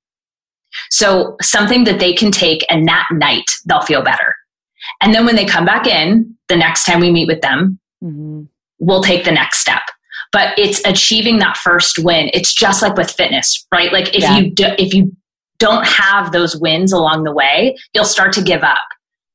So 0.89 1.35
something 1.41 1.83
that 1.83 1.99
they 1.99 2.13
can 2.13 2.31
take 2.31 2.65
and 2.69 2.87
that 2.87 3.07
night 3.11 3.43
they'll 3.65 3.81
feel 3.81 4.01
better. 4.03 4.35
And 5.01 5.13
then 5.13 5.25
when 5.25 5.35
they 5.35 5.45
come 5.45 5.65
back 5.65 5.85
in, 5.85 6.35
the 6.47 6.55
next 6.55 6.85
time 6.85 6.99
we 6.99 7.11
meet 7.11 7.27
with 7.27 7.41
them, 7.41 7.79
Mhm. 8.03 8.47
we'll 8.79 9.03
take 9.03 9.25
the 9.25 9.31
next 9.31 9.59
step. 9.59 9.81
But 10.31 10.57
it's 10.57 10.81
achieving 10.85 11.39
that 11.39 11.57
first 11.57 11.99
win. 11.99 12.29
It's 12.33 12.53
just 12.53 12.81
like 12.81 12.95
with 12.95 13.11
fitness, 13.11 13.65
right? 13.71 13.91
Like 13.91 14.15
if 14.15 14.21
Yeah. 14.21 14.37
you 14.37 14.51
do, 14.51 14.65
if 14.79 14.93
you 14.93 15.11
don't 15.59 15.85
have 15.85 16.31
those 16.31 16.55
wins 16.55 16.91
along 16.93 17.23
the 17.23 17.33
way, 17.33 17.75
you'll 17.93 18.05
start 18.05 18.33
to 18.33 18.41
give 18.41 18.63
up. 18.63 18.79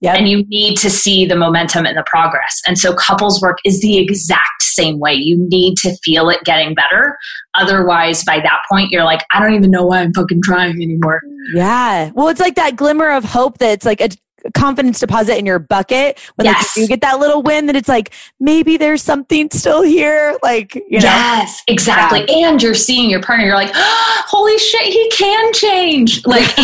Yep. 0.02 0.18
And 0.18 0.28
you 0.28 0.44
need 0.48 0.76
to 0.78 0.90
see 0.90 1.24
the 1.24 1.36
momentum 1.36 1.86
and 1.86 1.96
the 1.96 2.04
progress. 2.06 2.60
And 2.66 2.78
so 2.78 2.94
couples 2.94 3.40
work 3.40 3.58
is 3.64 3.80
the 3.80 3.96
exact 3.98 4.62
same 4.62 4.98
way. 4.98 5.14
You 5.14 5.38
need 5.48 5.76
to 5.78 5.96
feel 6.04 6.28
it 6.28 6.44
getting 6.44 6.74
better. 6.74 7.16
Otherwise, 7.54 8.22
by 8.24 8.38
that 8.40 8.58
point, 8.70 8.90
you're 8.90 9.04
like, 9.04 9.22
I 9.32 9.40
don't 9.40 9.54
even 9.54 9.70
know 9.70 9.86
why 9.86 10.00
I'm 10.00 10.12
fucking 10.12 10.42
trying 10.42 10.82
anymore. 10.82 11.22
Yeah. 11.54 12.10
Well, 12.14 12.28
it's 12.28 12.40
like 12.40 12.56
that 12.56 12.76
glimmer 12.76 13.10
of 13.10 13.24
hope 13.24 13.56
that's 13.56 13.86
like 13.86 14.02
a 14.02 14.10
confidence 14.54 15.00
deposit 15.00 15.38
in 15.38 15.46
your 15.46 15.58
bucket 15.58 16.18
when 16.36 16.46
like, 16.46 16.64
you 16.76 16.86
get 16.86 17.00
that 17.00 17.18
little 17.18 17.42
win 17.42 17.66
that 17.66 17.76
it's 17.76 17.88
like 17.88 18.12
maybe 18.40 18.76
there's 18.76 19.02
something 19.02 19.48
still 19.50 19.82
here 19.82 20.36
like 20.42 20.74
you 20.74 20.98
know 21.00 21.06
Yes, 21.06 21.62
exactly. 21.68 22.24
And 22.28 22.62
you're 22.62 22.74
seeing 22.74 23.08
your 23.10 23.22
partner, 23.22 23.46
you're 23.46 23.54
like, 23.54 23.70
holy 23.74 24.58
shit, 24.58 24.82
he 24.82 25.08
can 25.10 25.52
change. 25.52 26.24
Like, 26.26 26.44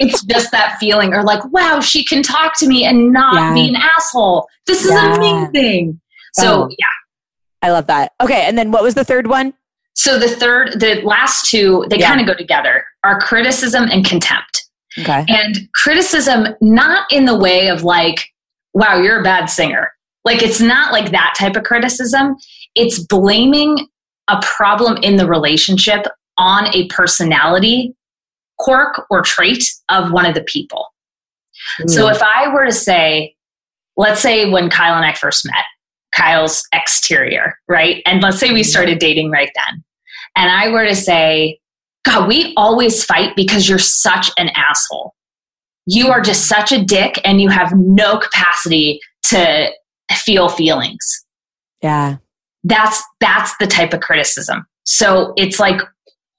it's, 0.00 0.22
just 0.24 0.50
that 0.52 0.76
feeling, 0.78 1.12
or 1.14 1.22
like, 1.22 1.44
wow, 1.52 1.80
she 1.80 2.04
can 2.04 2.22
talk 2.22 2.52
to 2.58 2.66
me 2.66 2.84
and 2.84 3.12
not 3.12 3.34
Yeah. 3.34 3.54
be 3.54 3.68
an 3.68 3.76
asshole. 3.76 4.48
This 4.66 4.84
is 4.84 4.90
Yeah. 4.90 5.16
amazing. 5.16 6.00
So, 6.34 6.64
Oh. 6.64 6.68
yeah. 6.78 6.86
I 7.62 7.70
love 7.70 7.86
that. 7.86 8.12
Okay, 8.20 8.42
and 8.46 8.56
then 8.58 8.70
what 8.72 8.82
was 8.82 8.94
the 8.94 9.04
third 9.04 9.26
one? 9.26 9.54
So, 9.94 10.18
the 10.18 10.28
third, 10.28 10.80
the 10.80 11.00
last 11.02 11.50
two, 11.50 11.84
they 11.90 11.98
Yeah. 11.98 12.08
kind 12.08 12.20
of 12.20 12.26
go 12.26 12.34
together 12.34 12.84
are 13.04 13.20
criticism 13.20 13.84
and 13.90 14.04
contempt. 14.04 14.64
Okay. 14.98 15.24
And 15.28 15.68
criticism, 15.74 16.48
not 16.60 17.10
in 17.12 17.24
the 17.24 17.38
way 17.38 17.68
of 17.68 17.82
like, 17.82 18.28
wow, 18.74 18.96
you're 18.96 19.20
a 19.20 19.24
bad 19.24 19.46
singer. 19.46 19.90
Like, 20.24 20.42
it's 20.42 20.60
not 20.60 20.92
like 20.92 21.10
that 21.10 21.34
type 21.36 21.56
of 21.56 21.64
criticism. 21.64 22.36
It's 22.74 22.98
blaming 22.98 23.88
a 24.28 24.40
problem 24.42 24.98
in 25.02 25.16
the 25.16 25.26
relationship 25.26 26.06
on 26.38 26.74
a 26.74 26.86
personality 26.88 27.94
quirk 28.58 29.06
or 29.10 29.22
trait 29.22 29.64
of 29.88 30.12
one 30.12 30.24
of 30.24 30.34
the 30.34 30.44
people. 30.44 30.86
Mm. 31.80 31.90
So 31.90 32.08
if 32.08 32.22
I 32.22 32.48
were 32.48 32.64
to 32.64 32.72
say, 32.72 33.34
let's 33.96 34.20
say 34.20 34.48
when 34.50 34.70
Kyle 34.70 34.94
and 34.94 35.04
I 35.04 35.14
first 35.14 35.44
met, 35.44 35.64
Kyle's 36.14 36.62
exterior, 36.72 37.58
right? 37.68 38.02
And 38.06 38.22
let's 38.22 38.38
say 38.38 38.52
we 38.52 38.62
started 38.62 38.98
dating 38.98 39.30
right 39.30 39.50
then. 39.54 39.82
And 40.36 40.50
I 40.50 40.68
were 40.68 40.86
to 40.86 40.94
say, 40.94 41.58
God, 42.04 42.28
we 42.28 42.52
always 42.56 43.04
fight 43.04 43.34
because 43.36 43.68
you're 43.68 43.78
such 43.78 44.30
an 44.36 44.50
asshole. 44.56 45.14
You 45.86 46.08
are 46.08 46.20
just 46.20 46.46
such 46.46 46.72
a 46.72 46.82
dick 46.82 47.20
and 47.24 47.40
you 47.40 47.48
have 47.48 47.72
no 47.76 48.18
capacity 48.18 49.00
to 49.24 49.70
feel 50.12 50.48
feelings. 50.48 51.24
Yeah. 51.82 52.16
That's 52.64 53.02
that's 53.20 53.56
the 53.58 53.66
type 53.66 53.92
of 53.92 54.00
criticism. 54.00 54.66
So 54.84 55.32
it's 55.36 55.58
like 55.58 55.80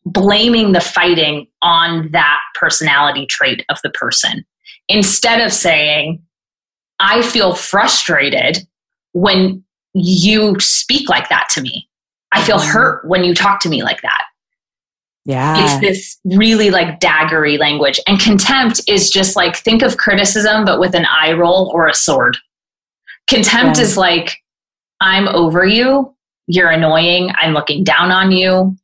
blaming 0.05 0.73
the 0.73 0.81
fighting 0.81 1.47
on 1.61 2.11
that 2.11 2.39
personality 2.55 3.25
trait 3.25 3.65
of 3.69 3.77
the 3.83 3.89
person 3.91 4.45
instead 4.89 5.39
of 5.39 5.51
saying, 5.51 6.21
I 6.99 7.21
feel 7.21 7.55
frustrated 7.55 8.59
when 9.13 9.63
you 9.93 10.59
speak 10.59 11.09
like 11.09 11.29
that 11.29 11.47
to 11.51 11.61
me. 11.61 11.87
I 12.31 12.43
feel 12.43 12.57
mm-hmm. 12.57 12.71
hurt 12.71 13.07
when 13.07 13.23
you 13.23 13.33
talk 13.33 13.59
to 13.61 13.69
me 13.69 13.83
like 13.83 14.01
that. 14.01 14.23
Yeah. 15.25 15.63
It's 15.63 15.79
this 15.79 16.19
really 16.37 16.69
like 16.69 16.99
daggery 16.99 17.57
language. 17.57 17.99
And 18.07 18.19
contempt 18.19 18.81
is 18.87 19.09
just 19.09 19.35
like 19.35 19.55
think 19.55 19.81
of 19.81 19.97
criticism, 19.97 20.65
but 20.65 20.79
with 20.79 20.95
an 20.95 21.05
eye 21.05 21.33
roll 21.33 21.71
or 21.73 21.87
a 21.87 21.93
sword. 21.93 22.37
Contempt 23.27 23.77
yeah. 23.77 23.83
is 23.83 23.97
like, 23.97 24.37
I'm 24.99 25.27
over 25.29 25.65
you. 25.65 26.13
You're 26.47 26.69
annoying. 26.69 27.31
I'm 27.37 27.53
looking 27.53 27.83
down 27.83 28.11
on 28.11 28.31
you. 28.31 28.75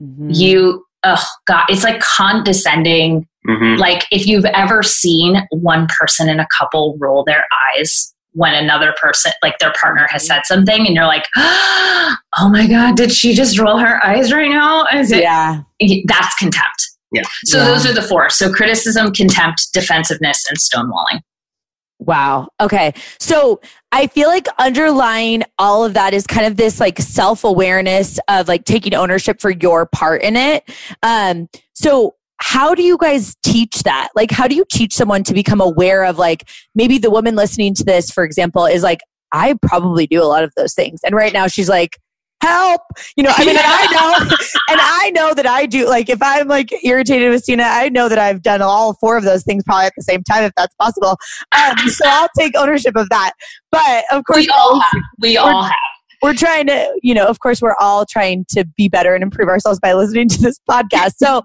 Mm-hmm. 0.00 0.30
You, 0.30 0.84
oh 1.02 1.24
God, 1.46 1.64
it's 1.68 1.82
like 1.82 2.00
condescending. 2.00 3.26
Mm-hmm. 3.46 3.80
Like 3.80 4.04
if 4.12 4.26
you've 4.26 4.44
ever 4.44 4.82
seen 4.84 5.42
one 5.50 5.88
person 5.98 6.28
in 6.28 6.38
a 6.38 6.46
couple 6.56 6.96
roll 7.00 7.24
their 7.24 7.44
eyes 7.74 8.14
when 8.38 8.54
another 8.54 8.94
person, 9.00 9.32
like 9.42 9.58
their 9.58 9.72
partner, 9.80 10.06
has 10.10 10.24
said 10.26 10.42
something, 10.44 10.86
and 10.86 10.94
you're 10.94 11.06
like, 11.06 11.26
"Oh 11.36 12.48
my 12.50 12.66
god, 12.68 12.96
did 12.96 13.12
she 13.12 13.34
just 13.34 13.58
roll 13.58 13.78
her 13.78 14.04
eyes 14.06 14.32
right 14.32 14.48
now?" 14.48 14.84
Is 14.94 15.10
it? 15.10 15.22
Yeah, 15.22 15.62
that's 16.06 16.34
contempt. 16.36 16.90
Yeah. 17.10 17.22
So 17.46 17.58
yeah. 17.58 17.64
those 17.64 17.84
are 17.84 17.92
the 17.92 18.02
four. 18.02 18.30
So 18.30 18.52
criticism, 18.52 19.12
contempt, 19.12 19.72
defensiveness, 19.72 20.44
and 20.48 20.56
stonewalling. 20.58 21.20
Wow. 21.98 22.48
Okay. 22.60 22.92
So 23.18 23.60
I 23.90 24.06
feel 24.06 24.28
like 24.28 24.46
underlying 24.58 25.42
all 25.58 25.84
of 25.84 25.94
that 25.94 26.14
is 26.14 26.28
kind 26.28 26.46
of 26.46 26.56
this 26.56 26.78
like 26.78 27.00
self 27.00 27.42
awareness 27.42 28.20
of 28.28 28.46
like 28.46 28.64
taking 28.64 28.94
ownership 28.94 29.40
for 29.40 29.50
your 29.50 29.86
part 29.86 30.22
in 30.22 30.36
it. 30.36 30.70
Um, 31.02 31.48
so 31.74 32.14
how 32.40 32.74
do 32.74 32.82
you 32.82 32.96
guys 32.98 33.36
teach 33.42 33.82
that? 33.82 34.08
Like, 34.14 34.30
how 34.30 34.46
do 34.48 34.54
you 34.54 34.64
teach 34.70 34.94
someone 34.94 35.24
to 35.24 35.34
become 35.34 35.60
aware 35.60 36.04
of 36.04 36.18
like 36.18 36.48
maybe 36.74 36.98
the 36.98 37.10
woman 37.10 37.36
listening 37.36 37.74
to 37.74 37.84
this, 37.84 38.10
for 38.10 38.24
example, 38.24 38.66
is 38.66 38.82
like, 38.82 39.00
I 39.32 39.56
probably 39.60 40.06
do 40.06 40.22
a 40.22 40.26
lot 40.26 40.44
of 40.44 40.52
those 40.56 40.74
things. 40.74 41.00
And 41.04 41.14
right 41.14 41.32
now 41.32 41.46
she's 41.48 41.68
like, 41.68 41.98
help! 42.40 42.82
You 43.16 43.24
know 43.24 43.32
i 43.36 43.44
mean 43.44 43.56
and 43.56 43.64
i 43.64 43.86
know 43.92 44.36
and 44.70 44.80
i 44.80 45.10
know 45.10 45.34
that 45.34 45.46
i 45.46 45.66
do 45.66 45.88
like 45.88 46.08
if 46.08 46.18
i'm 46.22 46.46
like 46.46 46.72
irritated 46.84 47.30
with 47.30 47.44
Cena, 47.44 47.64
i 47.64 47.88
know 47.88 48.08
that 48.08 48.18
i've 48.18 48.42
done 48.42 48.62
all 48.62 48.94
four 48.94 49.16
of 49.16 49.24
those 49.24 49.42
things 49.42 49.64
probably 49.64 49.86
at 49.86 49.92
the 49.96 50.02
same 50.02 50.22
time 50.22 50.44
if 50.44 50.52
that's 50.56 50.74
possible. 50.76 51.16
Um, 51.56 51.76
so 51.88 52.04
i'll 52.06 52.28
take 52.38 52.56
ownership 52.56 52.96
of 52.96 53.08
that. 53.10 53.32
But 53.72 54.04
of 54.12 54.24
course 54.24 54.46
we 54.46 54.48
all 54.50 54.80
have. 54.80 55.02
We 55.18 55.36
all 55.36 55.64
have. 55.64 55.74
we're 56.22 56.34
trying 56.34 56.68
to 56.68 56.98
you 57.02 57.14
know 57.14 57.26
of 57.26 57.40
course 57.40 57.60
we're 57.60 57.76
all 57.80 58.06
trying 58.06 58.44
to 58.50 58.64
be 58.76 58.88
better 58.88 59.14
and 59.14 59.22
improve 59.22 59.48
ourselves 59.48 59.80
by 59.80 59.92
listening 59.94 60.28
to 60.28 60.40
this 60.40 60.60
podcast. 60.68 61.14
So 61.16 61.42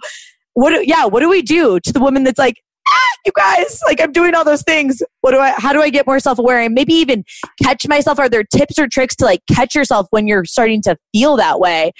what 0.53 0.71
do, 0.71 0.83
yeah 0.85 1.05
what 1.05 1.19
do 1.19 1.29
we 1.29 1.41
do 1.41 1.79
to 1.79 1.91
the 1.91 1.99
woman 1.99 2.23
that's 2.23 2.39
like 2.39 2.61
ah, 2.87 3.17
you 3.25 3.31
guys 3.35 3.79
like 3.85 4.01
i'm 4.01 4.11
doing 4.11 4.35
all 4.35 4.43
those 4.43 4.63
things 4.63 5.01
what 5.21 5.31
do 5.31 5.39
i 5.39 5.51
how 5.57 5.73
do 5.73 5.81
i 5.81 5.89
get 5.89 6.05
more 6.05 6.19
self-aware 6.19 6.59
and 6.59 6.73
maybe 6.73 6.93
even 6.93 7.23
catch 7.61 7.87
myself 7.87 8.19
are 8.19 8.29
there 8.29 8.43
tips 8.43 8.77
or 8.77 8.87
tricks 8.87 9.15
to 9.15 9.25
like 9.25 9.41
catch 9.51 9.75
yourself 9.75 10.07
when 10.11 10.27
you're 10.27 10.45
starting 10.45 10.81
to 10.81 10.95
feel 11.13 11.35
that 11.37 11.59
way 11.59 11.91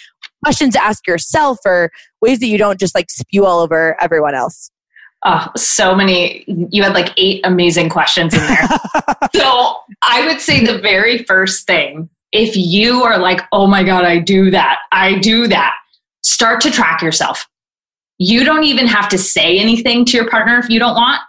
questions 0.44 0.74
to 0.74 0.84
ask 0.84 1.08
yourself 1.08 1.58
or 1.66 1.90
ways 2.22 2.40
that 2.40 2.48
you 2.48 2.58
don't 2.58 2.80
just 2.80 2.96
like 2.96 3.10
spew 3.10 3.46
all 3.46 3.60
over 3.60 3.96
everyone 4.02 4.36
else 4.36 4.70
Oh, 5.26 5.48
so 5.56 5.96
many. 5.96 6.44
You 6.48 6.84
had 6.84 6.94
like 6.94 7.14
eight 7.16 7.42
amazing 7.46 7.90
questions 7.90 8.34
in 8.34 8.42
there. 8.42 8.68
so 9.36 9.78
I 10.02 10.26
would 10.28 10.42
say 10.42 10.66
the 10.66 10.80
very 10.80 11.20
first 11.20 11.66
thing, 11.66 12.10
if 12.34 12.58
you 12.58 13.04
are 13.04 13.18
like, 13.18 13.42
oh 13.52 13.68
my 13.68 13.84
God, 13.84 14.04
I 14.04 14.20
do 14.20 14.52
that, 14.52 14.80
I 14.92 15.20
do 15.20 15.48
that, 15.48 15.76
start 16.24 16.60
to 16.62 16.72
track 16.72 17.02
yourself. 17.02 17.48
You 18.26 18.46
don't 18.46 18.64
even 18.64 18.88
have 18.88 19.10
to 19.10 19.18
say 19.18 19.58
anything 19.58 20.06
to 20.06 20.18
your 20.18 20.30
partner 20.30 20.58
if 20.58 20.70
you 20.70 20.80
don't 20.80 20.96
want 20.96 21.22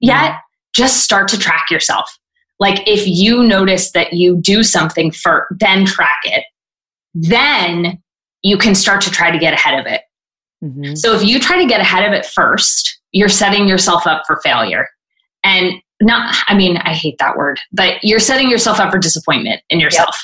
yet. 0.00 0.36
Just 0.74 1.02
start 1.02 1.28
to 1.28 1.38
track 1.38 1.70
yourself. 1.70 2.10
Like 2.58 2.86
if 2.88 3.06
you 3.06 3.42
notice 3.42 3.92
that 3.92 4.14
you 4.14 4.36
do 4.36 4.62
something 4.62 5.12
for, 5.12 5.46
then 5.50 5.84
track 5.84 6.18
it. 6.24 6.44
Then 7.14 8.02
you 8.42 8.56
can 8.56 8.74
start 8.74 9.00
to 9.02 9.10
try 9.10 9.30
to 9.30 9.38
get 9.38 9.52
ahead 9.52 9.78
of 9.78 9.86
it. 9.86 10.02
Mm-hmm. 10.64 10.94
So 10.94 11.14
if 11.14 11.22
you 11.22 11.38
try 11.38 11.60
to 11.60 11.68
get 11.68 11.80
ahead 11.80 12.04
of 12.04 12.12
it 12.12 12.24
first, 12.26 12.98
you're 13.12 13.28
setting 13.28 13.68
yourself 13.68 14.06
up 14.06 14.22
for 14.26 14.40
failure. 14.42 14.88
And 15.44 15.74
not, 16.00 16.34
I 16.46 16.54
mean, 16.54 16.78
I 16.78 16.94
hate 16.94 17.18
that 17.18 17.36
word, 17.36 17.60
but 17.72 18.02
you're 18.02 18.20
setting 18.20 18.50
yourself 18.50 18.80
up 18.80 18.90
for 18.90 18.98
disappointment 18.98 19.60
in 19.70 19.80
yourself, 19.80 20.16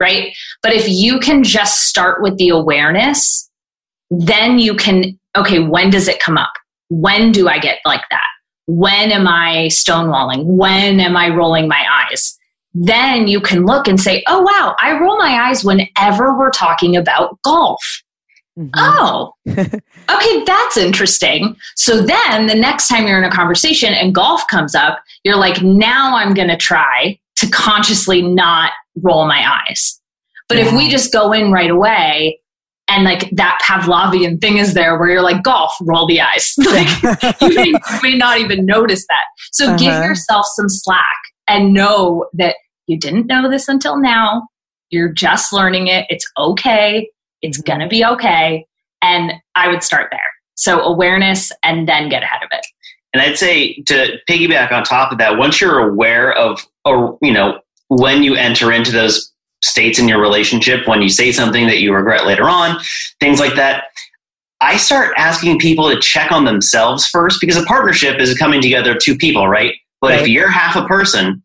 yep. 0.00 0.08
right? 0.08 0.36
But 0.62 0.72
if 0.72 0.88
you 0.88 1.18
can 1.20 1.44
just 1.44 1.86
start 1.86 2.22
with 2.22 2.36
the 2.38 2.48
awareness, 2.48 3.48
then 4.10 4.58
you 4.58 4.74
can 4.74 5.18
okay, 5.38 5.60
when 5.60 5.90
does 5.90 6.08
it 6.08 6.20
come 6.20 6.36
up? 6.36 6.52
When 6.88 7.32
do 7.32 7.48
I 7.48 7.58
get 7.58 7.78
like 7.84 8.04
that? 8.10 8.26
When 8.66 9.12
am 9.12 9.26
I 9.26 9.68
stonewalling? 9.70 10.44
When 10.44 11.00
am 11.00 11.16
I 11.16 11.28
rolling 11.28 11.68
my 11.68 11.84
eyes? 11.90 12.38
Then 12.74 13.26
you 13.26 13.40
can 13.40 13.64
look 13.64 13.88
and 13.88 14.00
say, 14.00 14.22
oh, 14.26 14.42
wow, 14.42 14.76
I 14.78 14.98
roll 15.00 15.16
my 15.16 15.48
eyes 15.48 15.64
whenever 15.64 16.36
we're 16.36 16.50
talking 16.50 16.96
about 16.96 17.40
golf. 17.42 17.82
Mm-hmm. 18.58 18.70
Oh, 18.76 19.32
okay, 19.48 20.44
that's 20.44 20.76
interesting. 20.76 21.56
So 21.76 22.02
then 22.02 22.46
the 22.46 22.54
next 22.54 22.88
time 22.88 23.06
you're 23.06 23.18
in 23.18 23.24
a 23.24 23.30
conversation 23.30 23.94
and 23.94 24.14
golf 24.14 24.46
comes 24.48 24.74
up, 24.74 25.02
you're 25.24 25.36
like, 25.36 25.62
now 25.62 26.16
I'm 26.16 26.34
going 26.34 26.48
to 26.48 26.56
try 26.56 27.18
to 27.36 27.48
consciously 27.48 28.20
not 28.20 28.72
roll 28.96 29.26
my 29.26 29.60
eyes. 29.68 30.00
But 30.48 30.58
yeah. 30.58 30.66
if 30.66 30.72
we 30.72 30.88
just 30.88 31.12
go 31.12 31.32
in 31.32 31.52
right 31.52 31.70
away, 31.70 32.40
and 32.88 33.04
like 33.04 33.28
that 33.32 33.58
Pavlovian 33.62 34.40
thing 34.40 34.56
is 34.56 34.74
there 34.74 34.98
where 34.98 35.10
you're 35.10 35.22
like, 35.22 35.42
golf, 35.42 35.72
roll 35.82 36.06
the 36.06 36.20
eyes. 36.20 36.54
like 36.58 37.40
you, 37.40 37.54
may, 37.54 37.66
you, 37.66 37.78
may, 38.02 38.16
not 38.16 38.38
even 38.38 38.64
notice 38.64 39.06
that. 39.08 39.24
So 39.52 39.66
uh-huh. 39.66 39.76
give 39.76 39.92
yourself 40.02 40.46
some 40.54 40.68
slack 40.68 41.16
and 41.46 41.72
know 41.74 42.26
that 42.34 42.56
you 42.86 42.98
didn't 42.98 43.26
know 43.26 43.50
this 43.50 43.68
until 43.68 43.98
now. 43.98 44.48
You're 44.90 45.12
just 45.12 45.52
learning 45.52 45.88
it. 45.88 46.06
It's 46.08 46.26
okay. 46.38 47.10
It's 47.42 47.58
mm-hmm. 47.58 47.66
going 47.66 47.80
to 47.80 47.88
be 47.88 48.04
okay. 48.04 48.66
And 49.02 49.32
I 49.54 49.68
would 49.68 49.82
start 49.82 50.08
there. 50.10 50.20
So 50.54 50.80
awareness 50.80 51.52
and 51.62 51.86
then 51.86 52.08
get 52.08 52.22
ahead 52.22 52.42
of 52.42 52.48
it. 52.52 52.66
And 53.12 53.22
I'd 53.22 53.38
say 53.38 53.74
to 53.86 54.18
piggyback 54.28 54.72
on 54.72 54.82
top 54.82 55.12
of 55.12 55.18
that, 55.18 55.38
once 55.38 55.60
you're 55.60 55.78
aware 55.78 56.32
of, 56.32 56.66
or, 56.84 57.18
you 57.22 57.32
know, 57.32 57.60
when 57.88 58.22
you 58.22 58.34
enter 58.34 58.72
into 58.72 58.92
those 58.92 59.32
states 59.62 59.98
in 59.98 60.08
your 60.08 60.20
relationship 60.20 60.86
when 60.86 61.02
you 61.02 61.08
say 61.08 61.32
something 61.32 61.66
that 61.66 61.80
you 61.80 61.92
regret 61.92 62.26
later 62.26 62.48
on, 62.48 62.78
things 63.20 63.40
like 63.40 63.54
that. 63.54 63.84
I 64.60 64.76
start 64.76 65.14
asking 65.16 65.58
people 65.58 65.88
to 65.88 66.00
check 66.00 66.32
on 66.32 66.44
themselves 66.44 67.06
first 67.06 67.40
because 67.40 67.56
a 67.56 67.62
partnership 67.64 68.18
is 68.18 68.36
coming 68.36 68.60
together 68.60 68.92
of 68.92 68.98
two 68.98 69.16
people, 69.16 69.46
right? 69.46 69.74
But 70.00 70.10
right. 70.10 70.20
if 70.20 70.28
you're 70.28 70.50
half 70.50 70.76
a 70.76 70.84
person 70.86 71.42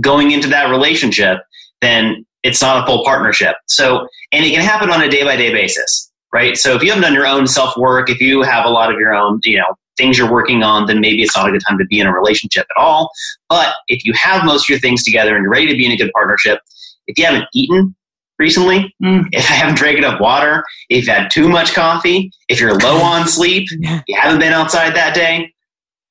going 0.00 0.30
into 0.30 0.48
that 0.48 0.70
relationship, 0.70 1.38
then 1.80 2.24
it's 2.42 2.62
not 2.62 2.82
a 2.82 2.86
full 2.86 3.04
partnership. 3.04 3.56
So, 3.66 4.06
and 4.32 4.44
it 4.44 4.50
can 4.50 4.60
happen 4.60 4.90
on 4.90 5.02
a 5.02 5.08
day 5.08 5.24
by 5.24 5.36
day 5.36 5.52
basis, 5.52 6.10
right? 6.32 6.56
So 6.56 6.74
if 6.74 6.82
you 6.82 6.90
haven't 6.90 7.02
done 7.02 7.14
your 7.14 7.26
own 7.26 7.46
self 7.46 7.76
work, 7.76 8.10
if 8.10 8.20
you 8.20 8.42
have 8.42 8.64
a 8.64 8.70
lot 8.70 8.92
of 8.92 8.98
your 8.98 9.14
own, 9.14 9.40
you 9.44 9.58
know, 9.58 9.74
things 9.96 10.16
you're 10.16 10.30
working 10.30 10.62
on, 10.62 10.86
then 10.86 11.00
maybe 11.00 11.22
it's 11.22 11.36
not 11.36 11.48
a 11.48 11.52
good 11.52 11.62
time 11.68 11.78
to 11.78 11.84
be 11.84 12.00
in 12.00 12.06
a 12.06 12.12
relationship 12.12 12.66
at 12.74 12.80
all. 12.80 13.10
But 13.48 13.74
if 13.88 14.04
you 14.04 14.12
have 14.14 14.44
most 14.44 14.64
of 14.64 14.68
your 14.70 14.78
things 14.78 15.02
together 15.02 15.36
and 15.36 15.42
you're 15.42 15.52
ready 15.52 15.68
to 15.68 15.76
be 15.76 15.84
in 15.84 15.92
a 15.92 15.96
good 15.96 16.12
partnership, 16.12 16.60
if 17.06 17.18
you 17.18 17.24
haven't 17.24 17.46
eaten 17.54 17.94
recently, 18.38 18.94
mm. 19.02 19.24
if 19.32 19.48
you 19.48 19.56
haven't 19.56 19.76
drank 19.76 19.98
enough 19.98 20.20
water, 20.20 20.64
if 20.88 21.06
you've 21.06 21.14
had 21.14 21.30
too 21.30 21.48
much 21.48 21.74
coffee, 21.74 22.30
if 22.48 22.60
you're 22.60 22.76
low 22.78 22.96
on 23.02 23.28
sleep, 23.28 23.68
you 23.70 24.16
haven't 24.16 24.40
been 24.40 24.52
outside 24.52 24.94
that 24.94 25.14
day, 25.14 25.52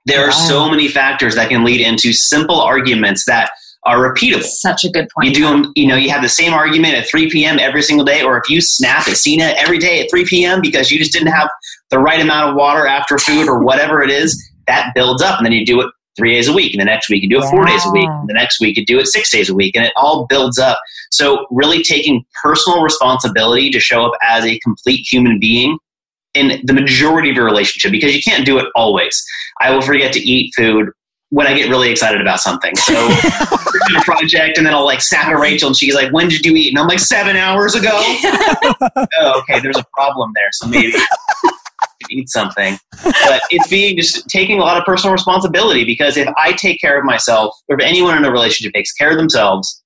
there 0.05 0.25
are 0.25 0.31
so 0.31 0.69
many 0.69 0.87
factors 0.87 1.35
that 1.35 1.49
can 1.49 1.63
lead 1.63 1.79
into 1.79 2.11
simple 2.11 2.59
arguments 2.59 3.25
that 3.25 3.51
are 3.83 3.97
repeatable. 3.97 4.43
Such 4.43 4.83
a 4.83 4.89
good 4.89 5.07
point. 5.09 5.29
You 5.29 5.33
do 5.33 5.43
them, 5.43 5.71
you 5.75 5.87
know, 5.87 5.95
you 5.95 6.09
have 6.09 6.21
the 6.21 6.29
same 6.29 6.53
argument 6.53 6.95
at 6.95 7.07
3 7.07 7.29
p.m. 7.29 7.59
every 7.59 7.81
single 7.81 8.05
day, 8.05 8.23
or 8.23 8.37
if 8.37 8.49
you 8.49 8.61
snap 8.61 9.07
at 9.07 9.17
Cena 9.17 9.53
every 9.57 9.79
day 9.79 10.01
at 10.01 10.09
3 10.09 10.25
p.m. 10.25 10.61
because 10.61 10.91
you 10.91 10.99
just 10.99 11.13
didn't 11.13 11.31
have 11.31 11.49
the 11.89 11.99
right 11.99 12.21
amount 12.21 12.49
of 12.49 12.55
water 12.55 12.85
after 12.85 13.17
food 13.17 13.47
or 13.47 13.63
whatever 13.63 14.01
it 14.01 14.09
is, 14.09 14.51
that 14.67 14.91
builds 14.95 15.21
up, 15.21 15.37
and 15.37 15.45
then 15.45 15.53
you 15.53 15.65
do 15.65 15.81
it 15.81 15.91
three 16.17 16.33
days 16.33 16.47
a 16.47 16.53
week, 16.53 16.73
and 16.73 16.81
the 16.81 16.85
next 16.85 17.09
week 17.09 17.23
you 17.23 17.29
do 17.29 17.39
it 17.39 17.49
four 17.49 17.65
days 17.65 17.85
a 17.85 17.91
week, 17.91 18.07
and 18.07 18.29
the 18.29 18.33
next 18.33 18.59
week 18.59 18.77
you 18.77 18.85
do 18.85 18.99
it 18.99 19.07
six 19.07 19.31
days 19.31 19.49
a 19.49 19.55
week, 19.55 19.75
and 19.75 19.85
it 19.85 19.93
all 19.95 20.25
builds 20.27 20.59
up. 20.59 20.79
So, 21.11 21.45
really 21.51 21.83
taking 21.83 22.25
personal 22.41 22.81
responsibility 22.81 23.69
to 23.71 23.79
show 23.79 24.05
up 24.05 24.13
as 24.21 24.45
a 24.45 24.59
complete 24.59 25.05
human 25.09 25.39
being 25.39 25.77
in 26.33 26.61
the 26.63 26.73
majority 26.73 27.29
of 27.29 27.35
your 27.35 27.45
relationship 27.45 27.91
because 27.91 28.15
you 28.15 28.21
can't 28.21 28.45
do 28.45 28.57
it 28.57 28.65
always. 28.75 29.23
I 29.59 29.71
will 29.71 29.81
forget 29.81 30.13
to 30.13 30.19
eat 30.19 30.53
food 30.55 30.89
when 31.29 31.47
I 31.47 31.53
get 31.53 31.69
really 31.69 31.89
excited 31.89 32.21
about 32.21 32.39
something. 32.39 32.75
So 32.75 32.93
a 33.97 34.01
project 34.03 34.57
and 34.57 34.67
then 34.67 34.73
I'll 34.73 34.85
like 34.85 35.01
snap 35.01 35.27
at 35.27 35.39
Rachel 35.39 35.67
and 35.67 35.75
she's 35.75 35.95
like, 35.95 36.11
when 36.11 36.27
did 36.27 36.45
you 36.45 36.55
eat? 36.55 36.69
And 36.69 36.77
I'm 36.77 36.87
like, 36.87 36.99
seven 36.99 37.35
hours 37.35 37.73
ago. 37.73 37.89
oh, 37.93 39.39
okay, 39.39 39.59
there's 39.59 39.77
a 39.77 39.85
problem 39.93 40.31
there. 40.35 40.49
So 40.51 40.67
maybe 40.67 40.93
eat 42.09 42.29
something. 42.29 42.77
But 43.03 43.41
it's 43.49 43.67
being 43.67 43.97
just 43.97 44.27
taking 44.29 44.59
a 44.59 44.61
lot 44.61 44.77
of 44.77 44.83
personal 44.83 45.13
responsibility 45.13 45.85
because 45.85 46.17
if 46.17 46.27
I 46.37 46.53
take 46.53 46.79
care 46.79 46.97
of 46.97 47.05
myself 47.05 47.55
or 47.69 47.79
if 47.79 47.85
anyone 47.85 48.17
in 48.17 48.25
a 48.25 48.31
relationship 48.31 48.73
takes 48.73 48.91
care 48.93 49.11
of 49.11 49.17
themselves, 49.17 49.81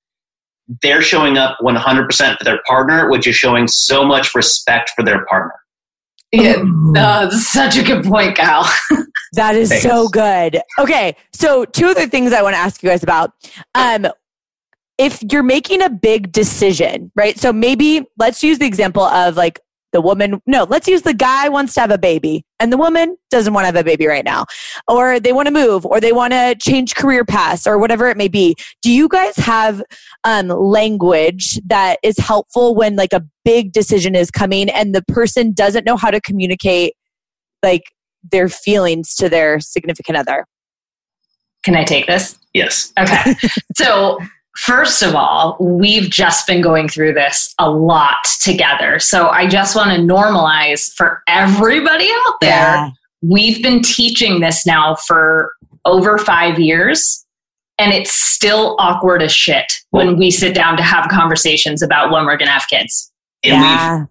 they're 0.81 1.01
showing 1.01 1.37
up 1.37 1.57
100% 1.61 2.37
for 2.37 2.43
their 2.43 2.59
partner, 2.67 3.09
which 3.09 3.27
is 3.27 3.35
showing 3.35 3.67
so 3.67 4.03
much 4.03 4.33
respect 4.33 4.91
for 4.95 5.03
their 5.03 5.25
partner. 5.25 5.53
Yeah, 6.31 6.63
uh, 6.97 7.29
such 7.29 7.77
a 7.77 7.83
good 7.83 8.03
point, 8.03 8.35
Kyle. 8.35 8.69
that 9.33 9.55
is 9.55 9.69
Thanks. 9.69 9.83
so 9.83 10.07
good. 10.07 10.59
Okay, 10.79 11.15
so 11.33 11.65
two 11.65 11.87
other 11.87 12.07
things 12.07 12.33
I 12.33 12.41
want 12.41 12.55
to 12.55 12.59
ask 12.59 12.81
you 12.83 12.89
guys 12.89 13.03
about. 13.03 13.31
Um, 13.73 14.07
if 14.97 15.21
you're 15.31 15.43
making 15.43 15.81
a 15.81 15.89
big 15.89 16.31
decision, 16.31 17.11
right? 17.15 17.37
So 17.37 17.51
maybe 17.53 18.05
let's 18.17 18.43
use 18.43 18.59
the 18.59 18.65
example 18.65 19.03
of 19.03 19.35
like 19.35 19.59
the 19.91 20.01
woman, 20.01 20.41
no, 20.45 20.63
let's 20.63 20.87
use 20.87 21.03
the 21.03 21.13
guy 21.13 21.47
wants 21.47 21.73
to 21.75 21.81
have 21.81 21.91
a 21.91 21.97
baby 21.97 22.43
and 22.59 22.71
the 22.71 22.77
woman 22.77 23.17
doesn't 23.29 23.53
want 23.53 23.63
to 23.63 23.67
have 23.67 23.75
a 23.75 23.83
baby 23.83 24.07
right 24.07 24.25
now, 24.25 24.45
or 24.87 25.19
they 25.19 25.33
want 25.33 25.47
to 25.47 25.53
move, 25.53 25.85
or 25.85 25.99
they 25.99 26.11
want 26.11 26.33
to 26.33 26.55
change 26.59 26.95
career 26.95 27.25
paths, 27.25 27.67
or 27.67 27.77
whatever 27.77 28.09
it 28.09 28.17
may 28.17 28.27
be. 28.27 28.55
Do 28.81 28.91
you 28.91 29.07
guys 29.07 29.35
have 29.37 29.81
um, 30.23 30.47
language 30.47 31.59
that 31.65 31.97
is 32.03 32.17
helpful 32.17 32.75
when 32.75 32.95
like 32.95 33.13
a 33.13 33.23
big 33.43 33.71
decision 33.71 34.15
is 34.15 34.31
coming 34.31 34.69
and 34.69 34.95
the 34.95 35.03
person 35.03 35.53
doesn't 35.53 35.85
know 35.85 35.97
how 35.97 36.11
to 36.11 36.21
communicate 36.21 36.93
like 37.61 37.83
their 38.31 38.49
feelings 38.49 39.15
to 39.15 39.29
their 39.29 39.59
significant 39.59 40.17
other? 40.17 40.45
Can 41.63 41.75
I 41.75 41.83
take 41.83 42.07
this? 42.07 42.37
Yes. 42.53 42.93
Okay. 42.97 43.35
so 43.75 44.19
First 44.57 45.03
of 45.03 45.15
all, 45.15 45.57
we've 45.59 46.09
just 46.09 46.47
been 46.47 46.61
going 46.61 46.87
through 46.87 47.13
this 47.13 47.53
a 47.59 47.69
lot 47.69 48.25
together. 48.41 48.99
So 48.99 49.29
I 49.29 49.47
just 49.47 49.75
want 49.75 49.91
to 49.91 49.97
normalize 49.97 50.93
for 50.93 51.21
everybody 51.27 52.09
out 52.09 52.35
there. 52.41 52.51
Yeah. 52.51 52.89
We've 53.21 53.61
been 53.61 53.81
teaching 53.81 54.39
this 54.39 54.65
now 54.65 54.95
for 54.95 55.53
over 55.83 56.17
five 56.17 56.59
years, 56.59 57.25
and 57.77 57.91
it's 57.91 58.11
still 58.11 58.75
awkward 58.79 59.21
as 59.21 59.33
shit 59.33 59.71
when 59.89 60.17
we 60.17 60.31
sit 60.31 60.55
down 60.55 60.77
to 60.77 60.83
have 60.83 61.09
conversations 61.09 61.81
about 61.81 62.11
when 62.11 62.25
we're 62.25 62.37
going 62.37 62.47
to 62.47 62.53
have 62.53 62.67
kids. 62.69 63.11
And 63.43 63.61
yeah 63.61 64.05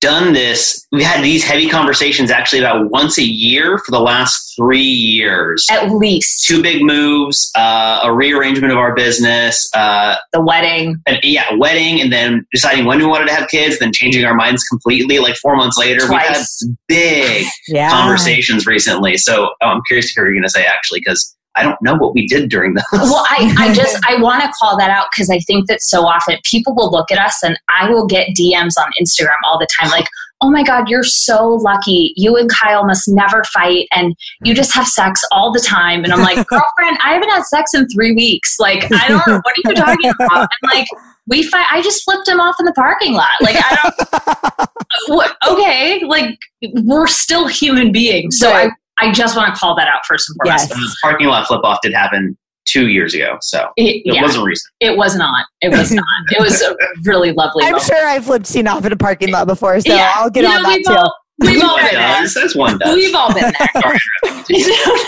done 0.00 0.32
this. 0.32 0.86
We've 0.92 1.04
had 1.04 1.22
these 1.22 1.44
heavy 1.44 1.68
conversations 1.68 2.30
actually 2.30 2.60
about 2.60 2.90
once 2.90 3.18
a 3.18 3.22
year 3.22 3.78
for 3.78 3.90
the 3.90 4.00
last 4.00 4.54
three 4.56 4.80
years. 4.80 5.66
At 5.70 5.90
least. 5.90 6.46
Two 6.46 6.62
big 6.62 6.82
moves, 6.82 7.50
uh, 7.56 8.00
a 8.04 8.12
rearrangement 8.12 8.72
of 8.72 8.78
our 8.78 8.94
business, 8.94 9.68
uh, 9.74 10.16
the 10.32 10.40
wedding. 10.40 10.96
And, 11.06 11.18
yeah, 11.22 11.54
wedding, 11.54 12.00
and 12.00 12.12
then 12.12 12.46
deciding 12.52 12.84
when 12.86 12.98
we 12.98 13.06
wanted 13.06 13.26
to 13.28 13.34
have 13.34 13.48
kids, 13.48 13.78
then 13.78 13.92
changing 13.92 14.24
our 14.24 14.34
minds 14.34 14.64
completely. 14.64 15.18
Like 15.18 15.36
four 15.36 15.56
months 15.56 15.76
later, 15.78 16.06
Twice. 16.06 16.62
we've 16.62 16.70
had 16.70 16.76
big 16.88 17.46
yeah. 17.68 17.90
conversations 17.90 18.66
recently. 18.66 19.16
So 19.16 19.50
oh, 19.62 19.66
I'm 19.66 19.82
curious 19.86 20.06
to 20.06 20.12
hear 20.14 20.24
what 20.24 20.28
you're 20.28 20.40
going 20.40 20.44
to 20.44 20.50
say 20.50 20.64
actually, 20.64 21.00
because 21.00 21.36
I 21.56 21.62
don't 21.62 21.80
know 21.82 21.94
what 21.94 22.14
we 22.14 22.26
did 22.26 22.48
during 22.48 22.74
those. 22.74 22.84
Well, 22.92 23.26
I, 23.28 23.54
I 23.58 23.74
just 23.74 24.00
I 24.08 24.20
want 24.20 24.42
to 24.42 24.50
call 24.60 24.76
that 24.78 24.90
out 24.90 25.08
because 25.10 25.30
I 25.30 25.38
think 25.40 25.68
that 25.68 25.82
so 25.82 26.06
often 26.06 26.38
people 26.44 26.74
will 26.74 26.90
look 26.90 27.10
at 27.10 27.18
us 27.18 27.42
and 27.42 27.58
I 27.68 27.88
will 27.90 28.06
get 28.06 28.28
DMs 28.36 28.74
on 28.78 28.90
Instagram 29.00 29.36
all 29.44 29.58
the 29.58 29.68
time 29.78 29.90
like, 29.90 30.06
"Oh 30.40 30.50
my 30.50 30.62
god, 30.62 30.88
you're 30.88 31.02
so 31.02 31.48
lucky. 31.48 32.12
You 32.16 32.36
and 32.36 32.48
Kyle 32.50 32.84
must 32.84 33.08
never 33.08 33.42
fight 33.44 33.88
and 33.92 34.14
you 34.44 34.54
just 34.54 34.72
have 34.74 34.86
sex 34.86 35.22
all 35.32 35.52
the 35.52 35.60
time." 35.60 36.04
And 36.04 36.12
I'm 36.12 36.20
like, 36.20 36.46
"Girlfriend, 36.46 36.98
I 37.02 37.14
haven't 37.14 37.30
had 37.30 37.44
sex 37.44 37.74
in 37.74 37.88
3 37.88 38.12
weeks. 38.12 38.56
Like, 38.58 38.84
I 38.92 39.08
don't 39.08 39.26
know 39.26 39.40
what 39.42 39.54
are 39.54 39.70
you 39.70 39.74
talking 39.74 40.10
about?" 40.10 40.48
I'm 40.62 40.70
like, 40.70 40.86
"We 41.26 41.42
fight 41.42 41.66
I 41.70 41.82
just 41.82 42.04
flipped 42.04 42.28
him 42.28 42.40
off 42.40 42.56
in 42.60 42.66
the 42.66 42.72
parking 42.72 43.14
lot." 43.14 43.30
Like, 43.40 43.56
I 43.58 43.76
don't 43.82 44.70
okay, 45.48 46.04
like 46.04 46.38
we're 46.84 47.06
still 47.06 47.48
human 47.48 47.92
beings. 47.92 48.38
So 48.38 48.50
right. 48.50 48.70
I 48.70 48.74
I 49.00 49.12
just 49.12 49.36
want 49.36 49.54
to 49.54 49.58
call 49.58 49.74
that 49.76 49.88
out 49.88 50.00
first 50.06 50.28
and 50.28 50.36
foremost. 50.42 50.68
Yes. 50.70 50.78
The 50.78 50.96
parking 51.02 51.26
lot 51.26 51.46
flip 51.46 51.62
off 51.64 51.78
did 51.82 51.92
happen 51.92 52.36
two 52.66 52.88
years 52.88 53.14
ago, 53.14 53.36
so 53.40 53.68
it, 53.76 54.02
it 54.04 54.14
yeah. 54.14 54.22
wasn't 54.22 54.44
recent. 54.44 54.72
It 54.80 54.96
was 54.96 55.16
not. 55.16 55.46
It 55.60 55.70
was 55.70 55.90
not. 55.92 56.04
It 56.30 56.40
was 56.40 56.62
a 56.62 56.76
really 57.04 57.32
lovely. 57.32 57.64
I'm 57.64 57.72
moment. 57.72 57.86
sure 57.86 58.06
I've 58.06 58.24
flipped 58.24 58.46
Cena 58.46 58.70
off 58.70 58.84
in 58.84 58.92
a 58.92 58.96
parking 58.96 59.32
lot 59.32 59.46
before, 59.46 59.80
so 59.80 59.92
yeah. 59.92 60.12
I'll 60.14 60.30
get 60.30 60.42
you 60.44 60.50
on 60.50 60.62
know, 60.62 60.68
that 60.68 60.82
too. 60.86 60.92
All, 60.92 61.14
we've 61.40 61.62
all 61.62 61.76
been 61.82 61.94
there. 61.94 62.26
That's 62.26 62.56
one 62.56 62.78
does. 62.78 62.94
We've 62.94 63.14
all 63.14 63.32
been 63.32 63.52
there. 63.58 63.98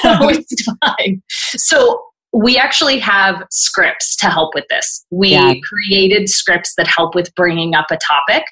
no, 0.04 0.28
it's 0.28 0.64
fine. 0.82 1.22
So 1.28 2.02
we 2.32 2.56
actually 2.56 2.98
have 2.98 3.44
scripts 3.50 4.16
to 4.16 4.26
help 4.26 4.54
with 4.54 4.64
this. 4.70 5.04
We 5.10 5.30
yeah. 5.30 5.54
created 5.62 6.28
scripts 6.28 6.74
that 6.76 6.86
help 6.86 7.14
with 7.14 7.34
bringing 7.34 7.74
up 7.74 7.86
a 7.90 7.98
topic. 7.98 8.44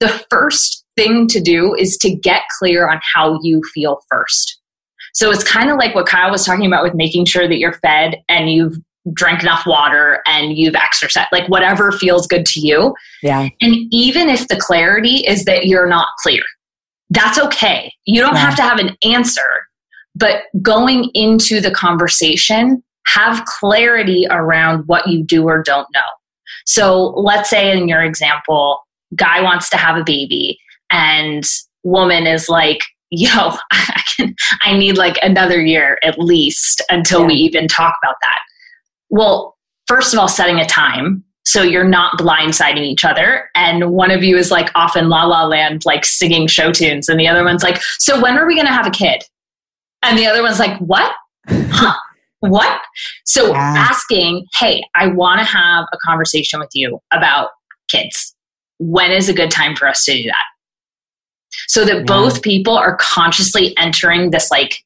The 0.00 0.24
first 0.28 0.84
thing 0.96 1.28
to 1.28 1.40
do 1.40 1.74
is 1.74 1.96
to 1.98 2.14
get 2.14 2.42
clear 2.58 2.90
on 2.90 3.00
how 3.14 3.38
you 3.42 3.62
feel 3.72 4.00
first. 4.10 4.60
So 5.12 5.30
it's 5.30 5.44
kind 5.44 5.70
of 5.70 5.76
like 5.76 5.94
what 5.94 6.06
Kyle 6.06 6.30
was 6.30 6.44
talking 6.44 6.66
about 6.66 6.82
with 6.82 6.94
making 6.94 7.26
sure 7.26 7.46
that 7.46 7.58
you're 7.58 7.74
fed 7.74 8.16
and 8.28 8.50
you've 8.50 8.76
drank 9.12 9.42
enough 9.42 9.66
water 9.66 10.22
and 10.26 10.56
you've 10.56 10.74
exercised, 10.74 11.28
like 11.32 11.48
whatever 11.48 11.90
feels 11.92 12.26
good 12.26 12.46
to 12.46 12.60
you. 12.60 12.94
Yeah. 13.22 13.48
And 13.60 13.74
even 13.90 14.28
if 14.28 14.48
the 14.48 14.56
clarity 14.56 15.26
is 15.26 15.44
that 15.44 15.66
you're 15.66 15.88
not 15.88 16.08
clear, 16.22 16.42
that's 17.10 17.38
okay. 17.38 17.92
You 18.04 18.20
don't 18.20 18.34
yeah. 18.34 18.40
have 18.40 18.56
to 18.56 18.62
have 18.62 18.78
an 18.78 18.96
answer, 19.04 19.66
but 20.14 20.44
going 20.62 21.10
into 21.14 21.60
the 21.60 21.72
conversation, 21.72 22.82
have 23.06 23.44
clarity 23.44 24.26
around 24.30 24.84
what 24.86 25.08
you 25.08 25.24
do 25.24 25.44
or 25.44 25.62
don't 25.62 25.88
know. 25.92 26.00
So 26.64 27.08
let's 27.16 27.50
say 27.50 27.76
in 27.76 27.88
your 27.88 28.02
example, 28.02 28.80
guy 29.16 29.42
wants 29.42 29.68
to 29.70 29.76
have 29.76 29.96
a 29.96 30.04
baby 30.04 30.58
and 30.90 31.42
woman 31.82 32.26
is 32.26 32.48
like, 32.48 32.80
yo, 33.12 33.52
I 33.70 34.02
can, 34.16 34.34
I 34.62 34.76
need 34.76 34.96
like 34.98 35.18
another 35.22 35.60
year 35.64 35.98
at 36.02 36.18
least 36.18 36.82
until 36.90 37.20
yeah. 37.20 37.26
we 37.28 37.34
even 37.34 37.68
talk 37.68 37.94
about 38.02 38.16
that. 38.22 38.40
Well, 39.10 39.56
first 39.86 40.12
of 40.12 40.18
all, 40.18 40.28
setting 40.28 40.58
a 40.58 40.66
time 40.66 41.24
so 41.44 41.62
you're 41.62 41.84
not 41.88 42.18
blindsiding 42.18 42.82
each 42.82 43.04
other. 43.04 43.50
And 43.54 43.90
one 43.90 44.10
of 44.10 44.22
you 44.22 44.36
is 44.36 44.50
like 44.50 44.70
off 44.74 44.96
in 44.96 45.08
La 45.08 45.24
La 45.24 45.44
Land, 45.44 45.84
like 45.84 46.04
singing 46.04 46.46
show 46.46 46.72
tunes, 46.72 47.08
and 47.08 47.18
the 47.18 47.26
other 47.26 47.44
one's 47.44 47.62
like, 47.62 47.82
so 47.98 48.20
when 48.20 48.38
are 48.38 48.46
we 48.46 48.54
going 48.54 48.66
to 48.66 48.72
have 48.72 48.86
a 48.86 48.90
kid? 48.90 49.22
And 50.02 50.16
the 50.16 50.26
other 50.26 50.42
one's 50.42 50.58
like, 50.58 50.78
what? 50.78 51.12
Huh? 51.48 51.96
what? 52.40 52.80
So 53.24 53.48
yeah. 53.48 53.86
asking, 53.90 54.46
hey, 54.58 54.84
I 54.94 55.08
want 55.08 55.40
to 55.40 55.44
have 55.44 55.86
a 55.92 55.98
conversation 56.04 56.58
with 56.58 56.70
you 56.74 57.00
about 57.12 57.50
kids. 57.88 58.34
When 58.78 59.12
is 59.12 59.28
a 59.28 59.34
good 59.34 59.50
time 59.50 59.76
for 59.76 59.88
us 59.88 60.04
to 60.04 60.14
do 60.14 60.24
that? 60.24 60.44
So 61.72 61.86
that 61.86 61.96
yeah. 61.96 62.02
both 62.02 62.42
people 62.42 62.76
are 62.76 62.96
consciously 62.96 63.74
entering 63.78 64.30
this 64.30 64.50
like 64.50 64.84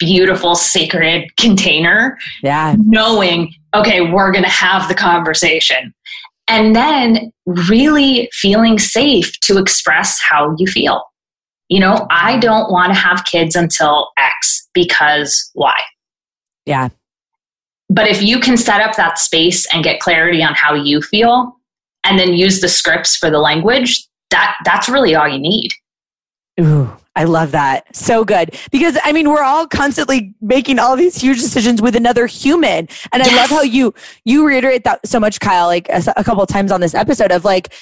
beautiful 0.00 0.56
sacred 0.56 1.30
container 1.36 2.18
yeah. 2.42 2.74
knowing 2.80 3.54
okay 3.76 4.00
we're 4.00 4.32
going 4.32 4.42
to 4.42 4.50
have 4.50 4.88
the 4.88 4.94
conversation. 4.94 5.94
And 6.48 6.74
then 6.74 7.32
really 7.46 8.28
feeling 8.32 8.78
safe 8.78 9.38
to 9.40 9.58
express 9.58 10.20
how 10.20 10.54
you 10.58 10.66
feel. 10.66 11.04
You 11.68 11.80
know 11.80 12.06
i 12.10 12.38
don't 12.38 12.70
want 12.72 12.92
to 12.92 12.98
have 12.98 13.24
kids 13.24 13.56
until 13.56 14.10
x 14.18 14.68
because 14.72 15.50
why 15.54 15.78
yeah. 16.64 16.88
But 17.88 18.08
if 18.08 18.20
you 18.20 18.40
can 18.40 18.56
set 18.56 18.80
up 18.80 18.96
that 18.96 19.20
space 19.20 19.64
and 19.72 19.84
get 19.84 20.00
clarity 20.00 20.42
on 20.42 20.54
how 20.54 20.74
you 20.74 21.00
feel 21.00 21.56
and 22.02 22.18
then 22.18 22.34
use 22.34 22.60
the 22.60 22.68
scripts 22.68 23.14
for 23.16 23.30
the 23.30 23.38
language 23.38 24.04
that 24.30 24.56
that's 24.64 24.88
really 24.88 25.14
all 25.14 25.28
you 25.28 25.38
need 25.38 25.72
Ooh, 26.60 26.90
I 27.14 27.24
love 27.24 27.50
that. 27.52 27.94
So 27.94 28.24
good. 28.24 28.56
Because 28.70 28.96
I 29.04 29.12
mean, 29.12 29.28
we're 29.28 29.42
all 29.42 29.66
constantly 29.66 30.34
making 30.40 30.78
all 30.78 30.96
these 30.96 31.16
huge 31.16 31.40
decisions 31.40 31.82
with 31.82 31.96
another 31.96 32.26
human. 32.26 32.88
And 33.12 33.22
I 33.22 33.26
yes. 33.26 33.36
love 33.36 33.50
how 33.50 33.62
you 33.62 33.94
you 34.24 34.46
reiterate 34.46 34.84
that 34.84 35.06
so 35.06 35.20
much, 35.20 35.40
Kyle, 35.40 35.66
like 35.66 35.88
a, 35.88 36.02
a 36.16 36.24
couple 36.24 36.42
of 36.42 36.48
times 36.48 36.72
on 36.72 36.80
this 36.80 36.94
episode 36.94 37.30
of 37.30 37.44
like 37.44 37.74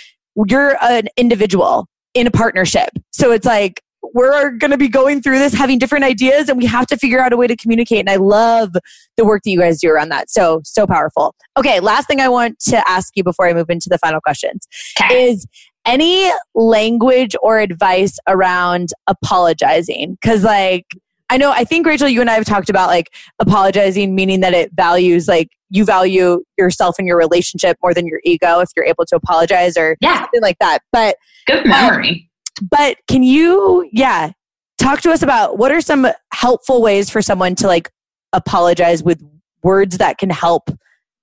you're 0.47 0.77
an 0.83 1.09
individual 1.17 1.89
in 2.15 2.27
a 2.27 2.31
partnership. 2.31 2.91
So 3.13 3.33
it's 3.33 3.47
like 3.47 3.81
we're 4.13 4.51
going 4.51 4.71
to 4.71 4.77
be 4.77 4.89
going 4.89 5.23
through 5.23 5.39
this 5.39 5.55
having 5.55 5.79
different 5.79 6.05
ideas 6.05 6.49
and 6.49 6.59
we 6.59 6.67
have 6.67 6.87
to 6.87 6.97
figure 6.97 7.19
out 7.19 7.33
a 7.33 7.37
way 7.37 7.47
to 7.47 7.57
communicate 7.57 8.01
and 8.01 8.11
i 8.11 8.17
love 8.17 8.75
the 9.17 9.25
work 9.25 9.43
that 9.43 9.51
you 9.51 9.59
guys 9.59 9.81
do 9.81 9.89
around 9.89 10.11
that 10.11 10.31
so 10.31 10.61
so 10.63 10.87
powerful 10.87 11.35
okay 11.57 11.81
last 11.81 12.07
thing 12.07 12.21
i 12.21 12.29
want 12.29 12.59
to 12.59 12.77
ask 12.89 13.17
you 13.17 13.25
before 13.25 13.49
i 13.49 13.55
move 13.55 13.71
into 13.71 13.89
the 13.89 13.99
final 13.99 14.21
questions 14.21 14.69
is 15.11 15.47
any 15.87 16.31
language 16.55 17.37
or 17.43 17.59
advice 17.59 18.19
around 18.27 18.91
apologizing? 19.07 20.17
Because, 20.21 20.45
like, 20.45 20.87
I 21.31 21.37
know, 21.37 21.51
I 21.51 21.65
think 21.65 21.87
Rachel, 21.87 22.09
you 22.09 22.21
and 22.21 22.31
I 22.31 22.35
have 22.35 22.45
talked 22.45 22.71
about 22.71 22.89
like 22.89 23.13
apologizing, 23.39 24.15
meaning 24.15 24.41
that 24.41 24.55
it 24.55 24.73
values 24.75 25.27
like 25.27 25.49
you 25.71 25.85
value 25.85 26.45
yourself 26.59 26.97
and 26.99 27.09
your 27.09 27.17
relationship 27.17 27.77
more 27.83 27.95
than 27.95 28.07
your 28.07 28.21
ego 28.25 28.61
if 28.61 28.69
you're 28.77 28.85
able 28.85 29.05
to 29.07 29.17
apologize 29.17 29.77
or 29.77 29.97
yeah. 30.01 30.21
something 30.21 30.43
like 30.43 30.59
that. 30.61 30.81
But 30.93 31.17
good 31.47 31.65
um, 31.65 31.71
memory. 31.71 32.31
But 32.71 32.99
can 33.09 33.23
you, 33.23 33.89
yeah, 33.93 34.31
talk 34.79 35.01
to 35.01 35.11
us 35.11 35.23
about 35.23 35.59
what 35.59 35.73
are 35.73 35.81
some 35.81 36.07
helpful 36.33 36.81
ways 36.83 37.11
for 37.11 37.21
someone 37.23 37.55
to 37.57 37.67
like 37.67 37.91
apologize 38.33 39.03
with 39.03 39.21
words 39.63 39.99
that 39.99 40.19
can 40.19 40.31
help 40.31 40.71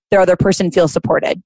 their 0.10 0.20
other 0.20 0.36
person 0.36 0.72
feel 0.72 0.88
supported? 0.88 1.42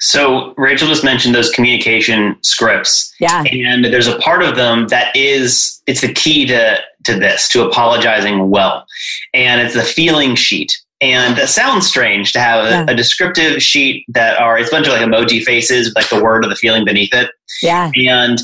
So 0.00 0.54
Rachel 0.56 0.88
just 0.88 1.02
mentioned 1.04 1.34
those 1.34 1.50
communication 1.50 2.36
scripts. 2.42 3.12
Yeah. 3.20 3.44
And 3.50 3.84
there's 3.84 4.06
a 4.06 4.18
part 4.18 4.42
of 4.42 4.56
them 4.56 4.88
that 4.88 5.14
is 5.16 5.82
it's 5.86 6.00
the 6.02 6.12
key 6.12 6.46
to 6.46 6.78
to 7.04 7.18
this, 7.18 7.48
to 7.50 7.66
apologizing 7.66 8.50
well. 8.50 8.86
And 9.34 9.60
it's 9.60 9.74
the 9.74 9.82
feeling 9.82 10.34
sheet. 10.34 10.76
And 11.00 11.36
that 11.38 11.48
sounds 11.48 11.86
strange 11.86 12.32
to 12.32 12.40
have 12.40 12.64
a, 12.64 12.70
Yeah. 12.70 12.86
a 12.88 12.94
descriptive 12.94 13.62
sheet 13.62 14.04
that 14.08 14.38
are 14.40 14.58
it's 14.58 14.68
a 14.68 14.72
bunch 14.72 14.86
of 14.88 14.92
like 14.92 15.02
emoji 15.02 15.42
faces 15.42 15.92
like 15.96 16.08
the 16.08 16.22
word 16.22 16.44
or 16.44 16.48
the 16.48 16.56
feeling 16.56 16.84
beneath 16.84 17.14
it. 17.14 17.30
Yeah. 17.62 17.90
And 17.96 18.38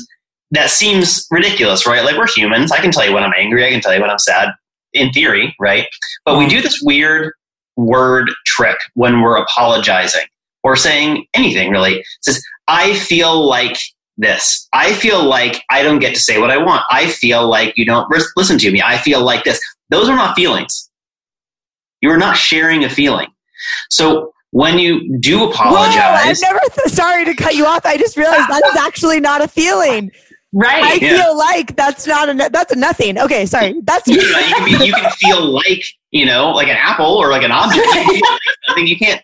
that 0.51 0.69
seems 0.69 1.25
ridiculous, 1.31 1.85
right? 1.85 2.03
Like 2.03 2.17
we're 2.17 2.27
humans. 2.27 2.71
I 2.71 2.79
can 2.79 2.91
tell 2.91 3.05
you 3.05 3.13
when 3.13 3.23
I'm 3.23 3.33
angry. 3.37 3.65
I 3.65 3.71
can 3.71 3.81
tell 3.81 3.93
you 3.93 4.01
when 4.01 4.09
I'm 4.09 4.19
sad, 4.19 4.49
in 4.93 5.11
theory, 5.11 5.53
right? 5.59 5.87
But 6.25 6.37
we 6.37 6.47
do 6.47 6.61
this 6.61 6.79
weird 6.81 7.33
word 7.75 8.29
trick 8.45 8.77
when 8.93 9.21
we're 9.21 9.35
apologizing 9.37 10.23
or 10.65 10.75
saying 10.75 11.25
anything 11.35 11.69
really. 11.69 11.99
It 11.99 12.05
says, 12.23 12.43
I 12.67 12.95
feel 12.95 13.47
like 13.47 13.77
this. 14.17 14.67
I 14.73 14.93
feel 14.93 15.23
like 15.23 15.61
I 15.69 15.83
don't 15.83 15.99
get 15.99 16.15
to 16.15 16.19
say 16.19 16.39
what 16.39 16.49
I 16.49 16.57
want. 16.57 16.83
I 16.89 17.07
feel 17.07 17.47
like 17.47 17.77
you 17.77 17.85
don't 17.85 18.09
listen 18.35 18.57
to 18.57 18.71
me. 18.71 18.81
I 18.81 18.97
feel 18.97 19.23
like 19.23 19.43
this. 19.43 19.61
Those 19.91 20.09
are 20.09 20.15
not 20.15 20.35
feelings. 20.35 20.89
You 22.01 22.09
are 22.09 22.17
not 22.17 22.35
sharing 22.35 22.83
a 22.83 22.89
feeling. 22.89 23.27
So 23.91 24.31
when 24.49 24.79
you 24.79 25.19
do 25.19 25.37
Whoa, 25.37 25.45
I've 25.49 25.53
apologize, 25.53 26.41
never, 26.41 26.59
th- 26.59 26.87
sorry 26.87 27.25
to 27.25 27.35
cut 27.35 27.53
you 27.55 27.67
off. 27.67 27.85
I 27.85 27.97
just 27.97 28.17
realized 28.17 28.49
that 28.49 28.63
is 28.65 28.75
actually 28.77 29.19
not 29.19 29.41
a 29.43 29.47
feeling. 29.47 30.11
I 30.13 30.19
Right. 30.57 31.01
Yeah. 31.01 31.21
feel 31.21 31.37
like 31.37 31.75
that's 31.75 32.07
not 32.07 32.29
a, 32.29 32.49
that's 32.49 32.71
a 32.71 32.77
nothing. 32.77 33.19
Okay. 33.19 33.45
Sorry. 33.45 33.75
That's, 33.83 34.07
you, 34.07 34.15
know, 34.15 34.39
you, 34.39 34.55
can 34.55 34.65
be, 34.65 34.85
you 34.85 34.93
can 34.93 35.11
feel 35.11 35.43
like 35.45 35.83
you 36.15 36.25
know, 36.25 36.51
like 36.51 36.69
an 36.69 36.77
apple 36.77 37.17
or 37.17 37.29
like 37.29 37.43
an 37.43 37.51
object. 37.51 37.85
You 37.85 38.03
can 38.03 38.21
feel 38.21 38.75
like 38.77 38.87
you 38.87 38.97
can't. 38.97 39.21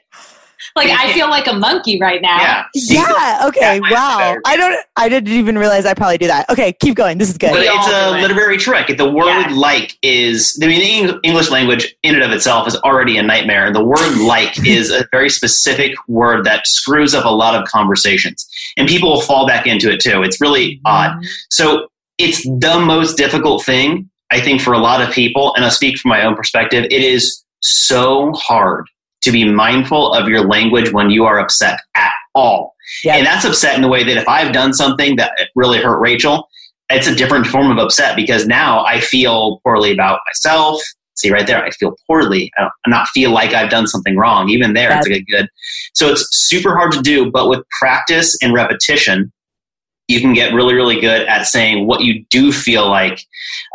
Like 0.75 0.89
I 0.89 1.13
feel 1.13 1.29
like 1.29 1.47
a 1.47 1.53
monkey 1.53 1.99
right 1.99 2.21
now. 2.21 2.39
Yeah. 2.39 2.63
yeah. 2.73 3.47
Okay. 3.47 3.59
That 3.59 3.81
might 3.81 3.89
be 3.89 3.93
Wow. 3.93 4.37
I 4.45 4.57
don't, 4.57 4.85
I 4.95 5.09
didn't 5.09 5.33
even 5.33 5.57
realize 5.57 5.85
I 5.85 5.93
probably 5.93 6.17
do 6.17 6.27
that. 6.27 6.49
Okay. 6.49 6.73
Keep 6.73 6.95
going. 6.95 7.17
This 7.17 7.29
is 7.29 7.37
good. 7.37 7.51
But 7.51 7.61
it's 7.63 7.85
do 7.85 7.91
a 7.91 8.17
it. 8.17 8.21
literary 8.21 8.57
trick. 8.57 8.95
The 8.97 9.09
word 9.09 9.25
Yeah. 9.27 9.53
like 9.53 9.97
is, 10.01 10.59
I 10.61 10.67
mean, 10.67 10.79
the 10.79 11.13
Eng- 11.13 11.19
English 11.23 11.49
language 11.49 11.95
in 12.03 12.15
and 12.15 12.23
of 12.23 12.31
itself 12.31 12.67
is 12.67 12.75
already 12.77 13.17
a 13.17 13.23
nightmare. 13.23 13.65
And 13.65 13.75
the 13.75 13.83
word 13.83 14.17
like 14.17 14.57
is 14.65 14.91
a 14.91 15.05
very 15.11 15.29
specific 15.29 15.95
word 16.07 16.45
that 16.45 16.67
screws 16.67 17.13
up 17.13 17.25
a 17.25 17.29
lot 17.29 17.55
of 17.55 17.67
conversations. 17.67 18.47
And 18.77 18.87
people 18.87 19.11
will 19.11 19.21
fall 19.21 19.47
back 19.47 19.67
into 19.67 19.91
it 19.91 19.99
too. 19.99 20.23
It's 20.23 20.39
really 20.39 20.75
mm-hmm. 20.75 20.87
odd. 20.87 21.25
So 21.49 21.87
it's 22.17 22.43
the 22.43 22.81
most 22.85 23.17
difficult 23.17 23.65
thing, 23.65 24.09
I 24.31 24.39
think, 24.39 24.61
for 24.61 24.73
a 24.73 24.79
lot 24.79 25.01
of 25.01 25.13
people. 25.13 25.53
And 25.55 25.65
I'll 25.65 25.71
speak 25.71 25.97
from 25.97 26.09
my 26.09 26.23
own 26.23 26.35
perspective. 26.35 26.85
It 26.85 27.03
is 27.03 27.43
so 27.61 28.31
hard 28.33 28.87
to 29.21 29.31
be 29.31 29.49
mindful 29.49 30.13
of 30.13 30.27
your 30.27 30.47
language 30.47 30.91
when 30.91 31.09
you 31.09 31.25
are 31.25 31.39
upset 31.39 31.79
at 31.95 32.11
all. 32.33 32.75
And 33.17 33.25
that's 33.25 33.45
upset 33.45 33.75
in 33.75 33.81
the 33.81 33.87
way 33.87 34.03
that 34.03 34.17
if 34.17 34.27
I've 34.27 34.53
done 34.53 34.73
something 34.73 35.15
that 35.17 35.31
really 35.55 35.81
hurt 35.81 35.99
Rachel, 35.99 36.49
it's 36.89 37.07
a 37.07 37.15
different 37.15 37.47
form 37.47 37.71
of 37.71 37.77
upset 37.77 38.15
because 38.15 38.45
now 38.45 38.83
I 38.85 38.99
feel 38.99 39.59
poorly 39.63 39.91
about 39.91 40.19
myself. 40.27 40.81
See 41.15 41.31
right 41.31 41.45
there, 41.45 41.63
I 41.63 41.69
feel 41.71 41.95
poorly. 42.07 42.51
I 42.57 42.61
don't 42.61 42.71
not 42.87 43.07
feel 43.09 43.31
like 43.31 43.53
I've 43.53 43.69
done 43.69 43.87
something 43.87 44.17
wrong. 44.17 44.49
Even 44.49 44.73
there, 44.73 44.95
it's 44.97 45.07
like 45.07 45.19
a 45.19 45.23
good. 45.23 45.47
So 45.93 46.07
it's 46.07 46.27
super 46.31 46.75
hard 46.75 46.91
to 46.93 47.01
do, 47.01 47.29
but 47.29 47.47
with 47.47 47.63
practice 47.79 48.37
and 48.41 48.53
repetition, 48.53 49.31
you 50.07 50.19
can 50.19 50.33
get 50.33 50.53
really, 50.53 50.73
really 50.73 50.99
good 50.99 51.27
at 51.27 51.45
saying 51.45 51.87
what 51.87 52.01
you 52.01 52.25
do 52.29 52.51
feel 52.51 52.89
like 52.89 53.25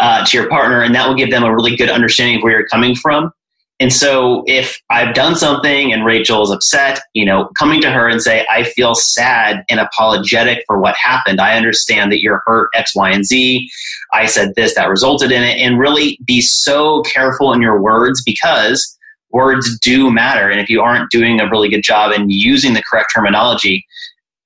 uh, 0.01 0.25
to 0.27 0.37
your 0.37 0.49
partner, 0.49 0.83
and 0.83 0.95
that 0.95 1.09
will 1.09 1.15
give 1.15 1.31
them 1.31 1.45
a 1.45 1.55
really 1.55 1.77
good 1.77 1.91
understanding 1.91 2.37
of 2.37 2.43
where 2.43 2.53
you're 2.53 2.69
coming 2.69 2.95
from. 2.95 3.31
And 3.79 3.93
so, 3.93 4.43
if 4.47 4.81
I've 4.89 5.15
done 5.15 5.37
something 5.37 5.93
and 5.93 6.05
Rachel 6.05 6.43
is 6.43 6.51
upset, 6.51 7.01
you 7.13 7.27
know, 7.27 7.51
coming 7.59 7.83
to 7.83 7.91
her 7.91 8.09
and 8.09 8.23
say, 8.23 8.47
I 8.51 8.65
feel 8.65 8.95
sad 8.95 9.65
and 9.69 9.81
apologetic 9.81 10.65
for 10.67 10.81
what 10.81 10.97
happened. 10.97 11.41
I 11.43 11.57
understand 11.57 12.11
that 12.11 12.23
you're 12.23 12.43
hurt 12.47 12.71
X, 12.75 12.97
Y, 12.97 13.11
and 13.11 13.25
Z. 13.27 13.69
I 14.15 14.27
said 14.27 14.55
this, 14.57 14.75
that 14.77 14.89
resulted 14.89 15.31
in 15.31 15.43
it. 15.43 15.59
And 15.59 15.79
really 15.79 16.19
be 16.25 16.41
so 16.41 17.03
careful 17.03 17.53
in 17.53 17.61
your 17.61 17.83
words 17.83 18.23
because 18.25 18.97
words 19.31 19.79
do 19.81 20.11
matter. 20.11 20.49
And 20.49 20.59
if 20.59 20.71
you 20.71 20.81
aren't 20.81 21.11
doing 21.11 21.41
a 21.41 21.51
really 21.51 21.69
good 21.69 21.83
job 21.83 22.13
in 22.13 22.31
using 22.31 22.73
the 22.73 22.83
correct 22.83 23.13
terminology, 23.15 23.85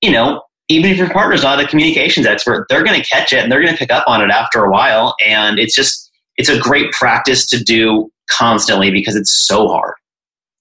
you 0.01 0.11
know, 0.11 0.43
even 0.69 0.91
if 0.91 0.97
your 0.97 1.11
partner's 1.11 1.43
not 1.43 1.63
a 1.63 1.67
communications 1.67 2.27
expert, 2.27 2.67
they're 2.69 2.85
going 2.85 3.01
to 3.01 3.07
catch 3.07 3.33
it 3.33 3.41
and 3.41 3.51
they're 3.51 3.63
going 3.63 3.73
to 3.73 3.79
pick 3.79 3.93
up 3.93 4.05
on 4.09 4.23
it 4.23 4.31
after 4.31 4.65
a 4.65 4.71
while. 4.71 5.15
And 5.25 5.61
it's 5.61 5.75
just, 5.75 6.11
it's 6.37 6.49
a 6.49 6.59
great 6.59 6.91
practice 6.93 7.47
to 7.49 7.63
do 7.63 8.11
constantly 8.31 8.91
because 8.91 9.17
it's 9.17 9.47
so 9.47 9.69
hard. 9.69 9.95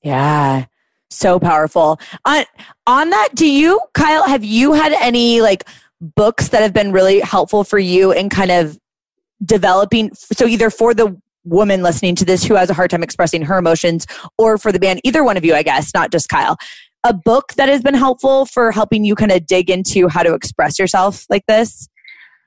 Yeah. 0.03 0.65
So 1.11 1.39
powerful. 1.39 1.99
On 2.25 2.43
on 2.85 3.09
that, 3.09 3.29
do 3.33 3.49
you, 3.49 3.79
Kyle, 3.93 4.23
have 4.27 4.43
you 4.43 4.73
had 4.73 4.93
any 4.93 5.41
like 5.41 5.63
books 6.01 6.49
that 6.49 6.61
have 6.61 6.73
been 6.73 6.91
really 6.91 7.19
helpful 7.19 7.63
for 7.63 7.79
you 7.79 8.11
in 8.11 8.29
kind 8.29 8.51
of 8.51 8.77
developing 9.43 10.13
so 10.13 10.45
either 10.45 10.69
for 10.69 10.93
the 10.93 11.19
woman 11.45 11.81
listening 11.81 12.15
to 12.15 12.25
this 12.25 12.43
who 12.43 12.53
has 12.55 12.69
a 12.69 12.73
hard 12.73 12.89
time 12.91 13.01
expressing 13.01 13.41
her 13.41 13.57
emotions 13.57 14.05
or 14.37 14.57
for 14.57 14.71
the 14.71 14.79
band, 14.79 15.01
either 15.03 15.23
one 15.23 15.35
of 15.37 15.43
you, 15.43 15.55
I 15.55 15.63
guess, 15.63 15.93
not 15.93 16.11
just 16.11 16.29
Kyle. 16.29 16.57
A 17.05 17.13
book 17.13 17.53
that 17.53 17.69
has 17.69 17.81
been 17.81 17.93
helpful 17.93 18.45
for 18.45 18.71
helping 18.71 19.03
you 19.05 19.15
kind 19.15 19.31
of 19.31 19.47
dig 19.47 19.69
into 19.69 20.09
how 20.09 20.21
to 20.21 20.33
express 20.33 20.77
yourself 20.77 21.25
like 21.29 21.45
this? 21.47 21.87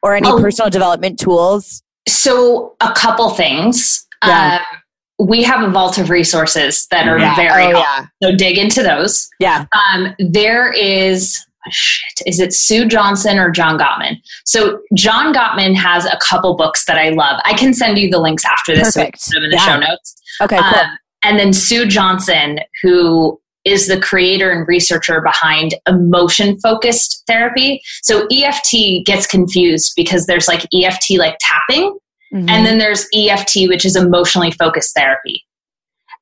Or 0.03 0.15
any 0.15 0.29
Oh. 0.29 0.39
personal 0.41 0.69
development 0.71 1.19
tools? 1.19 1.83
So 2.07 2.75
a 2.81 2.93
couple 2.93 3.31
things. 3.31 4.07
Yeah. 4.25 4.57
Um, 4.71 4.79
we 5.27 5.43
have 5.43 5.63
a 5.67 5.71
vault 5.71 5.99
of 5.99 6.11
resources 6.11 6.87
that 6.91 7.07
are 7.09 7.19
Yeah. 7.19 7.37
very 7.37 7.67
Oh, 7.73 7.81
helpful. 7.83 8.07
So 8.23 8.37
dig 8.37 8.59
into 8.59 8.83
those. 8.83 9.29
Yeah. 9.39 9.67
Um, 9.73 10.15
there 10.19 10.73
is 10.73 11.39
shit. 11.71 12.27
Is 12.27 12.41
it 12.41 12.53
Sue 12.53 12.87
Johnson 12.89 13.39
or 13.39 13.51
John 13.51 13.79
Gottman? 13.79 14.17
So 14.45 14.81
John 14.97 15.33
Gottman 15.33 15.77
has 15.77 16.05
a 16.07 16.19
couple 16.21 16.57
books 16.57 16.85
that 16.87 16.99
I 16.99 17.11
love. 17.11 17.41
I 17.45 17.53
can 17.55 17.73
send 17.73 17.99
you 17.99 18.11
the 18.11 18.19
links 18.19 18.45
after 18.45 18.75
this. 18.75 18.95
so 18.95 19.01
Perfect. 19.01 19.31
them 19.31 19.45
in 19.45 19.51
the 19.51 19.57
Yeah. 19.57 19.67
show 19.67 19.79
notes. 19.79 20.15
Okay, 20.43 20.57
cool. 20.59 20.81
Um, 20.81 20.99
and 21.23 21.39
then 21.39 21.53
Sue 21.53 21.87
Johnson, 21.87 22.59
who 22.83 23.39
is 23.65 23.87
the 23.87 24.01
creator 24.01 24.51
and 24.51 24.67
researcher 24.67 25.21
behind 25.21 25.73
emotion 25.87 26.59
focused 26.59 27.23
therapy. 27.29 27.81
So 28.03 28.27
EFT 28.33 29.05
gets 29.07 29.25
confused 29.25 29.93
because 29.95 30.27
there's 30.27 30.49
like 30.49 30.67
EFT 30.75 31.17
like 31.17 31.37
tapping, 31.39 31.97
Mhm. 32.33 32.49
and 32.51 32.65
then 32.67 32.79
there's 32.79 33.07
EFT, 33.15 33.69
which 33.69 33.85
is 33.85 33.95
emotionally 33.97 34.51
focused 34.51 34.95
therapy. 34.97 35.45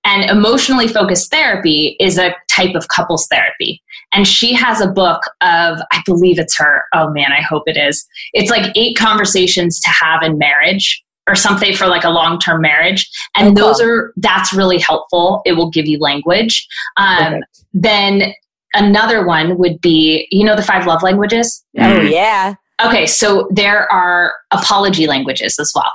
And 0.05 0.31
emotionally 0.31 0.89
focused 0.89 1.31
therapy 1.31 1.97
is 2.01 2.17
a 2.19 2.35
type 2.51 2.75
of 2.75 2.89
couples 2.89 3.27
therapy. 3.31 3.83
And 4.15 4.27
she 4.27 4.55
has 4.55 4.81
a 4.81 4.89
book 4.89 5.21
of, 5.43 5.79
I 5.93 6.03
believe 6.07 6.39
it's 6.39 6.57
her. 6.59 6.85
Oh 6.95 7.11
man, 7.11 7.33
I 7.33 7.43
hope 7.43 7.65
it 7.67 7.77
is. 7.77 8.07
It's 8.33 8.51
like 8.51 8.73
eight 8.77 8.97
conversations 8.97 9.79
to 9.81 9.91
have 9.91 10.23
in 10.23 10.39
marriage 10.39 11.03
or 11.29 11.35
something 11.35 11.75
for 11.77 11.87
like 11.87 12.05
a 12.05 12.11
long 12.11 12.39
term 12.41 12.63
marriage. 12.63 13.09
And 13.37 13.49
Oh, 13.49 13.55
cool. 13.55 13.67
those 13.69 13.81
are, 13.83 14.13
that's 14.17 14.53
really 14.55 14.79
helpful. 14.79 15.43
It 15.45 15.53
will 15.53 15.71
give 15.71 15.87
you 15.87 15.99
language. 16.01 16.67
Um, 16.97 17.37
then 17.75 18.33
another 18.75 19.25
one 19.27 19.59
would 19.59 19.81
be, 19.83 20.27
you 20.31 20.45
know, 20.45 20.57
the 20.57 20.63
five 20.63 20.87
love 20.87 21.03
languages? 21.03 21.63
oh, 21.79 21.83
Mm. 21.83 22.11
yeah. 22.11 22.55
Okay, 22.83 23.05
so 23.05 23.47
there 23.53 23.91
are 23.93 24.33
apology 24.53 25.07
languages 25.07 25.59
as 25.61 25.71
well. 25.75 25.93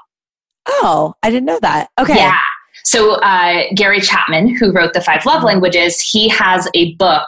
Oh, 0.68 1.14
I 1.24 1.30
didn't 1.30 1.46
know 1.46 1.60
that. 1.62 1.90
Okay. 2.00 2.16
Yeah. 2.16 2.40
So 2.84 3.14
uh, 3.16 3.64
Gary 3.76 4.00
Chapman, 4.00 4.56
who 4.56 4.72
wrote 4.72 4.94
the 4.94 5.02
Five 5.02 5.26
Love 5.26 5.44
Languages, 5.44 6.00
he 6.00 6.30
has 6.30 6.68
a 6.74 6.94
book 6.96 7.28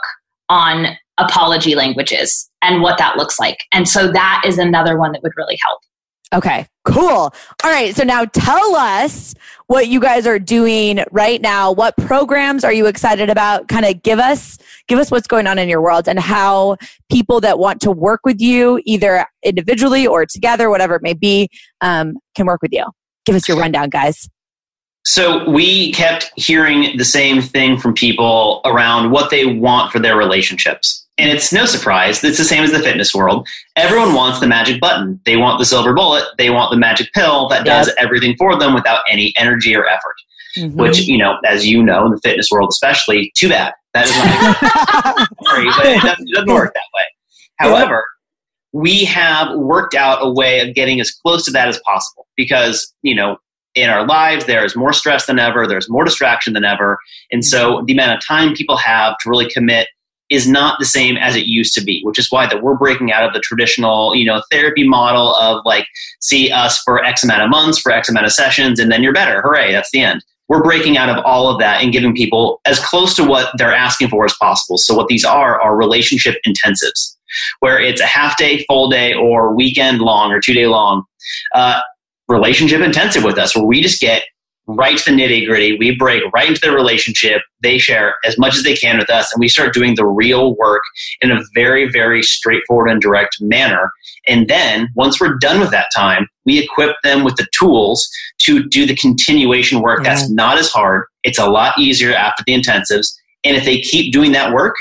on 0.49 0.97
apology 1.17 1.75
languages 1.75 2.49
and 2.61 2.81
what 2.81 2.97
that 2.97 3.17
looks 3.17 3.39
like. 3.39 3.57
And 3.73 3.87
so 3.87 4.11
that 4.11 4.43
is 4.45 4.57
another 4.57 4.97
one 4.99 5.11
that 5.13 5.23
would 5.23 5.33
really 5.35 5.57
help. 5.61 5.81
Okay, 6.33 6.67
cool. 6.83 7.33
All 7.63 7.71
right, 7.71 7.95
so 7.95 8.03
now 8.03 8.25
tell 8.25 8.75
us 8.75 9.33
what 9.67 9.87
you 9.87 10.01
guys 10.01 10.27
are 10.27 10.39
doing 10.39 11.03
right 11.11 11.41
now. 11.41 11.71
What 11.71 11.95
programs 11.95 12.65
are 12.65 12.73
you 12.73 12.85
excited 12.85 13.29
about? 13.29 13.69
Kind 13.69 13.85
of 13.85 14.03
give 14.03 14.19
us 14.19 14.57
give 14.89 14.99
us 14.99 15.09
what's 15.09 15.27
going 15.27 15.47
on 15.47 15.57
in 15.57 15.69
your 15.69 15.81
world 15.81 16.07
and 16.07 16.19
how 16.19 16.77
people 17.09 17.39
that 17.41 17.59
want 17.59 17.81
to 17.81 17.91
work 17.91 18.21
with 18.25 18.41
you, 18.41 18.81
either 18.85 19.25
individually 19.43 20.05
or 20.05 20.25
together, 20.25 20.69
whatever 20.69 20.95
it 20.95 21.01
may 21.01 21.13
be, 21.13 21.49
um, 21.81 22.17
can 22.35 22.45
work 22.45 22.61
with 22.61 22.73
you. 22.73 22.85
Give 23.27 23.35
us 23.35 23.45
your 23.45 23.57
rundown, 23.57 23.89
guys. 23.89 24.29
So 25.03 25.49
we 25.49 25.91
kept 25.91 26.31
hearing 26.37 26.95
the 26.95 27.03
same 27.03 27.41
thing 27.41 27.77
from 27.77 27.93
people 27.93 28.61
around 28.63 29.11
what 29.11 29.31
they 29.31 29.45
want 29.45 29.91
for 29.91 29.99
their 29.99 30.15
relationships. 30.15 31.05
And 31.17 31.29
it's 31.29 31.51
no 31.51 31.65
surprise, 31.65 32.23
it's 32.23 32.37
the 32.37 32.45
same 32.45 32.63
as 32.63 32.71
the 32.71 32.79
fitness 32.79 33.13
world. 33.13 33.45
Everyone 33.75 34.13
wants 34.13 34.39
the 34.39 34.47
magic 34.47 34.79
button. 34.79 35.19
They 35.25 35.35
want 35.35 35.59
the 35.59 35.65
silver 35.65 35.93
bullet. 35.93 36.23
They 36.37 36.49
want 36.51 36.71
the 36.71 36.77
magic 36.77 37.11
pill 37.13 37.49
that 37.49 37.65
does 37.65 37.91
everything 37.97 38.37
for 38.37 38.57
them 38.57 38.73
without 38.73 39.01
any 39.11 39.33
energy 39.35 39.75
or 39.75 39.85
effort. 39.85 40.15
Mhm. 40.57 40.75
Which, 40.75 40.99
you 40.99 41.17
know, 41.17 41.37
as 41.45 41.67
you 41.67 41.83
know, 41.83 42.05
in 42.05 42.11
the 42.13 42.21
fitness 42.21 42.47
world 42.49 42.69
especially, 42.69 43.33
too 43.35 43.49
bad. 43.49 43.73
That 43.93 44.05
is 44.05 44.15
not 44.15 45.27
sorry, 45.43 45.65
but 45.65 45.85
it 45.85 46.01
doesn't, 46.01 46.29
it 46.29 46.33
doesn't 46.33 46.53
work 46.53 46.73
that 46.73 46.81
way. 46.95 47.03
However, 47.57 48.05
we 48.73 49.05
have 49.05 49.55
worked 49.55 49.95
out 49.95 50.19
a 50.21 50.29
way 50.29 50.59
of 50.59 50.75
getting 50.75 50.99
as 50.99 51.11
close 51.11 51.45
to 51.45 51.51
that 51.51 51.67
as 51.67 51.79
possible 51.85 52.27
because, 52.35 52.93
you 53.01 53.15
know, 53.15 53.37
in 53.75 53.89
our 53.89 54.05
lives, 54.05 54.45
there 54.45 54.65
is 54.65 54.75
more 54.75 54.91
stress 54.91 55.27
than 55.27 55.39
ever, 55.39 55.67
there's 55.67 55.89
more 55.89 56.03
distraction 56.03 56.53
than 56.53 56.65
ever. 56.65 56.97
And 57.31 57.45
so 57.45 57.75
mm-hmm. 57.75 57.85
the 57.85 57.93
amount 57.93 58.17
of 58.17 58.25
time 58.25 58.53
people 58.55 58.77
have 58.77 59.17
to 59.19 59.29
really 59.29 59.49
commit 59.49 59.87
is 60.29 60.47
not 60.47 60.77
the 60.77 60.85
same 60.85 61.15
as 61.15 61.35
it 61.35 61.45
used 61.45 61.73
to 61.73 61.83
be, 61.83 62.01
which 62.03 62.19
is 62.19 62.29
why 62.29 62.47
that 62.47 62.61
we're 62.61 62.75
breaking 62.75 63.13
out 63.13 63.23
of 63.23 63.33
the 63.33 63.39
traditional, 63.39 64.13
you 64.13 64.25
know, 64.25 64.41
therapy 64.51 64.85
model 64.85 65.35
of 65.35 65.61
like 65.63 65.87
see 66.19 66.51
us 66.51 66.81
for 66.83 67.03
X 67.03 67.23
amount 67.23 67.43
of 67.43 67.49
months, 67.49 67.79
for 67.79 67.91
X 67.91 68.09
amount 68.09 68.25
of 68.25 68.33
sessions, 68.33 68.79
and 68.79 68.91
then 68.91 69.03
you're 69.03 69.13
better. 69.13 69.41
Hooray, 69.41 69.71
that's 69.71 69.91
the 69.91 70.01
end. 70.01 70.23
We're 70.49 70.63
breaking 70.63 70.97
out 70.97 71.09
of 71.09 71.23
all 71.25 71.49
of 71.49 71.59
that 71.59 71.81
and 71.81 71.91
giving 71.91 72.15
people 72.15 72.61
as 72.65 72.79
close 72.79 73.15
to 73.15 73.23
what 73.25 73.51
they're 73.57 73.73
asking 73.73 74.09
for 74.09 74.25
as 74.25 74.33
possible. 74.39 74.77
So 74.77 74.95
what 74.95 75.07
these 75.07 75.25
are 75.25 75.61
are 75.61 75.75
relationship 75.75 76.35
intensives, 76.45 77.16
where 77.59 77.79
it's 77.79 78.01
a 78.01 78.05
half 78.05 78.37
day, 78.37 78.63
full 78.67 78.89
day, 78.89 79.13
or 79.13 79.55
weekend 79.55 79.99
long 79.99 80.31
or 80.31 80.39
two 80.39 80.53
day 80.53 80.67
long. 80.67 81.03
Uh, 81.53 81.81
relationship 82.27 82.81
intensive 82.81 83.23
with 83.23 83.37
us 83.37 83.55
where 83.55 83.65
we 83.65 83.81
just 83.81 84.01
get 84.01 84.23
right 84.67 84.97
to 84.97 85.11
the 85.11 85.17
nitty 85.17 85.47
gritty. 85.47 85.77
We 85.77 85.95
break 85.95 86.23
right 86.33 86.49
into 86.49 86.61
the 86.61 86.71
relationship. 86.71 87.41
They 87.63 87.77
share 87.77 88.15
as 88.25 88.37
much 88.37 88.55
as 88.55 88.63
they 88.63 88.75
can 88.75 88.97
with 88.97 89.09
us, 89.09 89.31
and 89.33 89.39
we 89.39 89.47
start 89.47 89.73
doing 89.73 89.95
the 89.95 90.05
real 90.05 90.55
work 90.55 90.81
in 91.21 91.31
a 91.31 91.39
very, 91.55 91.89
very 91.89 92.21
straightforward 92.21 92.89
and 92.89 93.01
direct 93.01 93.37
manner. 93.39 93.91
And 94.27 94.47
then 94.47 94.89
once 94.95 95.19
we're 95.19 95.37
done 95.37 95.59
with 95.59 95.71
that 95.71 95.87
time, 95.95 96.27
we 96.45 96.59
equip 96.59 96.95
them 97.03 97.23
with 97.23 97.37
the 97.37 97.47
tools 97.57 98.07
to 98.41 98.67
do 98.67 98.85
the 98.85 98.95
continuation 98.95 99.81
work 99.81 100.03
yeah. 100.03 100.13
that's 100.13 100.29
not 100.29 100.57
as 100.57 100.69
hard. 100.69 101.05
It's 101.23 101.39
a 101.39 101.49
lot 101.49 101.77
easier 101.79 102.13
after 102.13 102.43
the 102.45 102.53
intensives. 102.53 103.07
And 103.43 103.55
if 103.55 103.63
they 103.63 103.79
keep 103.79 104.11
doing 104.11 104.33
that 104.33 104.53
work, 104.53 104.75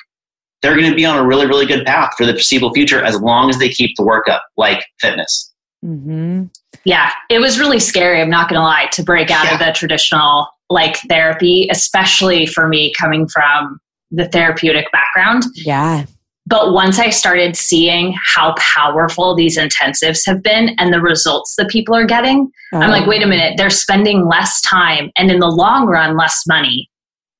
they're 0.67 0.77
going 0.77 0.91
to 0.91 0.97
be 0.97 1.07
on 1.07 1.17
a 1.17 1.25
really, 1.25 1.47
really 1.47 1.65
good 1.65 1.87
path 1.87 2.11
for 2.17 2.27
the 2.27 2.33
foreseeable 2.33 2.73
future 2.73 3.01
as 3.01 3.21
long 3.21 3.49
as 3.49 3.59
they 3.59 3.69
keep 3.69 3.95
the 3.97 4.03
work 4.03 4.27
up, 4.27 4.43
like 4.57 4.85
fitness. 5.01 5.53
Mm-hmm. 5.85 6.47
Yeah, 6.85 7.13
it 7.31 7.39
was 7.39 7.61
really 7.61 7.79
scary. 7.79 8.21
I'm 8.21 8.31
not 8.31 8.49
going 8.49 8.59
to 8.59 8.65
lie 8.65 8.89
to 8.91 9.05
break 9.05 9.31
out 9.31 9.45
yeah. 9.45 9.55
of 9.55 9.61
the 9.61 9.73
traditional 9.73 10.49
like 10.69 10.97
therapy, 11.09 11.69
especially 11.71 12.47
for 12.47 12.67
me 12.67 12.93
coming 12.99 13.29
from 13.29 13.79
the 14.11 14.29
therapeutic 14.29 14.91
background. 14.91 15.45
Yeah. 15.55 16.07
But 16.49 16.73
once 16.73 16.99
I 16.99 17.11
started 17.11 17.57
seeing 17.57 18.17
how 18.25 18.55
powerful 18.59 19.37
these 19.37 19.57
intensives 19.57 20.27
have 20.27 20.43
been 20.43 20.71
and 20.81 20.93
the 20.93 21.01
results 21.01 21.55
that 21.59 21.69
people 21.69 21.95
are 21.95 22.07
getting, 22.07 22.51
oh. 22.73 22.79
I'm 22.79 22.91
like, 22.91 23.07
wait 23.07 23.23
a 23.23 23.27
minute, 23.29 23.55
they're 23.57 23.71
spending 23.71 24.27
less 24.27 24.61
time 24.63 25.13
and 25.17 25.31
in 25.31 25.39
the 25.39 25.47
long 25.47 25.87
run, 25.87 26.17
less 26.17 26.43
money 26.49 26.91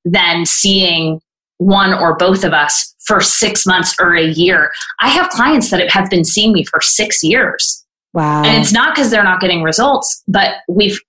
than 0.05 0.45
seeing 0.45 1.19
one 1.57 1.93
or 1.93 2.15
both 2.15 2.43
of 2.43 2.53
us 2.53 2.93
for 3.07 3.21
six 3.21 3.65
months 3.65 3.95
or 3.99 4.15
a 4.15 4.27
year. 4.27 4.71
I 4.99 5.09
have 5.09 5.29
clients 5.29 5.71
that 5.71 5.89
have 5.89 6.09
been 6.09 6.25
seeing 6.25 6.53
me 6.53 6.65
for 6.65 6.81
six 6.81 7.23
years. 7.23 7.85
Wow. 8.13 8.43
And 8.43 8.61
it's 8.61 8.73
not 8.73 8.95
because 8.95 9.09
they're 9.09 9.23
not 9.23 9.39
getting 9.39 9.63
results, 9.63 10.23
but 10.27 10.55
we've 10.67 10.99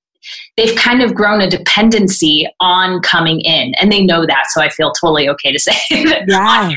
they've 0.57 0.77
kind 0.77 1.03
of 1.03 1.15
grown 1.15 1.41
a 1.41 1.49
dependency 1.49 2.47
on 2.61 3.01
coming 3.01 3.41
in 3.41 3.73
and 3.81 3.91
they 3.91 4.05
know 4.05 4.27
that 4.27 4.45
so 4.49 4.61
i 4.61 4.69
feel 4.69 4.93
totally 4.93 5.29
okay 5.29 5.53
to 5.53 5.59
say 5.61 5.73
that 6.05 6.25
yeah. 6.27 6.71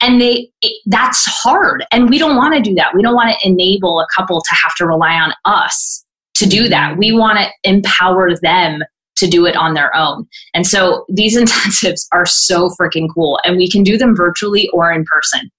and 0.00 0.20
they 0.20 0.50
it, 0.62 0.72
that's 0.86 1.24
hard 1.26 1.84
and 1.92 2.08
we 2.08 2.18
don't 2.18 2.36
want 2.36 2.54
to 2.54 2.60
do 2.60 2.74
that 2.74 2.94
we 2.94 3.02
don't 3.02 3.14
want 3.14 3.30
to 3.30 3.48
enable 3.48 4.00
a 4.00 4.06
couple 4.16 4.40
to 4.40 4.54
have 4.54 4.74
to 4.74 4.86
rely 4.86 5.12
on 5.12 5.32
us 5.44 6.04
to 6.34 6.46
do 6.46 6.62
mm-hmm. 6.62 6.70
that 6.70 6.96
we 6.96 7.12
want 7.12 7.38
to 7.38 7.46
empower 7.64 8.34
them 8.42 8.82
to 9.20 9.28
do 9.28 9.46
it 9.46 9.56
on 9.56 9.74
their 9.74 9.94
own 9.94 10.26
and 10.54 10.66
so 10.66 11.04
these 11.08 11.36
intensives 11.42 12.06
are 12.12 12.26
so 12.26 12.70
freaking 12.80 13.08
cool 13.14 13.38
and 13.44 13.56
we 13.56 13.70
can 13.70 13.82
do 13.82 13.96
them 13.96 14.16
virtually 14.16 14.68
or 14.72 14.90
in 14.92 15.04
person 15.04 15.50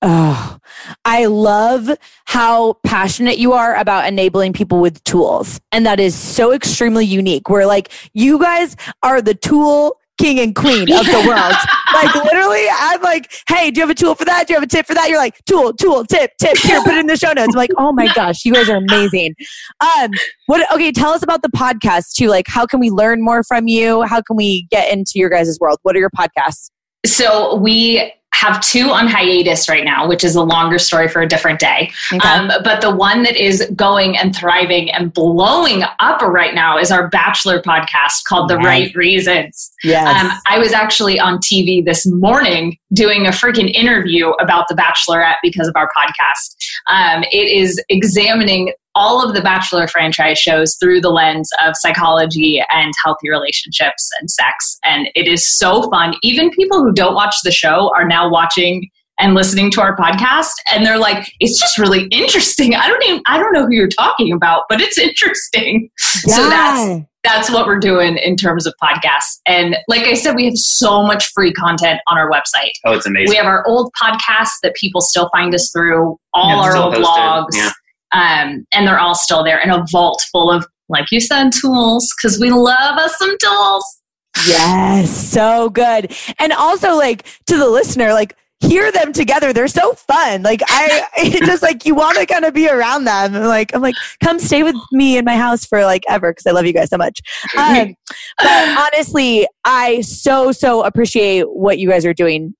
Oh, 0.00 0.58
I 1.04 1.26
love 1.26 1.90
how 2.24 2.74
passionate 2.84 3.38
you 3.38 3.52
are 3.52 3.74
about 3.74 4.06
enabling 4.06 4.52
people 4.52 4.80
with 4.80 5.02
tools. 5.02 5.60
And 5.72 5.84
that 5.86 5.98
is 5.98 6.14
so 6.14 6.52
extremely 6.52 7.04
unique. 7.04 7.48
Where 7.48 7.66
like 7.66 7.90
you 8.12 8.38
guys 8.38 8.76
are 9.02 9.20
the 9.20 9.34
tool 9.34 9.97
king 10.18 10.40
and 10.40 10.54
queen 10.54 10.92
of 10.92 11.06
the 11.06 11.24
world. 11.26 11.54
like 11.94 12.14
literally, 12.14 12.66
I'm 12.70 13.00
like, 13.02 13.32
hey, 13.48 13.70
do 13.70 13.80
you 13.80 13.86
have 13.86 13.90
a 13.90 13.94
tool 13.94 14.14
for 14.14 14.24
that? 14.24 14.46
Do 14.46 14.52
you 14.52 14.56
have 14.56 14.64
a 14.64 14.70
tip 14.70 14.86
for 14.86 14.94
that? 14.94 15.08
You're 15.08 15.18
like, 15.18 15.42
tool, 15.46 15.72
tool, 15.72 16.04
tip, 16.04 16.32
tip. 16.40 16.56
Here, 16.58 16.82
put 16.82 16.94
it 16.94 16.98
in 16.98 17.06
the 17.06 17.16
show 17.16 17.32
notes. 17.32 17.54
I'm 17.54 17.58
like, 17.58 17.70
oh 17.78 17.92
my 17.92 18.12
gosh, 18.14 18.44
you 18.44 18.52
guys 18.52 18.68
are 18.68 18.76
amazing. 18.76 19.34
Um, 19.80 20.10
what? 20.46 20.70
Okay, 20.72 20.92
tell 20.92 21.10
us 21.10 21.22
about 21.22 21.42
the 21.42 21.48
podcast 21.48 22.12
too. 22.14 22.28
Like, 22.28 22.46
how 22.48 22.66
can 22.66 22.80
we 22.80 22.90
learn 22.90 23.22
more 23.22 23.42
from 23.44 23.68
you? 23.68 24.02
How 24.02 24.20
can 24.20 24.36
we 24.36 24.66
get 24.70 24.92
into 24.92 25.12
your 25.14 25.30
guys' 25.30 25.58
world? 25.60 25.78
What 25.82 25.96
are 25.96 26.00
your 26.00 26.10
podcasts? 26.10 26.70
So 27.06 27.54
we 27.54 28.12
have 28.38 28.60
two 28.60 28.90
on 28.90 29.08
hiatus 29.08 29.68
right 29.68 29.84
now, 29.84 30.06
which 30.06 30.22
is 30.22 30.36
a 30.36 30.42
longer 30.42 30.78
story 30.78 31.08
for 31.08 31.20
a 31.20 31.26
different 31.26 31.58
day. 31.58 31.90
Okay. 32.12 32.28
Um, 32.28 32.50
but 32.62 32.80
the 32.80 32.94
one 32.94 33.24
that 33.24 33.36
is 33.36 33.68
going 33.74 34.16
and 34.16 34.34
thriving 34.34 34.90
and 34.92 35.12
blowing 35.12 35.82
up 35.98 36.22
right 36.22 36.54
now 36.54 36.78
is 36.78 36.92
our 36.92 37.08
Bachelor 37.08 37.60
podcast 37.60 38.24
called 38.28 38.48
The 38.48 38.56
Right 38.58 38.94
Reasons. 38.94 39.72
Yes. 39.82 40.24
Um, 40.24 40.38
I 40.46 40.58
was 40.58 40.72
actually 40.72 41.18
on 41.18 41.38
TV 41.38 41.84
this 41.84 42.06
morning 42.06 42.78
doing 42.92 43.26
a 43.26 43.30
freaking 43.30 43.72
interview 43.74 44.30
about 44.40 44.66
The 44.68 44.74
Bachelorette 44.74 45.36
because 45.42 45.66
of 45.66 45.74
our 45.74 45.90
podcast. 45.96 46.54
Um, 46.86 47.24
it 47.32 47.48
is 47.50 47.82
examining 47.88 48.72
all 48.98 49.24
of 49.24 49.32
the 49.32 49.40
Bachelor 49.40 49.86
franchise 49.86 50.38
shows 50.38 50.76
through 50.80 51.00
the 51.00 51.08
lens 51.08 51.48
of 51.64 51.76
psychology 51.76 52.60
and 52.68 52.92
healthy 53.04 53.30
relationships 53.30 54.10
and 54.20 54.28
sex. 54.28 54.76
And 54.84 55.08
it 55.14 55.28
is 55.28 55.56
so 55.56 55.88
fun. 55.88 56.14
Even 56.24 56.50
people 56.50 56.82
who 56.82 56.92
don't 56.92 57.14
watch 57.14 57.36
the 57.44 57.52
show 57.52 57.92
are 57.94 58.06
now 58.06 58.28
watching 58.28 58.90
and 59.20 59.34
listening 59.34 59.70
to 59.70 59.80
our 59.80 59.96
podcast 59.96 60.52
and 60.72 60.84
they're 60.86 60.98
like 60.98 61.32
it's 61.40 61.58
just 61.60 61.76
really 61.76 62.04
interesting 62.12 62.76
i 62.76 62.86
don't 62.86 63.02
even 63.02 63.20
i 63.26 63.36
don't 63.36 63.52
know 63.52 63.66
who 63.66 63.72
you're 63.72 63.88
talking 63.88 64.32
about 64.32 64.62
but 64.68 64.80
it's 64.80 64.96
interesting 64.96 65.90
yeah. 66.24 66.34
so 66.36 66.48
that's 66.48 67.04
that's 67.24 67.50
what 67.50 67.66
we're 67.66 67.80
doing 67.80 68.16
in 68.16 68.36
terms 68.36 68.64
of 68.64 68.72
podcasts 68.80 69.40
and 69.44 69.76
like 69.88 70.02
i 70.02 70.14
said 70.14 70.36
we 70.36 70.44
have 70.44 70.54
so 70.54 71.02
much 71.02 71.32
free 71.32 71.52
content 71.52 72.00
on 72.06 72.16
our 72.16 72.30
website 72.30 72.70
oh 72.86 72.92
it's 72.92 73.06
amazing 73.06 73.30
we 73.30 73.36
have 73.36 73.46
our 73.46 73.66
old 73.66 73.92
podcasts 74.00 74.54
that 74.62 74.72
people 74.76 75.00
still 75.00 75.28
find 75.30 75.52
us 75.52 75.68
through 75.74 76.16
all 76.32 76.50
yeah, 76.50 76.70
our 76.70 76.76
old 76.76 76.94
blogs. 76.94 77.48
yeah. 77.54 77.72
Um, 78.12 78.66
and 78.72 78.86
they're 78.86 78.98
all 78.98 79.14
still 79.14 79.44
there 79.44 79.60
in 79.60 79.70
a 79.70 79.84
vault 79.90 80.22
full 80.32 80.50
of, 80.50 80.66
like 80.88 81.06
you 81.10 81.20
said, 81.20 81.50
tools 81.52 82.08
because 82.16 82.38
we 82.40 82.50
love 82.50 82.98
us 82.98 83.16
some 83.18 83.36
tools. 83.38 84.02
Yes, 84.46 85.10
so 85.10 85.68
good. 85.70 86.14
And 86.38 86.52
also, 86.52 86.96
like 86.96 87.24
to 87.46 87.56
the 87.56 87.68
listener, 87.68 88.12
like 88.12 88.36
hear 88.60 88.90
them 88.90 89.12
together. 89.12 89.52
They're 89.52 89.68
so 89.68 89.92
fun. 89.92 90.42
Like 90.42 90.62
I 90.68 91.06
just 91.44 91.62
like 91.62 91.84
you 91.84 91.94
want 91.94 92.18
to 92.18 92.26
kind 92.26 92.44
of 92.44 92.54
be 92.54 92.68
around 92.68 93.04
them. 93.04 93.34
I'm 93.34 93.44
like 93.44 93.74
I'm 93.74 93.82
like 93.82 93.94
come 94.22 94.38
stay 94.38 94.62
with 94.62 94.76
me 94.92 95.16
in 95.16 95.24
my 95.24 95.36
house 95.36 95.64
for 95.64 95.84
like 95.84 96.02
ever 96.08 96.32
because 96.32 96.46
I 96.46 96.52
love 96.52 96.66
you 96.66 96.72
guys 96.72 96.90
so 96.90 96.96
much. 96.96 97.20
Um, 97.56 97.94
but 98.38 98.88
honestly, 98.92 99.46
I 99.64 100.00
so 100.00 100.52
so 100.52 100.84
appreciate 100.84 101.44
what 101.48 101.78
you 101.78 101.88
guys 101.88 102.04
are 102.04 102.14
doing. 102.14 102.54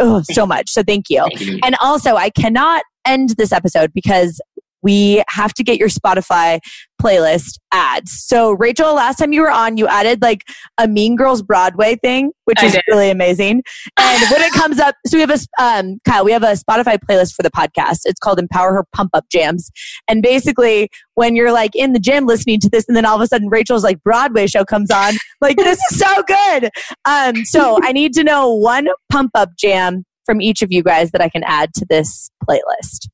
Oh, 0.00 0.22
so 0.30 0.46
much. 0.46 0.70
So 0.70 0.82
thank 0.82 1.06
you. 1.08 1.20
thank 1.20 1.40
you. 1.40 1.58
And 1.64 1.74
also, 1.80 2.14
I 2.14 2.30
cannot 2.30 2.84
end 3.04 3.30
this 3.30 3.52
episode 3.52 3.92
because 3.92 4.40
we 4.82 5.22
have 5.28 5.52
to 5.54 5.64
get 5.64 5.78
your 5.78 5.88
Spotify 5.88 6.60
playlist 7.00 7.58
ads. 7.72 8.24
So, 8.26 8.52
Rachel, 8.52 8.94
last 8.94 9.18
time 9.18 9.32
you 9.32 9.42
were 9.42 9.50
on, 9.50 9.76
you 9.76 9.86
added 9.86 10.20
like 10.20 10.42
a 10.78 10.88
Mean 10.88 11.16
Girls 11.16 11.42
Broadway 11.42 11.96
thing, 11.96 12.32
which 12.44 12.58
I 12.60 12.66
is 12.66 12.72
did. 12.72 12.82
really 12.88 13.10
amazing. 13.10 13.62
And 13.98 14.30
when 14.30 14.42
it 14.42 14.52
comes 14.52 14.80
up, 14.80 14.96
so 15.06 15.16
we 15.16 15.20
have 15.20 15.30
a, 15.30 15.62
um, 15.62 15.98
Kyle, 16.04 16.24
we 16.24 16.32
have 16.32 16.42
a 16.42 16.52
Spotify 16.54 16.98
playlist 16.98 17.34
for 17.34 17.42
the 17.42 17.50
podcast. 17.50 18.00
It's 18.04 18.18
called 18.18 18.38
Empower 18.38 18.72
Her 18.72 18.84
Pump 18.92 19.10
Up 19.14 19.26
Jams. 19.30 19.70
And 20.08 20.22
basically, 20.22 20.88
when 21.14 21.36
you're 21.36 21.52
like 21.52 21.74
in 21.74 21.92
the 21.92 22.00
gym 22.00 22.26
listening 22.26 22.58
to 22.60 22.68
this, 22.68 22.84
and 22.88 22.96
then 22.96 23.06
all 23.06 23.16
of 23.16 23.22
a 23.22 23.26
sudden 23.26 23.48
Rachel's 23.48 23.84
like 23.84 24.02
Broadway 24.02 24.46
show 24.46 24.64
comes 24.64 24.90
on, 24.90 25.14
like, 25.40 25.56
this 25.56 25.78
is 25.90 25.98
so 25.98 26.22
good. 26.26 26.70
Um, 27.04 27.44
so, 27.44 27.78
I 27.82 27.92
need 27.92 28.12
to 28.14 28.24
know 28.24 28.52
one 28.52 28.88
pump 29.10 29.30
up 29.34 29.50
jam 29.58 30.04
from 30.26 30.40
each 30.40 30.62
of 30.62 30.72
you 30.72 30.82
guys 30.82 31.10
that 31.12 31.20
I 31.20 31.28
can 31.28 31.42
add 31.44 31.72
to 31.74 31.86
this 31.88 32.30
playlist. 32.48 33.08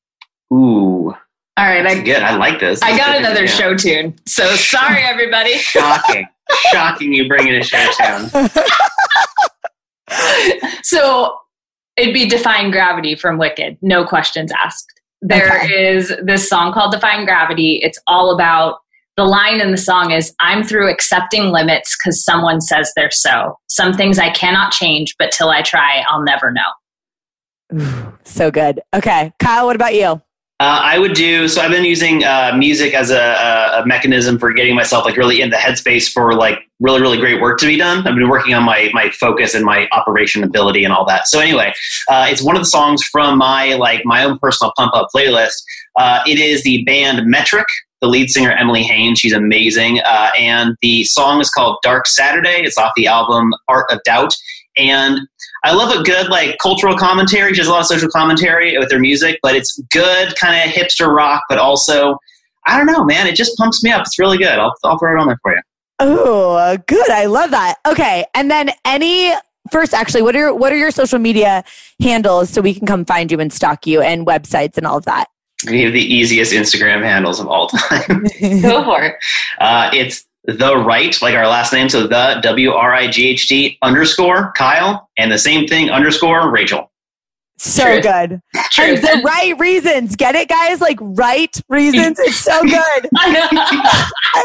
Ooh. 0.51 1.13
All 1.57 1.65
right, 1.65 1.85
I, 1.85 2.01
good. 2.01 2.21
I 2.21 2.35
like 2.35 2.59
this. 2.59 2.81
I 2.81 2.97
got 2.97 3.15
another 3.15 3.47
show 3.47 3.75
tune. 3.75 4.15
So 4.25 4.45
sorry, 4.55 5.01
everybody. 5.03 5.53
Shocking, 5.53 6.27
shocking! 6.71 7.13
You 7.13 7.29
bringing 7.29 7.55
a 7.55 7.63
show 7.63 7.89
tune. 7.97 8.49
so 10.83 11.37
it'd 11.95 12.13
be 12.13 12.27
"Defying 12.27 12.71
Gravity" 12.71 13.15
from 13.15 13.37
Wicked. 13.37 13.77
No 13.81 14.05
questions 14.05 14.51
asked. 14.51 14.91
There 15.21 15.59
okay. 15.61 15.95
is 15.95 16.13
this 16.23 16.49
song 16.49 16.73
called 16.73 16.91
"Defying 16.91 17.25
Gravity." 17.25 17.79
It's 17.81 17.99
all 18.05 18.35
about 18.35 18.79
the 19.15 19.23
line 19.23 19.61
in 19.61 19.71
the 19.71 19.77
song 19.77 20.11
is 20.11 20.35
"I'm 20.41 20.61
through 20.61 20.91
accepting 20.91 21.51
limits 21.51 21.95
because 21.97 22.21
someone 22.21 22.59
says 22.59 22.91
they're 22.97 23.11
so. 23.11 23.57
Some 23.67 23.93
things 23.93 24.19
I 24.19 24.29
cannot 24.31 24.73
change, 24.73 25.15
but 25.17 25.31
till 25.31 25.49
I 25.49 25.61
try, 25.61 26.03
I'll 26.09 26.21
never 26.21 26.51
know." 26.51 27.79
Ooh, 27.81 28.13
so 28.25 28.51
good. 28.51 28.81
Okay, 28.93 29.31
Kyle, 29.39 29.65
what 29.65 29.77
about 29.77 29.95
you? 29.95 30.21
Uh, 30.61 30.79
I 30.83 30.99
would 30.99 31.15
do 31.15 31.49
so. 31.49 31.59
I've 31.59 31.71
been 31.71 31.83
using 31.83 32.23
uh, 32.23 32.53
music 32.57 32.93
as 32.93 33.11
a, 33.11 33.81
a, 33.81 33.85
mechanism 33.85 34.39
for 34.39 34.53
getting 34.53 34.73
myself 34.73 35.03
like 35.03 35.17
really 35.17 35.41
in 35.41 35.49
the 35.49 35.57
headspace 35.57 36.09
for 36.09 36.33
like 36.33 36.59
really 36.79 37.01
really 37.01 37.17
great 37.17 37.41
work 37.41 37.59
to 37.59 37.65
be 37.65 37.75
done. 37.75 38.07
I've 38.07 38.15
been 38.15 38.29
working 38.29 38.53
on 38.53 38.63
my 38.63 38.89
my 38.93 39.09
focus 39.09 39.53
and 39.53 39.65
my 39.65 39.89
operation 39.91 40.45
ability 40.45 40.85
and 40.85 40.93
all 40.93 41.05
that. 41.07 41.27
So 41.27 41.41
anyway, 41.41 41.73
uh, 42.09 42.27
it's 42.29 42.41
one 42.41 42.55
of 42.55 42.61
the 42.61 42.67
songs 42.67 43.03
from 43.03 43.37
my 43.37 43.73
like 43.73 44.05
my 44.05 44.23
own 44.23 44.39
personal 44.39 44.71
pump 44.77 44.95
up 44.95 45.09
playlist. 45.13 45.55
Uh, 45.99 46.21
it 46.25 46.39
is 46.39 46.63
the 46.63 46.85
band 46.85 47.27
Metric. 47.27 47.67
The 48.01 48.07
lead 48.07 48.29
singer 48.29 48.51
Emily 48.51 48.83
Haines, 48.83 49.19
she's 49.19 49.33
amazing, 49.33 49.99
uh, 50.05 50.29
and 50.37 50.77
the 50.81 51.03
song 51.03 51.41
is 51.41 51.49
called 51.49 51.79
"Dark 51.83 52.07
Saturday." 52.07 52.61
It's 52.63 52.77
off 52.77 52.93
the 52.95 53.07
album 53.07 53.51
Art 53.67 53.87
of 53.89 53.99
Doubt, 54.05 54.33
and 54.77 55.19
I 55.65 55.73
love 55.73 55.99
a 55.99 56.03
good 56.03 56.29
like 56.29 56.57
cultural 56.59 56.95
commentary. 56.95 57.53
She 57.53 57.59
has 57.59 57.67
a 57.67 57.71
lot 57.71 57.81
of 57.81 57.87
social 57.87 58.09
commentary 58.09 58.77
with 58.77 58.89
their 58.89 58.99
music, 58.99 59.39
but 59.41 59.55
it's 59.55 59.79
good 59.91 60.35
kind 60.39 60.55
of 60.55 60.75
hipster 60.75 61.13
rock, 61.13 61.43
but 61.49 61.57
also 61.57 62.17
I 62.67 62.77
don't 62.77 62.85
know, 62.85 63.03
man. 63.03 63.27
It 63.27 63.35
just 63.35 63.57
pumps 63.57 63.83
me 63.83 63.91
up. 63.91 64.01
It's 64.01 64.17
really 64.19 64.37
good. 64.37 64.47
I'll, 64.47 64.73
I'll 64.83 64.97
throw 64.97 65.15
it 65.15 65.19
on 65.19 65.27
there 65.27 65.39
for 65.41 65.53
you. 65.53 65.61
Oh, 65.99 66.77
good. 66.87 67.09
I 67.09 67.25
love 67.25 67.51
that. 67.51 67.77
Okay, 67.87 68.25
and 68.33 68.49
then 68.51 68.71
any 68.85 69.33
first, 69.71 69.93
actually, 69.93 70.21
what 70.21 70.35
are 70.35 70.53
what 70.53 70.71
are 70.71 70.77
your 70.77 70.91
social 70.91 71.19
media 71.19 71.63
handles 71.99 72.49
so 72.49 72.61
we 72.61 72.73
can 72.73 72.85
come 72.85 73.05
find 73.05 73.31
you 73.31 73.39
and 73.39 73.51
stalk 73.51 73.87
you 73.87 74.01
and 74.01 74.25
websites 74.27 74.77
and 74.77 74.85
all 74.85 74.97
of 74.97 75.05
that? 75.05 75.27
We 75.67 75.81
have 75.83 75.93
the 75.93 76.01
easiest 76.01 76.53
Instagram 76.53 77.03
handles 77.03 77.39
of 77.39 77.47
all 77.47 77.69
time. 77.69 78.25
Go 78.61 78.83
for 78.83 79.03
it. 79.03 79.15
Uh, 79.59 79.89
it's 79.93 80.25
the 80.47 80.77
right, 80.77 81.19
like 81.21 81.35
our 81.35 81.47
last 81.47 81.73
name, 81.73 81.89
so 81.89 82.07
the 82.07 82.39
W 82.41 82.71
R 82.71 82.93
I 82.93 83.07
G 83.07 83.29
H 83.29 83.47
T 83.47 83.77
underscore 83.81 84.53
Kyle, 84.53 85.09
and 85.17 85.31
the 85.31 85.39
same 85.39 85.67
thing 85.67 85.89
underscore 85.89 86.51
Rachel. 86.51 86.91
So 87.57 87.83
Truth. 87.85 88.03
good. 88.03 88.41
Truth. 88.71 89.05
And 89.05 89.21
the 89.21 89.23
right 89.23 89.57
reasons. 89.57 90.17
Get 90.17 90.35
it, 90.35 90.49
guys? 90.49 90.81
Like 90.81 90.97
right 91.01 91.55
reasons. 91.69 92.19
It's 92.19 92.37
so 92.37 92.61
good. 92.63 93.09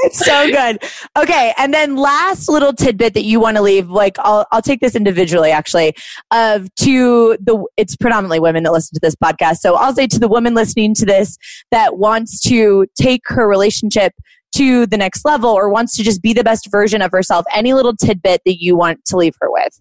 it's 0.04 0.24
so 0.24 0.48
good. 0.48 0.78
Okay. 1.18 1.52
And 1.58 1.74
then 1.74 1.96
last 1.96 2.48
little 2.48 2.72
tidbit 2.72 3.14
that 3.14 3.24
you 3.24 3.40
want 3.40 3.56
to 3.56 3.62
leave, 3.62 3.90
like 3.90 4.16
I'll 4.20 4.46
I'll 4.52 4.62
take 4.62 4.80
this 4.80 4.94
individually 4.94 5.50
actually, 5.50 5.94
of 6.30 6.72
to 6.76 7.36
the 7.40 7.64
it's 7.76 7.96
predominantly 7.96 8.38
women 8.38 8.62
that 8.62 8.72
listen 8.72 8.94
to 8.94 9.00
this 9.02 9.16
podcast. 9.16 9.56
So 9.56 9.74
I'll 9.74 9.94
say 9.94 10.06
to 10.06 10.18
the 10.20 10.28
woman 10.28 10.54
listening 10.54 10.94
to 10.94 11.04
this 11.04 11.36
that 11.72 11.98
wants 11.98 12.40
to 12.42 12.86
take 12.96 13.22
her 13.26 13.48
relationship 13.48 14.12
to 14.52 14.86
the 14.86 14.96
next 14.96 15.24
level 15.24 15.50
or 15.50 15.70
wants 15.70 15.96
to 15.96 16.02
just 16.02 16.22
be 16.22 16.32
the 16.32 16.44
best 16.44 16.68
version 16.70 17.02
of 17.02 17.10
herself, 17.10 17.44
any 17.54 17.72
little 17.72 17.94
tidbit 17.94 18.42
that 18.44 18.60
you 18.60 18.76
want 18.76 19.04
to 19.06 19.16
leave 19.16 19.34
her 19.40 19.50
with? 19.50 19.78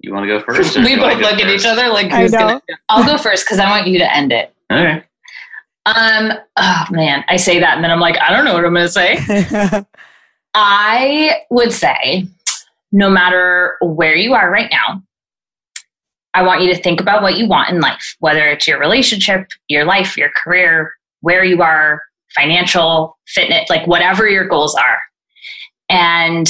You 0.00 0.12
want 0.12 0.24
to 0.24 0.28
go 0.28 0.40
first? 0.40 0.76
we 0.76 0.96
both 0.96 1.18
look 1.18 1.40
at 1.40 1.48
each 1.48 1.64
other 1.64 1.88
like 1.88 2.12
who's 2.12 2.30
gonna 2.30 2.60
I'll 2.88 3.04
go 3.04 3.18
first 3.18 3.44
because 3.44 3.58
I 3.58 3.68
want 3.68 3.86
you 3.86 3.98
to 3.98 4.14
end 4.14 4.32
it. 4.32 4.54
Okay. 4.70 5.02
Um 5.86 6.32
oh 6.56 6.84
man, 6.90 7.24
I 7.28 7.36
say 7.36 7.58
that 7.60 7.76
and 7.76 7.84
then 7.84 7.90
I'm 7.90 8.00
like, 8.00 8.18
I 8.20 8.30
don't 8.30 8.44
know 8.44 8.54
what 8.54 8.64
I'm 8.64 8.74
gonna 8.74 8.88
say. 8.88 9.18
I 10.54 11.40
would 11.50 11.72
say 11.72 12.26
no 12.92 13.10
matter 13.10 13.76
where 13.82 14.14
you 14.14 14.34
are 14.34 14.50
right 14.50 14.70
now, 14.70 15.02
I 16.34 16.42
want 16.42 16.62
you 16.62 16.72
to 16.74 16.80
think 16.80 17.00
about 17.00 17.22
what 17.22 17.36
you 17.36 17.48
want 17.48 17.70
in 17.70 17.80
life, 17.80 18.16
whether 18.20 18.46
it's 18.46 18.68
your 18.68 18.78
relationship, 18.78 19.48
your 19.68 19.84
life, 19.84 20.16
your 20.16 20.30
career, 20.36 20.92
where 21.20 21.44
you 21.44 21.62
are 21.62 22.02
financial, 22.36 23.18
fitness, 23.28 23.68
like 23.70 23.86
whatever 23.86 24.28
your 24.28 24.46
goals 24.46 24.74
are. 24.74 24.98
And 25.88 26.48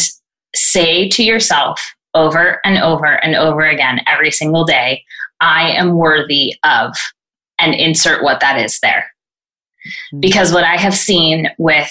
say 0.55 1.09
to 1.11 1.23
yourself 1.23 1.81
over 2.15 2.61
and 2.65 2.79
over 2.79 3.07
and 3.07 3.35
over 3.37 3.63
again 3.63 4.01
every 4.07 4.31
single 4.31 4.65
day, 4.65 5.05
I 5.41 5.71
am 5.71 5.97
worthy 5.97 6.55
of, 6.65 6.95
and 7.59 7.75
insert 7.75 8.23
what 8.23 8.41
that 8.41 8.59
is 8.59 8.79
there. 8.81 9.05
Mm-hmm. 9.87 10.21
Because 10.21 10.53
what 10.53 10.65
I 10.65 10.77
have 10.77 10.95
seen 10.95 11.49
with 11.59 11.91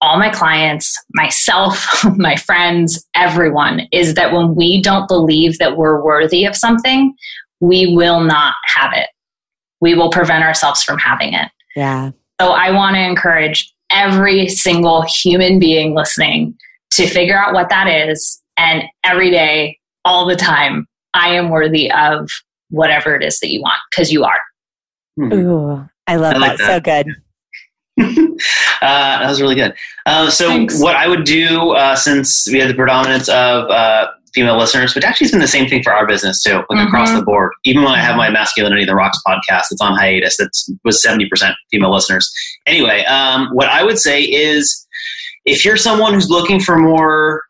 all 0.00 0.18
my 0.18 0.30
clients, 0.30 0.94
myself, 1.14 2.04
my 2.16 2.36
friends, 2.36 3.06
everyone 3.14 3.88
is 3.92 4.14
that 4.14 4.32
when 4.32 4.54
we 4.54 4.80
don't 4.82 5.08
believe 5.08 5.58
that 5.58 5.76
we're 5.76 6.04
worthy 6.04 6.44
of 6.44 6.54
something, 6.54 7.14
we 7.60 7.94
will 7.94 8.20
not 8.20 8.54
have 8.74 8.92
it. 8.94 9.08
We 9.80 9.94
will 9.94 10.10
prevent 10.10 10.44
ourselves 10.44 10.82
from 10.82 10.98
having 10.98 11.32
it. 11.34 11.48
Yeah. 11.74 12.10
So 12.40 12.50
I 12.50 12.70
want 12.70 12.96
to 12.96 13.00
encourage 13.02 13.72
every 13.90 14.48
single 14.48 15.02
human 15.02 15.58
being 15.58 15.94
listening 15.94 16.56
to 16.92 17.06
figure 17.06 17.38
out 17.38 17.54
what 17.54 17.68
that 17.70 17.86
is. 17.88 18.42
And 18.58 18.84
every 19.04 19.30
day, 19.30 19.78
all 20.04 20.26
the 20.26 20.36
time, 20.36 20.86
I 21.14 21.30
am 21.30 21.50
worthy 21.50 21.90
of 21.90 22.28
whatever 22.70 23.14
it 23.14 23.22
is 23.22 23.38
that 23.40 23.50
you 23.50 23.60
want 23.60 23.78
because 23.90 24.12
you 24.12 24.24
are. 24.24 24.40
Hmm. 25.16 25.32
Ooh, 25.32 25.88
I 26.06 26.16
love 26.16 26.34
I 26.34 26.38
like 26.38 26.58
that. 26.58 26.84
that. 26.84 27.04
So 27.04 27.04
good. 27.04 27.14
uh, 28.82 29.18
that 29.20 29.28
was 29.28 29.40
really 29.40 29.54
good. 29.54 29.74
Uh, 30.04 30.28
so, 30.28 30.48
Thanks. 30.48 30.80
what 30.80 30.94
I 30.94 31.08
would 31.08 31.24
do 31.24 31.70
uh, 31.70 31.96
since 31.96 32.46
we 32.50 32.58
have 32.58 32.68
the 32.68 32.74
predominance 32.74 33.28
of 33.28 33.70
uh, 33.70 34.08
female 34.36 34.58
listeners, 34.58 34.94
which 34.94 35.02
actually 35.02 35.24
has 35.24 35.30
been 35.30 35.40
the 35.40 35.48
same 35.48 35.66
thing 35.66 35.82
for 35.82 35.94
our 35.94 36.06
business 36.06 36.42
too, 36.42 36.52
like 36.52 36.66
mm-hmm. 36.68 36.88
across 36.88 37.10
the 37.10 37.22
board. 37.22 37.52
Even 37.64 37.82
when 37.82 37.92
I 37.92 38.00
have 38.00 38.16
my 38.16 38.28
Masculinity 38.28 38.84
the 38.84 38.94
Rocks 38.94 39.18
podcast, 39.26 39.64
it's 39.70 39.80
on 39.80 39.96
hiatus. 39.96 40.36
That 40.36 40.50
was 40.84 41.02
70% 41.02 41.54
female 41.70 41.90
listeners. 41.90 42.30
Anyway, 42.66 43.02
um, 43.06 43.48
what 43.54 43.68
I 43.68 43.82
would 43.82 43.98
say 43.98 44.22
is 44.22 44.86
if 45.46 45.64
you're 45.64 45.78
someone 45.78 46.12
who's 46.12 46.28
looking 46.28 46.60
for 46.60 46.78
more 46.78 47.42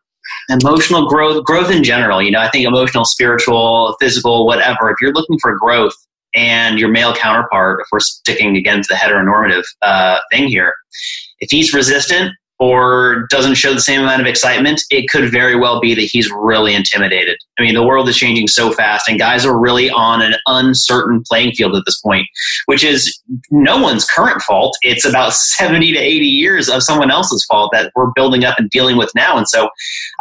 emotional 0.49 1.09
growth, 1.09 1.43
growth 1.43 1.69
in 1.69 1.83
general, 1.83 2.21
you 2.21 2.31
know, 2.31 2.39
I 2.39 2.49
think 2.49 2.65
emotional, 2.65 3.03
spiritual, 3.03 3.97
physical, 3.99 4.45
whatever, 4.45 4.89
if 4.89 4.95
you're 5.01 5.13
looking 5.13 5.37
for 5.39 5.57
growth 5.57 5.93
and 6.33 6.79
your 6.79 6.89
male 6.89 7.13
counterpart, 7.13 7.81
if 7.81 7.87
we're 7.91 7.99
sticking 7.99 8.55
again 8.55 8.81
to 8.81 8.87
the 8.87 8.95
heteronormative 8.95 9.65
uh, 9.81 10.19
thing 10.31 10.47
here, 10.47 10.73
if 11.41 11.49
he's 11.51 11.73
resistant, 11.73 12.31
or 12.59 13.27
doesn't 13.29 13.55
show 13.55 13.73
the 13.73 13.79
same 13.79 14.01
amount 14.01 14.21
of 14.21 14.27
excitement, 14.27 14.81
it 14.89 15.09
could 15.09 15.31
very 15.31 15.55
well 15.55 15.79
be 15.79 15.93
that 15.93 16.01
he's 16.01 16.31
really 16.31 16.73
intimidated. 16.73 17.37
I 17.59 17.63
mean, 17.63 17.75
the 17.75 17.85
world 17.85 18.09
is 18.09 18.17
changing 18.17 18.47
so 18.47 18.71
fast, 18.71 19.07
and 19.07 19.19
guys 19.19 19.45
are 19.45 19.57
really 19.57 19.89
on 19.89 20.21
an 20.21 20.35
uncertain 20.47 21.23
playing 21.29 21.53
field 21.53 21.75
at 21.75 21.83
this 21.85 21.99
point, 22.01 22.27
which 22.65 22.83
is 22.83 23.21
no 23.51 23.81
one's 23.81 24.05
current 24.05 24.41
fault. 24.41 24.75
It's 24.81 25.05
about 25.05 25.33
70 25.57 25.93
to 25.93 25.99
80 25.99 26.25
years 26.25 26.69
of 26.69 26.83
someone 26.83 27.11
else's 27.11 27.45
fault 27.45 27.71
that 27.73 27.91
we're 27.95 28.11
building 28.15 28.43
up 28.43 28.57
and 28.57 28.69
dealing 28.69 28.97
with 28.97 29.11
now. 29.15 29.37
And 29.37 29.47
so 29.47 29.69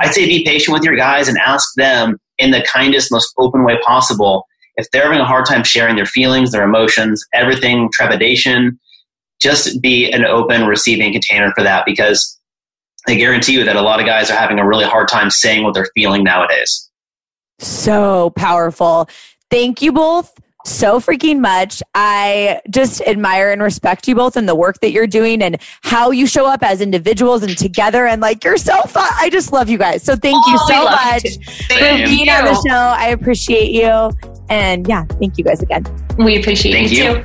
I'd 0.00 0.12
say 0.12 0.26
be 0.26 0.44
patient 0.44 0.74
with 0.74 0.84
your 0.84 0.96
guys 0.96 1.28
and 1.28 1.38
ask 1.38 1.74
them 1.76 2.18
in 2.38 2.50
the 2.50 2.62
kindest, 2.62 3.10
most 3.10 3.32
open 3.38 3.64
way 3.64 3.78
possible 3.84 4.46
if 4.76 4.90
they're 4.90 5.04
having 5.04 5.20
a 5.20 5.24
hard 5.24 5.46
time 5.46 5.64
sharing 5.64 5.96
their 5.96 6.04
feelings, 6.04 6.52
their 6.52 6.64
emotions, 6.64 7.24
everything, 7.32 7.88
trepidation 7.94 8.78
just 9.40 9.80
be 9.82 10.10
an 10.10 10.24
open 10.24 10.66
receiving 10.66 11.12
container 11.12 11.52
for 11.56 11.62
that 11.62 11.84
because 11.84 12.38
I 13.08 13.14
guarantee 13.14 13.52
you 13.52 13.64
that 13.64 13.76
a 13.76 13.82
lot 13.82 14.00
of 14.00 14.06
guys 14.06 14.30
are 14.30 14.36
having 14.36 14.58
a 14.58 14.66
really 14.66 14.84
hard 14.84 15.08
time 15.08 15.30
saying 15.30 15.62
what 15.62 15.74
they're 15.74 15.88
feeling 15.94 16.24
nowadays. 16.24 16.90
So 17.58 18.30
powerful. 18.30 19.08
Thank 19.50 19.80
you 19.80 19.92
both 19.92 20.32
so 20.66 20.98
freaking 20.98 21.40
much. 21.40 21.82
I 21.94 22.60
just 22.68 23.00
admire 23.02 23.52
and 23.52 23.62
respect 23.62 24.08
you 24.08 24.14
both 24.14 24.36
and 24.36 24.48
the 24.48 24.54
work 24.54 24.80
that 24.80 24.90
you're 24.90 25.06
doing 25.06 25.42
and 25.42 25.58
how 25.82 26.10
you 26.10 26.26
show 26.26 26.46
up 26.46 26.62
as 26.62 26.80
individuals 26.80 27.42
and 27.42 27.56
together. 27.56 28.06
And 28.06 28.20
like, 28.20 28.44
you're 28.44 28.56
so 28.56 28.80
fun. 28.82 29.08
I 29.16 29.30
just 29.30 29.52
love 29.52 29.68
you 29.68 29.78
guys. 29.78 30.02
So 30.02 30.16
thank 30.16 30.36
oh, 30.36 30.50
you 30.50 30.58
so 30.66 30.84
much 30.84 31.22
for 31.68 32.06
being 32.06 32.26
you. 32.26 32.32
on 32.32 32.44
the 32.44 32.54
show. 32.68 32.74
I 32.74 33.08
appreciate 33.08 33.70
you. 33.70 34.10
And 34.48 34.86
yeah, 34.88 35.04
thank 35.04 35.38
you 35.38 35.44
guys 35.44 35.62
again. 35.62 35.84
We 36.18 36.40
appreciate 36.40 36.72
thank 36.72 36.92
you, 36.92 37.04
you. 37.04 37.24